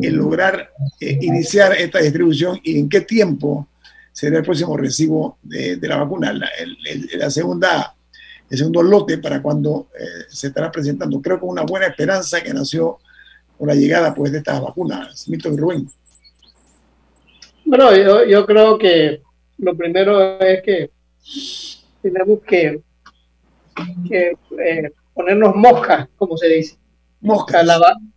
en 0.00 0.16
lograr 0.16 0.70
eh, 1.00 1.18
iniciar 1.20 1.72
esta 1.74 1.98
distribución 1.98 2.58
y 2.62 2.78
en 2.78 2.88
qué 2.88 3.02
tiempo 3.02 3.68
será 4.12 4.38
el 4.38 4.44
próximo 4.44 4.76
recibo 4.76 5.38
de, 5.42 5.78
la 5.82 5.96
vacuna, 5.96 6.32
la, 6.32 7.30
segunda, 7.30 7.94
el 8.48 8.58
segundo 8.58 8.82
lote 8.82 9.18
para 9.18 9.42
cuando 9.42 9.88
eh, 9.98 10.24
se 10.28 10.48
estará 10.48 10.70
presentando. 10.70 11.20
Creo 11.20 11.38
que 11.38 11.46
una 11.46 11.62
buena 11.62 11.86
esperanza 11.86 12.42
que 12.42 12.52
nació 12.52 12.98
con 13.62 13.68
la 13.68 13.76
llegada 13.76 14.12
pues, 14.12 14.32
de 14.32 14.38
estas 14.38 14.60
vacunas. 14.60 15.28
Milton 15.28 15.54
y 15.54 15.56
Rubén. 15.56 15.88
Bueno, 17.64 17.94
yo, 17.94 18.24
yo 18.24 18.44
creo 18.44 18.76
que 18.76 19.22
lo 19.58 19.76
primero 19.76 20.40
es 20.40 20.64
que 20.64 20.90
tenemos 22.02 22.40
que, 22.40 22.80
que 24.08 24.36
eh, 24.58 24.90
ponernos 25.14 25.54
moscas, 25.54 26.08
como 26.16 26.36
se 26.36 26.48
dice. 26.48 26.76
Moscas. 27.20 27.64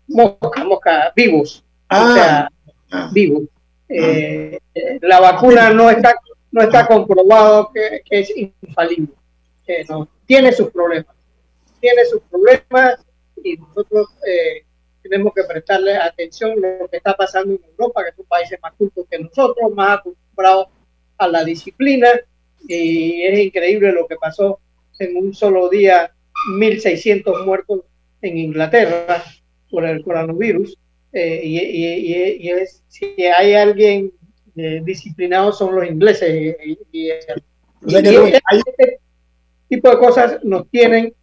mosca, 0.07 0.63
mosca, 0.63 1.13
vivos 1.15 1.63
ah, 1.89 2.49
ah. 2.89 3.11
vivo. 3.13 3.43
Eh, 3.87 4.57
la 5.01 5.19
vacuna 5.19 5.69
no 5.69 5.91
está, 5.91 6.15
no 6.49 6.63
está 6.63 6.87
comprobado 6.87 7.69
que, 7.71 8.01
es 8.09 8.35
infalible. 8.35 9.13
no, 9.89 10.07
tiene 10.25 10.51
sus 10.53 10.71
problemas. 10.71 11.15
Tiene 11.79 12.03
sus 12.05 12.21
problemas 12.31 12.95
y 13.43 13.57
nosotros 13.57 14.07
eh, 14.27 14.64
tenemos 15.09 15.33
que 15.33 15.43
prestarle 15.43 15.95
atención 15.95 16.63
a 16.63 16.79
lo 16.79 16.87
que 16.87 16.97
está 16.97 17.13
pasando 17.13 17.53
en 17.53 17.61
Europa, 17.63 18.03
que 18.05 18.15
son 18.15 18.25
países 18.25 18.59
más 18.61 18.73
cultos 18.73 19.05
que 19.09 19.19
nosotros, 19.19 19.71
más 19.73 19.99
acostumbrados 19.99 20.67
a 21.17 21.27
la 21.27 21.43
disciplina. 21.43 22.07
Y 22.67 23.21
es 23.23 23.39
increíble 23.39 23.91
lo 23.91 24.07
que 24.07 24.15
pasó 24.15 24.59
en 24.99 25.15
un 25.17 25.33
solo 25.33 25.69
día, 25.69 26.11
1.600 26.57 27.45
muertos 27.45 27.81
en 28.21 28.37
Inglaterra 28.37 29.23
por 29.69 29.85
el 29.85 30.03
coronavirus. 30.03 30.77
Eh, 31.13 31.41
y, 31.43 32.49
es, 32.49 32.83
si 32.87 33.15
hay 33.23 33.53
alguien 33.53 34.11
eh, 34.55 34.81
disciplinado 34.83 35.51
son 35.51 35.75
los 35.75 35.87
ingleses. 35.87 36.57
Y, 36.91 37.09
este 37.09 38.99
tipo 39.67 39.89
de 39.89 39.97
cosas 39.97 40.43
nos 40.43 40.69
tienen 40.69 41.13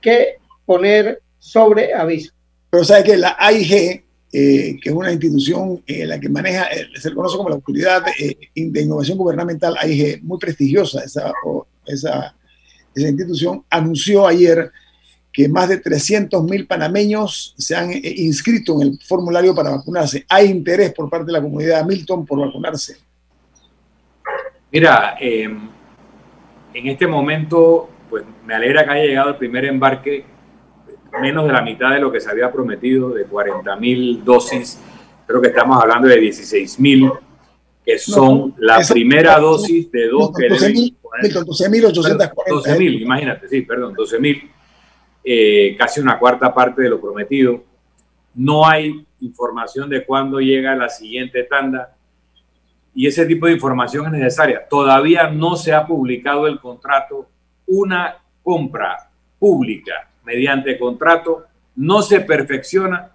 que 0.00 0.36
poner 0.64 1.20
sobre 1.38 1.92
aviso. 1.92 2.32
Pero 2.72 2.84
sabe 2.84 3.04
que 3.04 3.16
la 3.18 3.36
AIG, 3.38 4.02
eh, 4.32 4.78
que 4.80 4.88
es 4.88 4.94
una 4.94 5.12
institución 5.12 5.82
la 5.86 6.18
que 6.18 6.30
maneja, 6.30 6.68
se 6.98 7.10
le 7.10 7.14
conoce 7.14 7.36
como 7.36 7.50
la 7.50 7.56
autoridad 7.56 8.02
de, 8.02 8.50
innovación 8.54 9.18
gubernamental, 9.18 9.76
AIG, 9.78 10.22
muy 10.22 10.38
prestigiosa 10.38 11.04
esa, 11.04 11.30
esa, 11.84 12.34
institución, 12.96 13.62
anunció 13.68 14.26
ayer 14.26 14.72
que 15.30 15.50
más 15.50 15.68
de 15.68 15.80
300 15.80 16.42
mil 16.44 16.66
panameños 16.66 17.54
se 17.58 17.76
han 17.76 17.90
eh, 17.90 18.00
inscrito 18.02 18.80
en 18.80 18.88
el 18.88 18.98
formulario 19.06 19.54
para 19.54 19.68
vacunarse. 19.68 20.24
¿Hay 20.30 20.46
interés 20.46 20.94
por 20.94 21.10
parte 21.10 21.26
de 21.26 21.32
la 21.32 21.42
comunidad 21.42 21.84
Milton 21.84 22.24
por 22.24 22.40
vacunarse? 22.40 22.96
Mira, 24.70 25.18
en 25.20 25.68
este 26.72 27.06
momento, 27.06 27.90
pues 28.08 28.24
me 28.46 28.54
alegra 28.54 28.86
que 28.86 28.90
haya 28.92 29.04
llegado 29.04 29.28
el 29.28 29.36
primer 29.36 29.66
embarque, 29.66 30.31
menos 31.20 31.46
de 31.46 31.52
la 31.52 31.62
mitad 31.62 31.90
de 31.90 32.00
lo 32.00 32.10
que 32.10 32.20
se 32.20 32.30
había 32.30 32.50
prometido, 32.50 33.10
de 33.10 33.24
40 33.24 33.76
mil 33.76 34.24
dosis. 34.24 34.80
Creo 35.26 35.40
que 35.40 35.48
estamos 35.48 35.80
hablando 35.80 36.08
de 36.08 36.18
16 36.18 36.80
mil, 36.80 37.10
que 37.84 37.98
son 37.98 38.54
la 38.58 38.80
primera 38.88 39.38
dosis 39.38 39.90
de 39.90 40.08
dos 40.08 40.32
que 40.32 40.48
12.840. 40.48 42.32
12 42.48 42.78
mil, 42.78 43.02
imagínate, 43.02 43.48
sí, 43.48 43.62
perdón, 43.62 43.94
12 43.94 44.18
mil 44.18 44.50
eh, 45.24 45.76
casi 45.78 46.00
una 46.00 46.18
cuarta 46.18 46.52
parte 46.52 46.82
de 46.82 46.90
lo 46.90 47.00
prometido. 47.00 47.62
No 48.34 48.66
hay 48.66 49.06
información 49.20 49.88
de 49.88 50.04
cuándo 50.04 50.40
llega 50.40 50.74
la 50.74 50.88
siguiente 50.88 51.44
tanda 51.44 51.94
y 52.94 53.06
ese 53.06 53.24
tipo 53.26 53.46
de 53.46 53.52
información 53.52 54.06
es 54.06 54.12
necesaria. 54.12 54.66
Todavía 54.68 55.30
no 55.30 55.56
se 55.56 55.72
ha 55.72 55.86
publicado 55.86 56.46
el 56.46 56.58
contrato. 56.60 57.28
Una 57.66 58.16
compra 58.42 59.10
pública 59.38 60.11
mediante 60.24 60.78
contrato 60.78 61.44
no 61.76 62.02
se 62.02 62.20
perfecciona. 62.20 63.10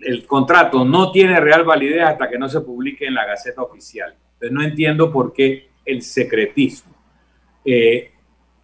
El 0.00 0.26
contrato 0.26 0.84
no 0.84 1.10
tiene 1.10 1.40
real 1.40 1.64
validez 1.64 2.02
hasta 2.02 2.28
que 2.28 2.38
no 2.38 2.48
se 2.48 2.60
publique 2.60 3.06
en 3.06 3.14
la 3.14 3.26
Gaceta 3.26 3.62
Oficial. 3.62 4.14
Entonces 4.34 4.52
no 4.52 4.62
entiendo 4.62 5.12
por 5.12 5.32
qué 5.32 5.68
el 5.84 6.02
secretismo. 6.02 6.94
Eh, 7.64 8.12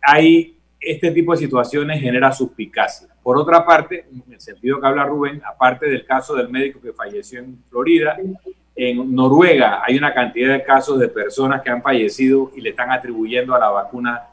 hay 0.03 0.57
este 0.81 1.11
tipo 1.11 1.33
de 1.33 1.39
situaciones 1.39 2.01
genera 2.01 2.31
suspicacia. 2.31 3.09
Por 3.23 3.39
otra 3.39 3.65
parte, 3.65 4.05
en 4.12 4.35
el 4.35 4.41
sentido 4.41 4.81
que 4.81 4.87
habla 4.87 5.05
Rubén, 5.05 5.41
aparte 5.45 5.87
del 5.87 6.05
caso 6.05 6.35
del 6.35 6.51
médico 6.51 6.81
que 6.81 6.93
falleció 6.93 7.41
en 7.41 7.59
Florida, 7.71 8.17
En 8.77 9.15
Noruega 9.15 9.83
hay 9.87 9.97
una 9.97 10.12
cantidad 10.12 10.53
de 10.53 10.65
casos 10.65 10.99
de 10.99 11.09
personas 11.09 11.62
que 11.62 11.71
han 11.71 11.81
fallecido 11.81 12.51
y 12.57 12.61
le 12.61 12.71
están 12.71 12.91
atribuyendo 12.91 13.55
a 13.55 13.59
la 13.59 13.71
vacuna 13.71 14.25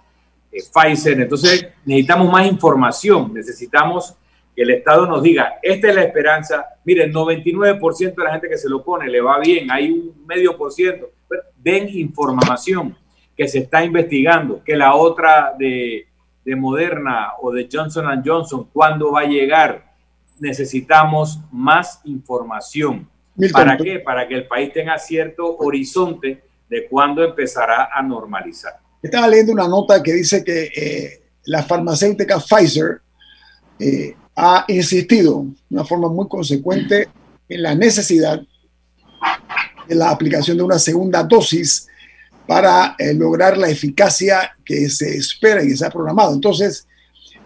eh, 0.51 0.61
Pfizer. 0.73 1.19
Entonces 1.19 1.67
necesitamos 1.85 2.31
más 2.31 2.47
información, 2.47 3.33
necesitamos 3.33 4.15
que 4.55 4.63
el 4.63 4.71
Estado 4.71 5.05
nos 5.05 5.23
diga, 5.23 5.59
esta 5.61 5.89
es 5.89 5.95
la 5.95 6.03
esperanza, 6.03 6.65
miren, 6.83 7.13
99% 7.13 8.15
de 8.15 8.23
la 8.23 8.31
gente 8.31 8.49
que 8.49 8.57
se 8.57 8.69
lo 8.69 8.83
pone 8.83 9.09
le 9.09 9.21
va 9.21 9.39
bien, 9.39 9.71
hay 9.71 9.91
un 9.91 10.25
medio 10.25 10.57
por 10.57 10.73
ciento, 10.73 11.09
den 11.57 11.87
información 11.89 12.97
que 13.37 13.47
se 13.47 13.59
está 13.59 13.83
investigando, 13.83 14.61
que 14.63 14.75
la 14.75 14.95
otra 14.95 15.53
de, 15.57 16.07
de 16.43 16.55
Moderna 16.55 17.29
o 17.41 17.51
de 17.51 17.69
Johnson 17.71 18.05
Johnson, 18.25 18.67
¿cuándo 18.73 19.11
va 19.13 19.21
a 19.21 19.25
llegar? 19.25 19.93
Necesitamos 20.39 21.39
más 21.51 22.01
información. 22.03 23.07
¿Para 23.53 23.77
qué? 23.77 23.99
Para 23.99 24.27
que 24.27 24.35
el 24.35 24.47
país 24.47 24.73
tenga 24.73 24.97
cierto 24.97 25.57
horizonte 25.57 26.43
de 26.69 26.87
cuándo 26.87 27.23
empezará 27.23 27.89
a 27.93 28.01
normalizar. 28.01 28.73
Estaba 29.01 29.27
leyendo 29.27 29.53
una 29.53 29.67
nota 29.67 30.03
que 30.03 30.13
dice 30.13 30.43
que 30.43 30.71
eh, 30.75 31.21
la 31.45 31.63
farmacéutica 31.63 32.39
Pfizer 32.39 33.01
eh, 33.79 34.15
ha 34.35 34.65
insistido 34.67 35.45
de 35.69 35.75
una 35.75 35.85
forma 35.85 36.07
muy 36.07 36.27
consecuente 36.27 37.09
en 37.49 37.63
la 37.63 37.73
necesidad 37.73 38.41
de 39.87 39.95
la 39.95 40.11
aplicación 40.11 40.57
de 40.57 40.63
una 40.63 40.77
segunda 40.77 41.23
dosis 41.23 41.87
para 42.47 42.95
eh, 42.97 43.13
lograr 43.13 43.57
la 43.57 43.69
eficacia 43.69 44.55
que 44.63 44.89
se 44.89 45.17
espera 45.17 45.63
y 45.63 45.69
que 45.69 45.77
se 45.77 45.85
ha 45.85 45.89
programado. 45.89 46.33
Entonces, 46.33 46.87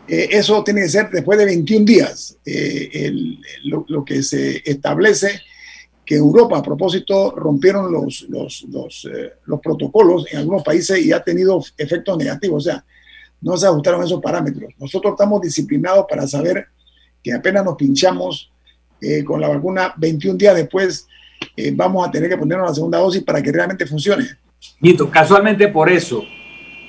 eso 0.08 0.64
tiene 0.64 0.82
que 0.82 0.90
ser 0.90 1.10
después 1.10 1.40
de 1.40 1.46
21 1.46 1.84
días. 1.84 2.38
Lo, 3.64 4.06
que 4.06 4.22
se 4.22 4.62
establece 4.64 5.42
que 6.06 6.16
Europa, 6.16 6.58
a 6.58 6.62
propósito, 6.62 7.32
rompieron 7.32 7.92
los, 7.92 8.26
los, 8.30 8.64
los, 8.70 9.10
los, 9.46 9.60
protocolos 9.60 10.32
en 10.32 10.40
algunos 10.40 10.64
países 10.64 11.04
y 11.04 11.12
ha 11.12 11.24
tenido 11.24 11.62
efectos 11.78 12.18
negativos. 12.18 12.66
O 12.66 12.70
sea, 12.70 12.86
no 13.42 13.58
se 13.58 13.68
ajustaron 13.68 14.04
esos 14.04 14.22
parámetros. 14.22 14.74
Nosotros 14.78 15.14
estamos 15.14 15.42
disciplinados 15.42 16.06
para 16.10 16.28
saber 16.28 16.68
que 17.24 17.34
apenas 17.34 17.66
nos 17.66 17.76
pinchamos 17.76 18.52
con 19.26 19.40
la 19.42 19.50
vacuna, 19.50 19.94
21 19.98 20.38
días 20.38 20.56
después 20.56 21.08
vamos 21.74 22.08
a 22.08 22.12
tener 22.12 22.30
que 22.30 22.38
ponernos 22.38 22.70
la 22.70 22.74
segunda 22.74 22.98
dosis 22.98 23.24
para 23.24 23.42
que 23.42 23.52
realmente 23.52 23.86
funcione. 23.86 24.26
Nito, 24.80 25.10
casualmente 25.10 25.68
por 25.68 25.90
eso, 25.90 26.24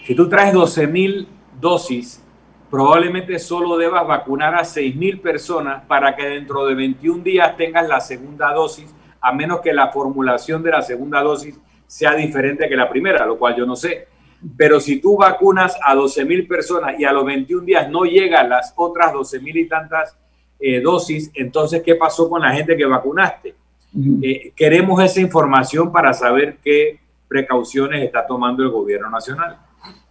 si 0.06 0.14
tú 0.14 0.28
traes 0.28 0.52
12 0.52 0.86
mil 0.86 1.28
dosis, 1.60 2.22
probablemente 2.70 3.38
solo 3.38 3.76
debas 3.76 4.06
vacunar 4.06 4.54
a 4.54 4.64
6 4.64 4.96
mil 4.96 5.20
personas 5.20 5.84
para 5.86 6.14
que 6.16 6.24
dentro 6.26 6.66
de 6.66 6.74
21 6.74 7.22
días 7.22 7.56
tengas 7.56 7.88
la 7.88 8.00
segunda 8.00 8.52
dosis, 8.52 8.86
a 9.20 9.32
menos 9.32 9.60
que 9.60 9.72
la 9.72 9.88
formulación 9.88 10.62
de 10.62 10.70
la 10.70 10.82
segunda 10.82 11.22
dosis 11.22 11.58
sea 11.86 12.14
diferente 12.14 12.68
que 12.68 12.76
la 12.76 12.88
primera, 12.88 13.24
lo 13.26 13.38
cual 13.38 13.56
yo 13.56 13.66
no 13.66 13.76
sé. 13.76 14.08
Pero 14.56 14.80
si 14.80 15.00
tú 15.00 15.16
vacunas 15.16 15.76
a 15.82 15.94
12 15.94 16.24
mil 16.24 16.46
personas 16.46 16.98
y 16.98 17.04
a 17.04 17.12
los 17.12 17.24
21 17.24 17.64
días 17.64 17.90
no 17.90 18.04
llegan 18.04 18.48
las 18.48 18.72
otras 18.76 19.12
12 19.12 19.40
mil 19.40 19.56
y 19.56 19.68
tantas 19.68 20.16
eh, 20.58 20.80
dosis, 20.80 21.30
entonces, 21.34 21.82
¿qué 21.82 21.94
pasó 21.94 22.28
con 22.28 22.42
la 22.42 22.52
gente 22.52 22.76
que 22.76 22.84
vacunaste? 22.84 23.54
Eh, 24.22 24.52
queremos 24.54 25.02
esa 25.02 25.20
información 25.20 25.90
para 25.90 26.12
saber 26.12 26.58
qué 26.62 26.98
precauciones 27.28 28.04
está 28.04 28.26
tomando 28.26 28.62
el 28.62 28.70
gobierno 28.70 29.10
nacional. 29.10 29.58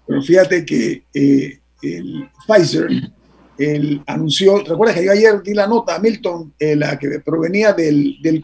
Pero 0.06 0.22
fíjate 0.22 0.66
que 0.66 1.04
eh, 1.14 1.60
el 1.82 2.30
Pfizer 2.48 2.90
el, 3.58 4.02
anunció, 4.08 4.64
¿recuerdas 4.64 4.98
que 4.98 5.06
yo 5.06 5.12
ayer 5.12 5.42
di 5.42 5.54
la 5.54 5.68
nota 5.68 5.96
a 5.96 6.00
Milton, 6.00 6.54
eh, 6.60 6.76
la 6.76 6.98
que 7.00 7.20
provenía 7.20 7.74
del, 7.74 8.18
del, 8.22 8.42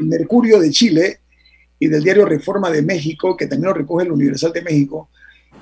Mercurio 0.00 0.60
de 0.60 0.70
Chile 0.70 1.20
y 1.78 1.88
del 1.88 2.02
diario 2.02 2.26
Reforma 2.26 2.70
de 2.70 2.82
México, 2.82 3.36
que 3.36 3.46
también 3.46 3.68
lo 3.68 3.74
recoge 3.74 4.04
el 4.04 4.12
Universal 4.12 4.52
de 4.52 4.62
México, 4.62 5.08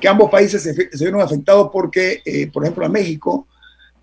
que 0.00 0.08
ambos 0.08 0.30
países 0.30 0.62
se, 0.62 0.74
se 0.74 1.04
vieron 1.04 1.20
afectados 1.20 1.70
porque, 1.72 2.22
eh, 2.24 2.48
por 2.52 2.64
ejemplo, 2.64 2.84
a 2.84 2.88
México, 2.88 3.46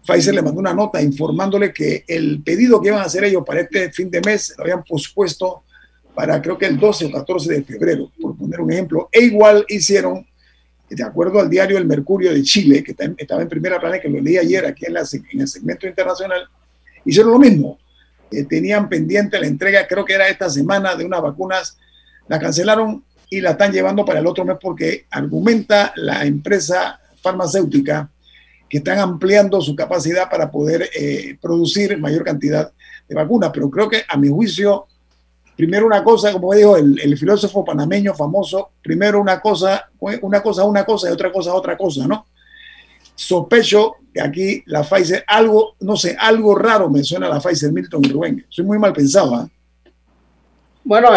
Pfizer 0.05 0.33
le 0.33 0.41
mandó 0.41 0.59
una 0.59 0.73
nota 0.73 1.01
informándole 1.01 1.73
que 1.73 2.03
el 2.07 2.41
pedido 2.41 2.81
que 2.81 2.87
iban 2.87 3.01
a 3.01 3.05
hacer 3.05 3.23
ellos 3.25 3.43
para 3.45 3.61
este 3.61 3.91
fin 3.91 4.09
de 4.09 4.21
mes 4.21 4.53
lo 4.57 4.63
habían 4.63 4.83
pospuesto 4.83 5.63
para 6.15 6.41
creo 6.41 6.57
que 6.57 6.65
el 6.65 6.77
12 6.77 7.05
o 7.05 7.11
14 7.11 7.53
de 7.53 7.63
febrero, 7.63 8.11
por 8.19 8.35
poner 8.35 8.59
un 8.59 8.71
ejemplo. 8.71 9.09
E 9.11 9.23
igual 9.23 9.65
hicieron, 9.69 10.27
de 10.89 11.03
acuerdo 11.03 11.39
al 11.39 11.49
diario 11.49 11.77
El 11.77 11.85
Mercurio 11.85 12.33
de 12.33 12.41
Chile, 12.43 12.83
que 12.83 12.95
estaba 13.17 13.41
en 13.41 13.49
primera 13.49 13.79
plana, 13.79 13.99
que 13.99 14.09
lo 14.09 14.19
leí 14.19 14.37
ayer 14.37 14.65
aquí 14.65 14.85
en, 14.85 14.97
el 14.97 15.47
segmento 15.47 15.87
internacional, 15.87 16.47
hicieron 17.05 17.31
lo 17.31 17.39
mismo. 17.39 17.79
Eh, 18.31 18.43
tenían 18.45 18.89
pendiente 18.89 19.39
la 19.39 19.47
entrega, 19.47 19.87
creo 19.87 20.05
que 20.05 20.13
era 20.13 20.27
esta 20.27 20.49
semana, 20.49 20.95
de 20.95 21.05
unas 21.05 21.21
vacunas, 21.21 21.77
la 22.27 22.39
cancelaron 22.39 23.03
y 23.29 23.41
la 23.41 23.51
están 23.51 23.71
llevando 23.71 24.03
para 24.03 24.19
el 24.19 24.27
otro 24.27 24.45
mes 24.45 24.57
porque 24.59 25.05
argumenta 25.11 25.93
la 25.95 26.25
empresa 26.25 26.99
farmacéutica 27.21 28.09
que 28.67 28.79
están 28.79 28.99
ampliando 28.99 29.61
su 29.61 29.75
capacidad 29.75 30.29
para 30.29 30.49
poder 30.51 30.89
eh, 30.95 31.37
producir 31.41 31.97
mayor 31.97 32.23
cantidad 32.23 32.71
de 33.07 33.15
vacunas. 33.15 33.51
Pero 33.53 33.69
creo 33.69 33.89
que 33.89 34.03
a 34.07 34.17
mi 34.17 34.29
juicio 34.29 34.85
primero 35.59 35.85
una 35.85 36.01
cosa, 36.05 36.31
como 36.31 36.53
dijo 36.53 36.77
el, 36.77 37.17
filósofo 37.17 37.65
panameño 37.65 38.13
famoso, 38.13 38.69
primero 38.81 39.19
una 39.19 39.41
cosa, 39.41 39.89
una 39.99 40.41
cosa, 40.41 40.63
una 40.63 40.85
cosa 40.85 41.09
y 41.09 41.11
otra 41.11 41.33
cosa, 41.33 41.53
otra 41.53 41.75
cosa, 41.75 42.07
¿no? 42.07 42.27
Sospecho 43.13 43.95
que 44.13 44.21
aquí 44.21 44.63
la 44.67 44.83
Pfizer, 44.83 45.25
algo, 45.27 45.75
no 45.81 45.97
sé, 45.97 46.15
algo 46.17 46.55
raro 46.55 46.89
menciona 46.89 47.27
la 47.27 47.41
Pfizer 47.41 47.73
Milton 47.73 48.05
y 48.05 48.07
Rubén. 48.07 48.45
Soy 48.47 48.63
muy 48.63 48.79
mal 48.79 48.93
pensado, 48.93 49.35
¿ah? 49.35 49.49
Bueno, 50.85 51.09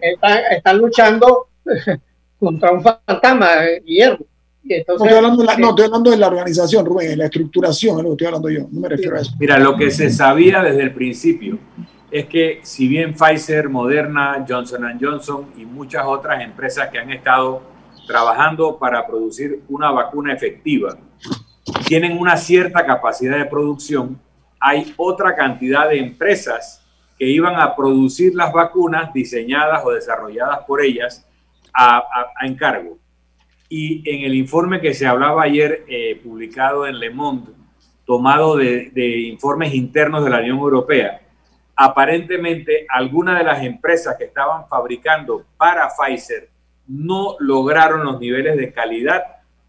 están, 0.00 0.78
luchando 0.78 1.48
contra 2.40 2.72
un 2.72 2.82
fantasma, 2.82 3.48
Guillermo. 3.84 4.24
no, 4.64 4.74
estoy 4.74 5.08
hablando 5.10 5.42
de 5.42 5.46
la, 5.48 5.56
no, 5.58 5.68
estoy 5.68 5.84
hablando 5.84 6.10
de 6.12 6.16
la 6.16 6.28
organización, 6.28 6.86
Rubén, 6.86 7.10
de 7.10 7.16
la 7.18 7.26
estructuración, 7.26 7.98
es 7.98 8.04
lo 8.04 8.08
que 8.08 8.12
estoy 8.12 8.26
hablando 8.28 8.48
yo, 8.48 8.68
no 8.72 8.80
me 8.80 8.88
refiero 8.88 9.18
a 9.18 9.20
eso. 9.20 9.32
Mira, 9.38 9.58
lo 9.58 9.76
que 9.76 9.90
se 9.90 10.08
sabía 10.08 10.62
desde 10.62 10.84
el 10.84 10.94
principio 10.94 11.58
es 12.12 12.26
que 12.26 12.60
si 12.62 12.86
bien 12.86 13.14
Pfizer, 13.14 13.70
Moderna, 13.70 14.44
Johnson 14.46 14.98
Johnson 15.00 15.50
y 15.56 15.64
muchas 15.64 16.04
otras 16.04 16.42
empresas 16.42 16.90
que 16.90 16.98
han 16.98 17.10
estado 17.10 17.62
trabajando 18.06 18.78
para 18.78 19.06
producir 19.06 19.62
una 19.70 19.90
vacuna 19.90 20.34
efectiva 20.34 20.98
tienen 21.86 22.18
una 22.18 22.36
cierta 22.36 22.84
capacidad 22.84 23.38
de 23.38 23.46
producción, 23.46 24.20
hay 24.60 24.92
otra 24.98 25.34
cantidad 25.34 25.88
de 25.88 26.00
empresas 26.00 26.84
que 27.18 27.26
iban 27.26 27.58
a 27.58 27.74
producir 27.74 28.34
las 28.34 28.52
vacunas 28.52 29.10
diseñadas 29.14 29.82
o 29.82 29.92
desarrolladas 29.92 30.58
por 30.66 30.82
ellas 30.82 31.26
a, 31.72 32.04
encargo. 32.42 32.98
Y 33.70 34.02
en 34.08 34.26
el 34.26 34.34
informe 34.34 34.82
que 34.82 34.92
se 34.92 35.06
hablaba 35.06 35.44
ayer, 35.44 35.84
eh, 35.88 36.20
publicado 36.22 36.86
en 36.86 36.98
Le 36.98 37.08
Monde, 37.08 37.52
tomado 38.04 38.58
de, 38.58 38.90
de 38.92 39.20
informes 39.20 39.72
internos 39.72 40.22
de 40.24 40.30
la 40.30 40.40
Unión 40.40 40.58
Europea, 40.58 41.21
aparentemente 41.76 42.86
algunas 42.88 43.38
de 43.38 43.44
las 43.44 43.62
empresas 43.62 44.16
que 44.18 44.24
estaban 44.24 44.68
fabricando 44.68 45.44
para 45.56 45.88
Pfizer 45.88 46.50
no 46.86 47.36
lograron 47.38 48.04
los 48.04 48.20
niveles 48.20 48.56
de 48.56 48.72
calidad 48.72 49.22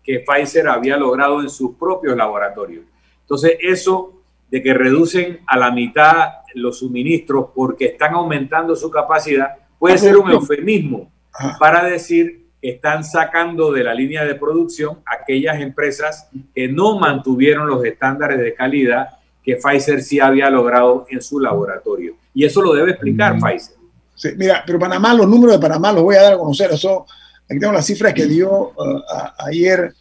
que 0.04 0.20
Pfizer 0.20 0.68
había 0.68 0.97
logrado 0.97 1.41
en 1.41 1.49
sus 1.49 1.76
propios 1.76 2.18
laboratorios. 2.18 2.86
Entonces, 3.22 3.58
eso 3.62 4.22
de 4.51 4.62
que 4.62 4.74
reducen 4.74 5.39
a 5.47 5.58
la 5.58 5.72
mitad 5.72 6.34
los 6.54 6.80
suministros 6.80 7.47
porque 7.56 7.86
están 7.86 8.14
aumentando 8.14 8.76
su 8.76 8.91
capacidad 8.91 9.56
puede 9.80 9.97
ser 9.97 10.18
un 10.18 10.30
eufemismo 10.30 11.12
para 11.60 11.84
decir 11.86 12.45
que 12.62 12.70
están 12.70 13.04
sacando 13.04 13.72
de 13.72 13.84
la 13.84 13.93
línea 13.93 14.24
de 14.24 14.36
producción 14.36 14.99
aquellas 15.06 15.60
empresas 15.60 16.30
que 16.54 16.68
no 16.68 16.99
mantuvieron 16.99 17.68
los 17.68 17.84
estándares 17.84 18.39
de 18.39 18.54
calidad 18.54 19.18
que 19.44 19.58
Pfizer 19.58 20.02
sí 20.02 20.20
había 20.20 20.50
logrado 20.50 21.06
en 21.10 21.22
su 21.22 21.39
laboratorio. 21.39 22.16
Y 22.34 22.46
eso 22.46 22.62
lo 22.62 22.74
debe 22.74 22.91
explicar 22.91 23.38
Pfizer. 23.39 23.76
Sí, 24.16 24.30
mira, 24.38 24.64
pero 24.66 24.80
Panamá, 24.80 25.14
los 25.14 25.28
números 25.28 25.56
de 25.56 25.62
Panamá 25.62 25.91
los 25.91 26.04
voy 26.04 26.16
a 26.16 26.22
dar 26.22 26.34
a 26.34 26.38
conocer. 26.38 26.72
Eso, 26.72 27.06
aquí 27.50 27.60
tengo 27.60 27.74
las 27.74 27.86
cifras 27.86 28.14
que 28.14 28.26
dio 28.26 28.70
uh, 28.70 29.02
ayer 29.39 29.94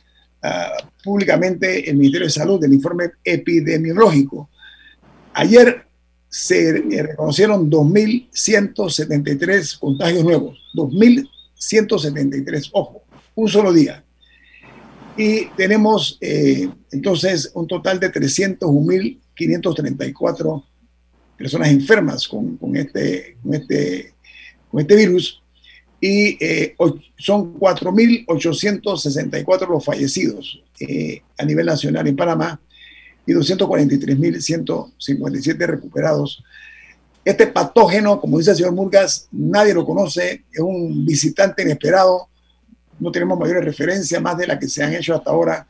uh, 0.43 1.03
públicamente 1.03 1.91
el 1.91 1.97
Ministerio 1.97 2.27
de 2.27 2.33
Salud 2.33 2.61
del 2.61 2.73
informe 2.73 3.11
epidemiológico. 3.25 4.49
Ayer 5.35 5.87
se 6.33 6.71
eh, 6.71 7.03
reconocieron 7.03 7.71
2.173 7.71 9.79
contagios 9.79 10.25
nuevos. 10.25 10.59
2.173, 10.75 12.71
ojo, 12.73 13.05
un 13.35 13.49
solo 13.49 13.73
día. 13.73 14.05
Y 15.17 15.47
tenemos 15.57 16.19
eh, 16.21 16.69
entonces 16.91 17.51
un 17.55 17.67
total 17.67 17.99
de 18.01 18.11
301.000 18.11 19.19
534 19.35 20.65
personas 21.37 21.69
enfermas 21.71 22.27
con, 22.29 22.59
este, 22.77 23.37
con, 23.43 23.55
este, 23.55 24.15
con 24.71 24.81
este 24.81 24.97
virus 24.97 25.43
y 26.01 26.43
eh, 26.45 26.75
son 27.17 27.59
4.864 27.61 29.69
los 29.69 29.85
fallecidos 29.85 30.65
eh, 30.81 31.23
a 31.39 31.45
nivel 31.45 31.67
nacional 31.67 32.09
en 32.09 32.17
Panamá 32.17 32.61
y 33.25 33.31
243.157 33.33 35.67
recuperados. 35.67 36.43
Este 37.25 37.47
patógeno, 37.47 38.21
como 38.21 38.39
dice 38.39 38.51
el 38.51 38.57
señor 38.57 38.73
Murgas, 38.73 39.29
nadie 39.31 39.75
lo 39.75 39.87
conoce, 39.87 40.43
es 40.51 40.59
un 40.59 41.07
visitante 41.07 41.63
inesperado, 41.63 42.29
no 42.99 43.13
tenemos 43.13 43.39
mayores 43.39 43.65
referencias 43.65 44.21
más 44.21 44.37
de 44.37 44.49
las 44.49 44.59
que 44.59 44.67
se 44.67 44.83
han 44.83 44.93
hecho 44.93 45.15
hasta 45.15 45.31
ahora, 45.31 45.69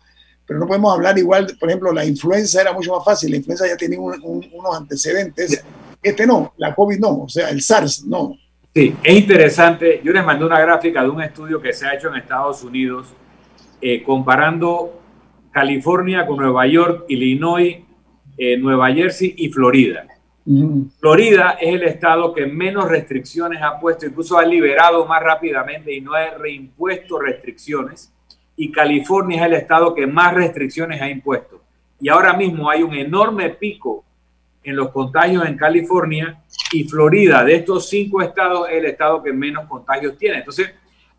pero 0.53 0.61
no 0.61 0.67
podemos 0.67 0.93
hablar 0.93 1.19
igual, 1.19 1.47
por 1.59 1.71
ejemplo, 1.71 1.93
la 1.93 2.05
influenza 2.05 2.61
era 2.61 2.75
mucho 2.75 2.95
más 2.95 3.03
fácil, 3.03 3.31
la 3.31 3.39
influenza 3.39 3.67
ya 3.67 3.75
tenía 3.75 3.99
unos 3.99 4.77
antecedentes, 4.77 5.65
este 6.03 6.27
no, 6.27 6.53
la 6.59 6.75
COVID 6.75 6.99
no, 6.99 7.23
o 7.23 7.29
sea, 7.31 7.49
el 7.49 7.63
SARS 7.63 8.05
no. 8.05 8.37
Sí, 8.75 8.95
es 9.03 9.17
interesante, 9.17 10.03
yo 10.05 10.13
les 10.13 10.23
mandé 10.23 10.45
una 10.45 10.61
gráfica 10.61 11.03
de 11.03 11.09
un 11.09 11.23
estudio 11.23 11.59
que 11.59 11.73
se 11.73 11.87
ha 11.87 11.95
hecho 11.95 12.09
en 12.09 12.17
Estados 12.17 12.63
Unidos 12.63 13.15
eh, 13.81 14.03
comparando 14.03 15.01
California 15.51 16.27
con 16.27 16.37
Nueva 16.37 16.67
York, 16.67 17.07
Illinois, 17.09 17.79
eh, 18.37 18.59
Nueva 18.59 18.93
Jersey 18.93 19.35
y 19.39 19.49
Florida. 19.49 20.05
Florida 21.01 21.57
es 21.59 21.77
el 21.77 21.85
estado 21.85 22.35
que 22.35 22.45
menos 22.45 22.91
restricciones 22.91 23.63
ha 23.63 23.81
puesto, 23.81 24.05
incluso 24.05 24.37
ha 24.37 24.45
liberado 24.45 25.07
más 25.07 25.23
rápidamente 25.23 25.95
y 25.95 26.03
no 26.03 26.13
ha 26.13 26.29
reimpuesto 26.37 27.19
restricciones. 27.19 28.13
California 28.71 29.41
es 29.41 29.47
el 29.47 29.55
estado 29.55 29.95
que 29.95 30.07
más 30.07 30.35
restricciones 30.35 31.01
ha 31.01 31.09
impuesto. 31.09 31.61
Y 32.01 32.09
ahora 32.09 32.35
mismo 32.35 32.69
hay 32.69 32.83
un 32.83 32.95
enorme 32.95 33.51
pico 33.51 34.05
en 34.63 34.77
los 34.77 34.91
contagios 34.91 35.45
en 35.47 35.57
California 35.57 36.41
y 36.73 36.85
Florida, 36.85 37.43
de 37.43 37.57
estos 37.57 37.89
cinco 37.89 38.23
estados, 38.23 38.69
es 38.69 38.77
el 38.77 38.87
estado 38.87 39.23
que 39.23 39.33
menos 39.33 39.67
contagios 39.67 40.17
tiene. 40.17 40.39
Entonces, 40.39 40.73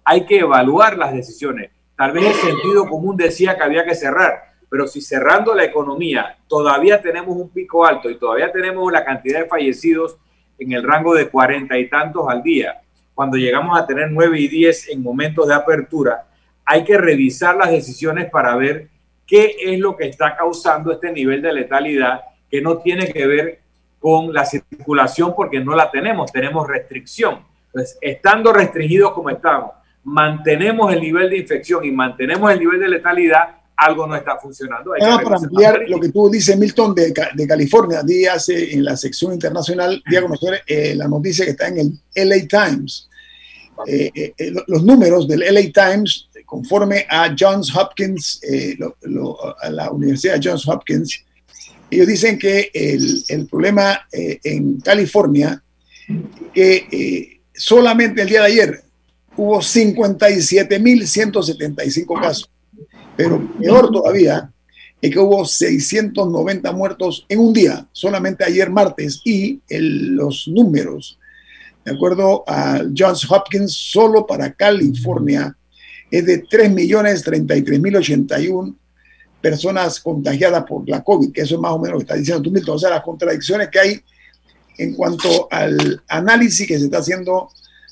hay 0.03 0.25
que 0.25 0.39
evaluar 0.39 0.97
las 0.97 1.13
decisiones. 1.13 1.71
Tal 1.97 2.11
vez 2.11 2.25
el 2.25 2.33
sentido 2.33 2.87
común 2.87 3.15
decía 3.17 3.55
que 3.55 3.63
había 3.63 3.85
que 3.85 3.95
cerrar, 3.95 4.53
pero 4.69 4.87
si 4.87 5.01
cerrando 5.01 5.53
la 5.53 5.63
economía 5.63 6.37
todavía 6.47 7.01
tenemos 7.01 7.35
un 7.35 7.49
pico 7.49 7.85
alto 7.85 8.09
y 8.09 8.17
todavía 8.17 8.51
tenemos 8.51 8.91
la 8.91 9.03
cantidad 9.03 9.41
de 9.41 9.47
fallecidos 9.47 10.17
en 10.57 10.71
el 10.71 10.83
rango 10.83 11.13
de 11.13 11.29
cuarenta 11.29 11.77
y 11.77 11.89
tantos 11.89 12.27
al 12.27 12.41
día, 12.41 12.81
cuando 13.13 13.37
llegamos 13.37 13.79
a 13.79 13.85
tener 13.85 14.09
nueve 14.11 14.39
y 14.39 14.47
diez 14.47 14.89
en 14.89 15.03
momentos 15.03 15.47
de 15.47 15.53
apertura, 15.53 16.25
hay 16.65 16.83
que 16.83 16.97
revisar 16.97 17.55
las 17.55 17.71
decisiones 17.71 18.29
para 18.29 18.55
ver 18.55 18.89
qué 19.25 19.55
es 19.61 19.79
lo 19.79 19.95
que 19.95 20.07
está 20.07 20.35
causando 20.35 20.91
este 20.91 21.11
nivel 21.11 21.41
de 21.41 21.53
letalidad 21.53 22.21
que 22.49 22.61
no 22.61 22.77
tiene 22.77 23.11
que 23.11 23.25
ver 23.25 23.59
con 23.99 24.33
la 24.33 24.45
circulación 24.45 25.33
porque 25.35 25.59
no 25.59 25.75
la 25.75 25.89
tenemos, 25.89 26.31
tenemos 26.31 26.67
restricción. 26.67 27.39
Entonces, 27.67 27.97
estando 28.01 28.51
restringidos 28.51 29.13
como 29.13 29.29
estamos, 29.29 29.71
mantenemos 30.03 30.93
el 30.93 31.01
nivel 31.01 31.29
de 31.29 31.37
infección 31.37 31.83
y 31.85 31.91
mantenemos 31.91 32.51
el 32.51 32.59
nivel 32.59 32.79
de 32.79 32.89
letalidad, 32.89 33.57
algo 33.75 34.05
no 34.05 34.15
está 34.15 34.37
funcionando. 34.37 34.91
para 34.99 35.37
ampliar 35.37 35.83
lo 35.87 35.99
que 35.99 36.09
tú 36.09 36.29
dices, 36.29 36.57
Milton, 36.57 36.93
de, 36.93 37.13
de 37.33 37.47
California, 37.47 38.03
di 38.03 38.25
hace 38.25 38.73
en 38.73 38.83
la 38.83 38.95
sección 38.95 39.33
internacional, 39.33 40.03
di 40.07 40.15
a 40.15 40.21
conocer 40.21 40.61
eh, 40.67 40.93
la 40.95 41.07
noticia 41.07 41.45
que 41.45 41.51
está 41.51 41.69
en 41.69 41.77
el 42.13 42.29
LA 42.29 42.47
Times. 42.47 43.09
Eh, 43.87 44.11
eh, 44.37 44.53
los 44.67 44.83
números 44.83 45.27
del 45.27 45.39
LA 45.39 45.71
Times, 45.73 46.29
conforme 46.53 47.05
a 47.09 47.33
Johns 47.37 47.75
Hopkins, 47.75 48.39
a 49.61 49.69
la 49.71 49.89
Universidad 49.89 50.39
Johns 50.43 50.67
Hopkins, 50.67 51.23
ellos 51.89 52.05
dicen 52.07 52.37
que 52.37 52.69
el, 52.73 53.47
problema 53.49 54.05
en 54.11 54.79
California, 54.81 55.63
que 56.53 57.39
solamente 57.53 58.21
el 58.21 58.29
día 58.29 58.41
de 58.41 58.47
ayer 58.47 58.83
hubo 59.35 59.57
57.175 59.59 62.21
casos 62.21 62.51
pero 63.15 63.47
peor 63.59 63.91
todavía 63.91 64.51
es 65.01 65.11
que 65.11 65.19
hubo 65.19 65.45
690 65.45 66.71
muertos 66.71 67.25
en 67.27 67.39
un 67.39 67.53
día, 67.53 67.87
solamente 67.91 68.45
ayer 68.45 68.69
martes, 68.69 69.21
y 69.25 69.59
los 69.69 70.47
números, 70.47 71.19
de 71.83 71.91
acuerdo 71.91 72.45
a 72.47 72.83
Johns 72.97 73.29
Hopkins, 73.29 73.73
solo 73.73 74.25
para 74.25 74.53
California 74.53 75.57
es 76.17 76.25
de 76.25 76.43
3.033.081 76.43 78.75
personas 79.41 79.99
contagiadas 79.99 80.63
por 80.63 80.87
la 80.87 81.03
COVID, 81.03 81.31
que 81.31 81.41
eso 81.41 81.55
es 81.55 81.61
más 81.61 81.73
o 81.73 81.79
menos 81.79 81.93
lo 81.93 81.99
que 81.99 82.03
está 82.03 82.15
diciendo 82.15 82.41
tú, 82.41 82.51
Milton. 82.51 82.75
O 82.75 82.79
sea, 82.79 82.91
las 82.91 83.03
contradicciones 83.03 83.69
que 83.69 83.79
hay 83.79 84.01
en 84.77 84.95
cuanto 84.95 85.47
al 85.51 86.01
análisis 86.07 86.67
que 86.67 86.79
se 86.79 86.85
está 86.85 86.99
haciendo 86.99 87.49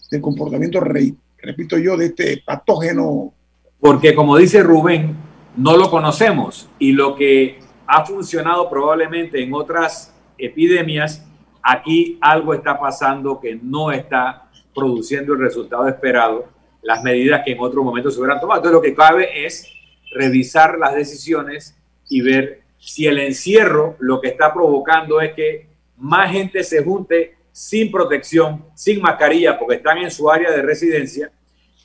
del 0.09 0.21
comportamiento, 0.21 0.79
repito 0.79 1.77
yo, 1.77 1.97
de 1.97 2.05
este 2.07 2.41
patógeno 2.45 3.33
porque 3.81 4.13
como 4.13 4.37
dice 4.37 4.61
Rubén, 4.61 5.17
no 5.57 5.75
lo 5.75 5.89
conocemos 5.89 6.69
y 6.77 6.91
lo 6.91 7.15
que 7.15 7.57
ha 7.87 8.05
funcionado 8.05 8.69
probablemente 8.69 9.41
en 9.41 9.55
otras 9.55 10.15
epidemias, 10.37 11.25
aquí 11.63 12.19
algo 12.21 12.53
está 12.53 12.79
pasando 12.79 13.39
que 13.39 13.55
no 13.55 13.91
está 13.91 14.49
produciendo 14.73 15.33
el 15.33 15.39
resultado 15.39 15.87
esperado, 15.87 16.45
las 16.81 17.03
medidas 17.03 17.41
que 17.45 17.51
en 17.51 17.59
otro 17.59 17.83
momento 17.83 18.09
se 18.09 18.19
hubieran 18.19 18.39
tomado. 18.39 18.59
Entonces 18.59 18.75
lo 18.75 18.81
que 18.81 18.95
cabe 18.95 19.45
es 19.45 19.67
revisar 20.13 20.77
las 20.77 20.95
decisiones 20.95 21.77
y 22.09 22.21
ver 22.21 22.61
si 22.79 23.07
el 23.07 23.19
encierro 23.19 23.95
lo 23.99 24.19
que 24.19 24.29
está 24.29 24.53
provocando 24.53 25.21
es 25.21 25.33
que 25.33 25.67
más 25.97 26.31
gente 26.31 26.63
se 26.63 26.83
junte 26.83 27.35
sin 27.51 27.91
protección, 27.91 28.65
sin 28.73 29.01
mascarilla, 29.01 29.59
porque 29.59 29.75
están 29.75 29.99
en 29.99 30.09
su 30.09 30.29
área 30.29 30.51
de 30.51 30.61
residencia 30.61 31.31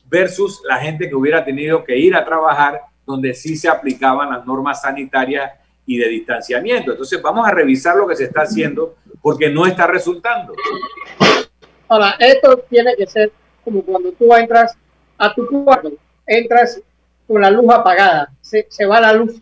versus 0.09 0.63
la 0.67 0.79
gente 0.79 1.09
que 1.09 1.15
hubiera 1.15 1.45
tenido 1.45 1.85
que 1.85 1.97
ir 1.97 2.15
a 2.15 2.25
trabajar 2.25 2.81
donde 3.05 3.35
sí 3.35 3.57
se 3.57 3.69
aplicaban 3.69 4.31
las 4.31 4.47
normas 4.47 4.83
sanitarias 4.83 5.53
y 5.85 5.99
de 5.99 6.09
distanciamiento. 6.09 6.93
Entonces 6.93 7.21
vamos 7.21 7.47
a 7.47 7.51
revisar 7.51 7.97
lo 7.97 8.07
que 8.07 8.17
se 8.17 8.25
está 8.25 8.43
haciendo 8.43 8.97
porque 9.21 9.51
no 9.51 9.67
está 9.67 9.87
resultando. 9.87 10.55
Ahora, 11.89 12.17
esto 12.19 12.65
tiene 12.69 12.95
que 12.97 13.07
ser 13.07 13.33
como 13.65 13.83
cuando 13.83 14.13
tú 14.13 14.35
entras 14.35 14.77
a 15.19 15.35
tu 15.35 15.47
cuarto, 15.47 15.93
entras 16.27 16.81
con 17.27 17.41
la 17.41 17.51
luz 17.51 17.73
apagada, 17.73 18.33
se, 18.41 18.67
va 18.87 19.01
la 19.01 19.13
luz 19.13 19.41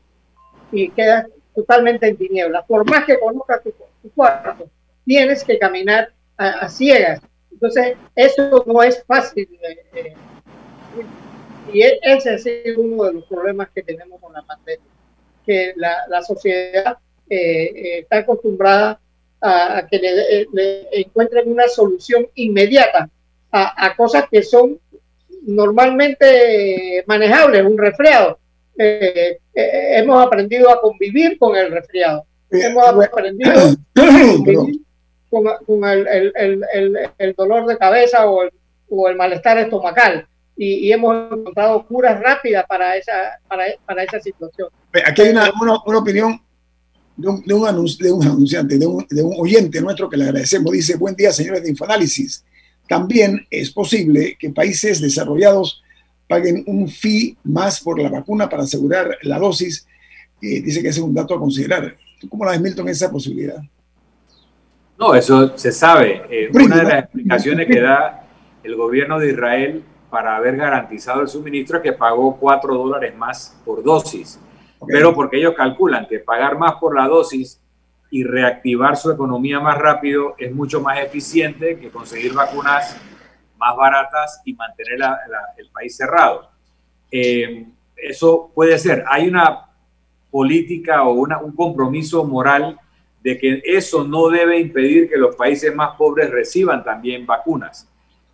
y 0.72 0.90
quedas 0.90 1.26
totalmente 1.54 2.06
en 2.08 2.16
tinieblas. 2.16 2.64
Por 2.66 2.88
más 2.88 3.04
que 3.04 3.18
conozcas 3.18 3.62
tu, 3.62 3.72
cuarto, 4.14 4.68
tienes 5.04 5.44
que 5.44 5.58
caminar 5.58 6.12
a, 6.36 6.68
ciegas. 6.68 7.20
Entonces, 7.50 7.96
eso 8.14 8.64
no 8.66 8.82
es 8.82 9.02
fácil. 9.04 9.48
Eh, 9.94 10.14
y 11.72 11.82
e, 11.82 11.98
ese 12.02 12.34
es 12.34 12.76
uno 12.76 13.04
de 13.04 13.14
los 13.14 13.24
problemas 13.24 13.68
que 13.74 13.82
tenemos 13.82 14.20
con 14.20 14.32
la 14.32 14.42
pandemia, 14.42 14.84
que 15.46 15.72
la, 15.76 16.22
sociedad 16.22 16.98
eh, 17.28 17.64
eh, 17.64 17.98
está 18.00 18.18
acostumbrada 18.18 19.00
a, 19.40 19.86
que 19.90 19.98
le, 19.98 21.00
encuentren 21.00 21.50
una 21.50 21.68
solución 21.68 22.26
inmediata 22.34 23.08
a, 23.50 23.94
cosas 23.96 24.24
que 24.30 24.42
son 24.42 24.80
normalmente 25.46 27.04
manejables, 27.06 27.64
un 27.64 27.78
resfriado. 27.78 28.38
Eh, 28.76 29.38
hemos 29.54 30.24
aprendido 30.24 30.70
a 30.70 30.80
convivir 30.80 31.38
con 31.38 31.56
el 31.56 31.70
resfriado. 31.70 32.26
Hemos 32.50 33.06
aprendido 33.06 33.52
a 33.52 33.76
convivir 33.94 34.80
con, 35.30 35.84
el, 35.84 37.34
dolor 37.36 37.66
de 37.66 37.78
cabeza 37.78 38.30
o 38.30 38.48
o 38.88 39.08
el 39.08 39.16
malestar 39.16 39.58
estomacal 39.58 40.26
y, 40.56 40.92
hemos 40.92 41.32
encontrado 41.32 41.84
curas 41.86 42.20
rápidas 42.20 42.64
para 42.68 42.96
esa, 42.96 43.12
para, 43.48 43.64
para 43.84 44.04
esa 44.04 44.20
situación. 44.20 44.68
Aquí 45.04 45.22
hay 45.22 45.30
una, 45.30 45.50
una, 45.60 45.98
opinión 45.98 46.40
de 47.16 47.28
un, 47.28 47.42
de, 47.42 47.54
un 47.54 47.64
de 47.98 48.12
un, 48.12 48.22
anunciante, 48.24 48.78
de 48.78 48.86
un, 48.86 49.04
de 49.10 49.22
un 49.22 49.34
oyente 49.36 49.80
nuestro 49.80 50.08
que 50.08 50.16
le 50.16 50.24
agradecemos. 50.24 50.72
Dice, 50.72 50.96
buen 50.96 51.16
día, 51.16 51.32
señores 51.32 51.64
de 51.64 51.70
Infoanálisis. 51.70 52.44
También 52.88 53.46
es 53.50 53.70
posible 53.70 54.36
que 54.38 54.50
países 54.50 55.00
desarrollados 55.00 55.82
paguen 56.28 56.64
un 56.66 56.88
fee 56.88 57.36
más 57.44 57.80
por 57.80 58.00
la 58.00 58.10
vacuna 58.10 58.48
para 58.48 58.62
asegurar 58.62 59.18
la 59.22 59.38
dosis. 59.38 59.86
Eh, 60.40 60.60
dice 60.60 60.82
que 60.82 60.88
ese 60.88 61.00
es 61.00 61.04
un 61.04 61.14
dato 61.14 61.34
a 61.34 61.38
considerar. 61.38 61.96
¿Tú 62.20 62.28
cómo 62.28 62.44
la 62.44 62.52
ves, 62.52 62.60
Milton, 62.60 62.88
esa 62.88 63.10
posibilidad? 63.10 63.62
No, 64.98 65.14
eso 65.14 65.56
se 65.56 65.72
sabe. 65.72 66.22
Eh, 66.30 66.50
una 66.52 66.76
de 66.76 66.82
las 66.84 67.04
explicaciones 67.04 67.66
que 67.66 67.80
da 67.80 68.26
el 68.62 68.76
gobierno 68.76 69.18
de 69.18 69.30
Israel 69.30 69.84
para 70.10 70.36
haber 70.36 70.56
garantizado 70.56 71.22
el 71.22 71.28
suministro 71.28 71.82
que 71.82 71.92
pagó 71.92 72.36
4 72.36 72.74
dólares 72.74 73.16
más 73.16 73.60
por 73.64 73.82
dosis. 73.82 74.38
Pero 74.86 75.14
porque 75.14 75.38
ellos 75.38 75.54
calculan 75.56 76.06
que 76.06 76.20
pagar 76.20 76.58
más 76.58 76.74
por 76.74 76.94
la 76.94 77.08
dosis 77.08 77.60
y 78.14 78.22
reactivar 78.22 78.96
su 78.96 79.10
economía 79.10 79.58
más 79.58 79.76
rápido 79.76 80.36
es 80.38 80.54
mucho 80.54 80.80
más 80.80 81.00
eficiente 81.00 81.76
que 81.80 81.90
conseguir 81.90 82.32
vacunas 82.32 82.96
más 83.58 83.76
baratas 83.76 84.40
y 84.44 84.54
mantener 84.54 85.00
el 85.56 85.68
país 85.70 85.96
cerrado. 85.96 86.48
Eh, 87.10 87.66
eso 87.96 88.52
puede 88.54 88.78
ser. 88.78 89.02
Hay 89.08 89.26
una 89.26 89.66
política 90.30 91.02
o 91.02 91.14
una, 91.14 91.40
un 91.40 91.56
compromiso 91.56 92.24
moral 92.24 92.78
de 93.20 93.36
que 93.36 93.60
eso 93.64 94.04
no 94.04 94.28
debe 94.28 94.60
impedir 94.60 95.08
que 95.10 95.16
los 95.16 95.34
países 95.34 95.74
más 95.74 95.96
pobres 95.96 96.30
reciban 96.30 96.84
también 96.84 97.26
vacunas. 97.26 97.90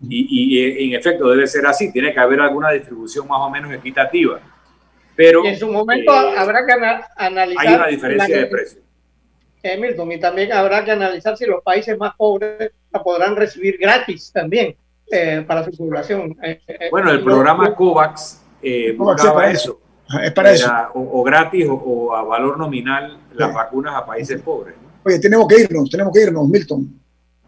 Y, 0.07 0.85
en 0.85 0.95
efecto 0.95 1.31
debe 1.31 1.47
ser 1.47 1.67
así, 1.67 1.91
tiene 1.91 2.13
que 2.13 2.21
haber 2.21 2.43
alguna 2.43 2.71
distribución 2.73 3.27
más 3.27 3.41
o 3.41 3.49
menos 3.49 3.73
equitativa. 3.73 4.41
Pero 5.17 5.43
en 5.43 5.59
su 5.59 5.73
momento 5.73 6.13
eh, 6.13 6.35
habrá 6.37 6.67
que 6.67 6.73
analizar. 7.17 7.67
Hay 7.67 7.75
una 7.75 7.87
diferencia 7.87 8.37
de 8.37 8.47
precio. 8.47 8.90
Eh, 9.63 9.77
Milton, 9.77 10.13
y 10.13 10.19
también 10.19 10.53
habrá 10.53 10.85
que 10.85 10.93
analizar 10.93 11.37
si 11.37 11.47
los 11.47 11.63
países 11.63 11.99
más 11.99 12.15
pobres 12.17 12.73
la 12.91 13.03
podrán 13.03 13.37
recibir 13.37 13.77
gratis 13.79 14.33
también 14.33 14.75
eh, 15.11 15.45
para 15.47 15.65
su 15.65 15.73
población. 15.73 16.37
Eh, 16.43 16.61
bueno, 16.91 17.11
el 17.11 17.23
programa 17.23 17.75
COVAX 17.75 18.43
buscaba 18.97 19.51
eso. 19.51 19.81
Es 20.23 20.33
para 20.33 20.53
eso. 20.53 20.73
O, 20.95 21.23
gratis 21.23 21.67
o, 21.69 22.15
a 22.15 22.23
valor 22.23 22.59
nominal 22.59 23.19
las 23.35 23.55
vacunas 23.55 23.95
a 23.95 24.05
países 24.05 24.41
pobres. 24.43 24.75
Oye, 25.05 25.19
tenemos 25.21 25.47
que 25.47 25.61
irnos, 25.61 25.89
tenemos 25.89 26.13
que 26.13 26.23
irnos, 26.23 26.49
Milton. 26.49 27.01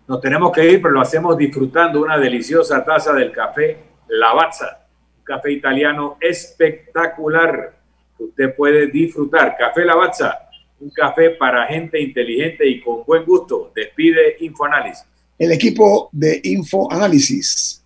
Nos 0.07 0.21
tenemos 0.21 0.53
que 0.53 0.71
ir, 0.71 0.83
pero 0.83 0.95
lo 0.95 1.01
hacemos 1.01 1.37
disfrutando 1.37 2.01
una 2.01 2.19
deliciosa 2.19 2.85
taza 2.85 3.13
del 3.15 3.33
café 3.33 3.79
Lavazza, 4.09 4.87
un 5.19 5.25
café 5.25 5.51
italiano 5.51 6.19
espectacular 6.21 7.75
que 8.17 8.25
usted 8.25 8.55
puede 8.55 8.87
disfrutar. 8.89 9.57
Café 9.57 9.85
Lavazza, 9.85 10.42
un 10.83 10.91
café 10.91 11.31
para 11.31 11.67
gente 11.67 12.01
inteligente 12.01 12.69
y 12.69 12.81
con 12.81 13.05
buen 13.05 13.25
gusto. 13.25 13.73
Despide 13.75 14.37
InfoAnálisis. 14.41 15.07
El 15.39 15.53
equipo 15.53 16.09
de 16.13 16.41
InfoAnálisis. 16.43 17.85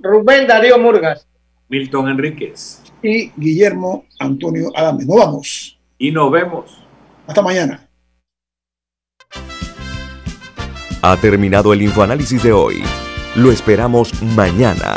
Rubén 0.00 0.46
Darío 0.46 0.78
Murgas. 0.78 1.26
Milton 1.68 2.08
Enríquez. 2.08 2.82
Y 3.02 3.30
Guillermo 3.36 4.06
Antonio 4.18 4.70
Adame. 4.74 5.04
Nos 5.04 5.16
vamos. 5.16 5.78
Y 5.98 6.10
nos 6.10 6.30
vemos. 6.32 6.82
Hasta 7.26 7.42
mañana. 7.42 7.86
Ha 11.02 11.16
terminado 11.20 11.72
el 11.72 11.82
infoanálisis 11.82 12.42
de 12.42 12.52
hoy. 12.52 12.82
Lo 13.36 13.52
esperamos 13.52 14.20
mañana, 14.22 14.96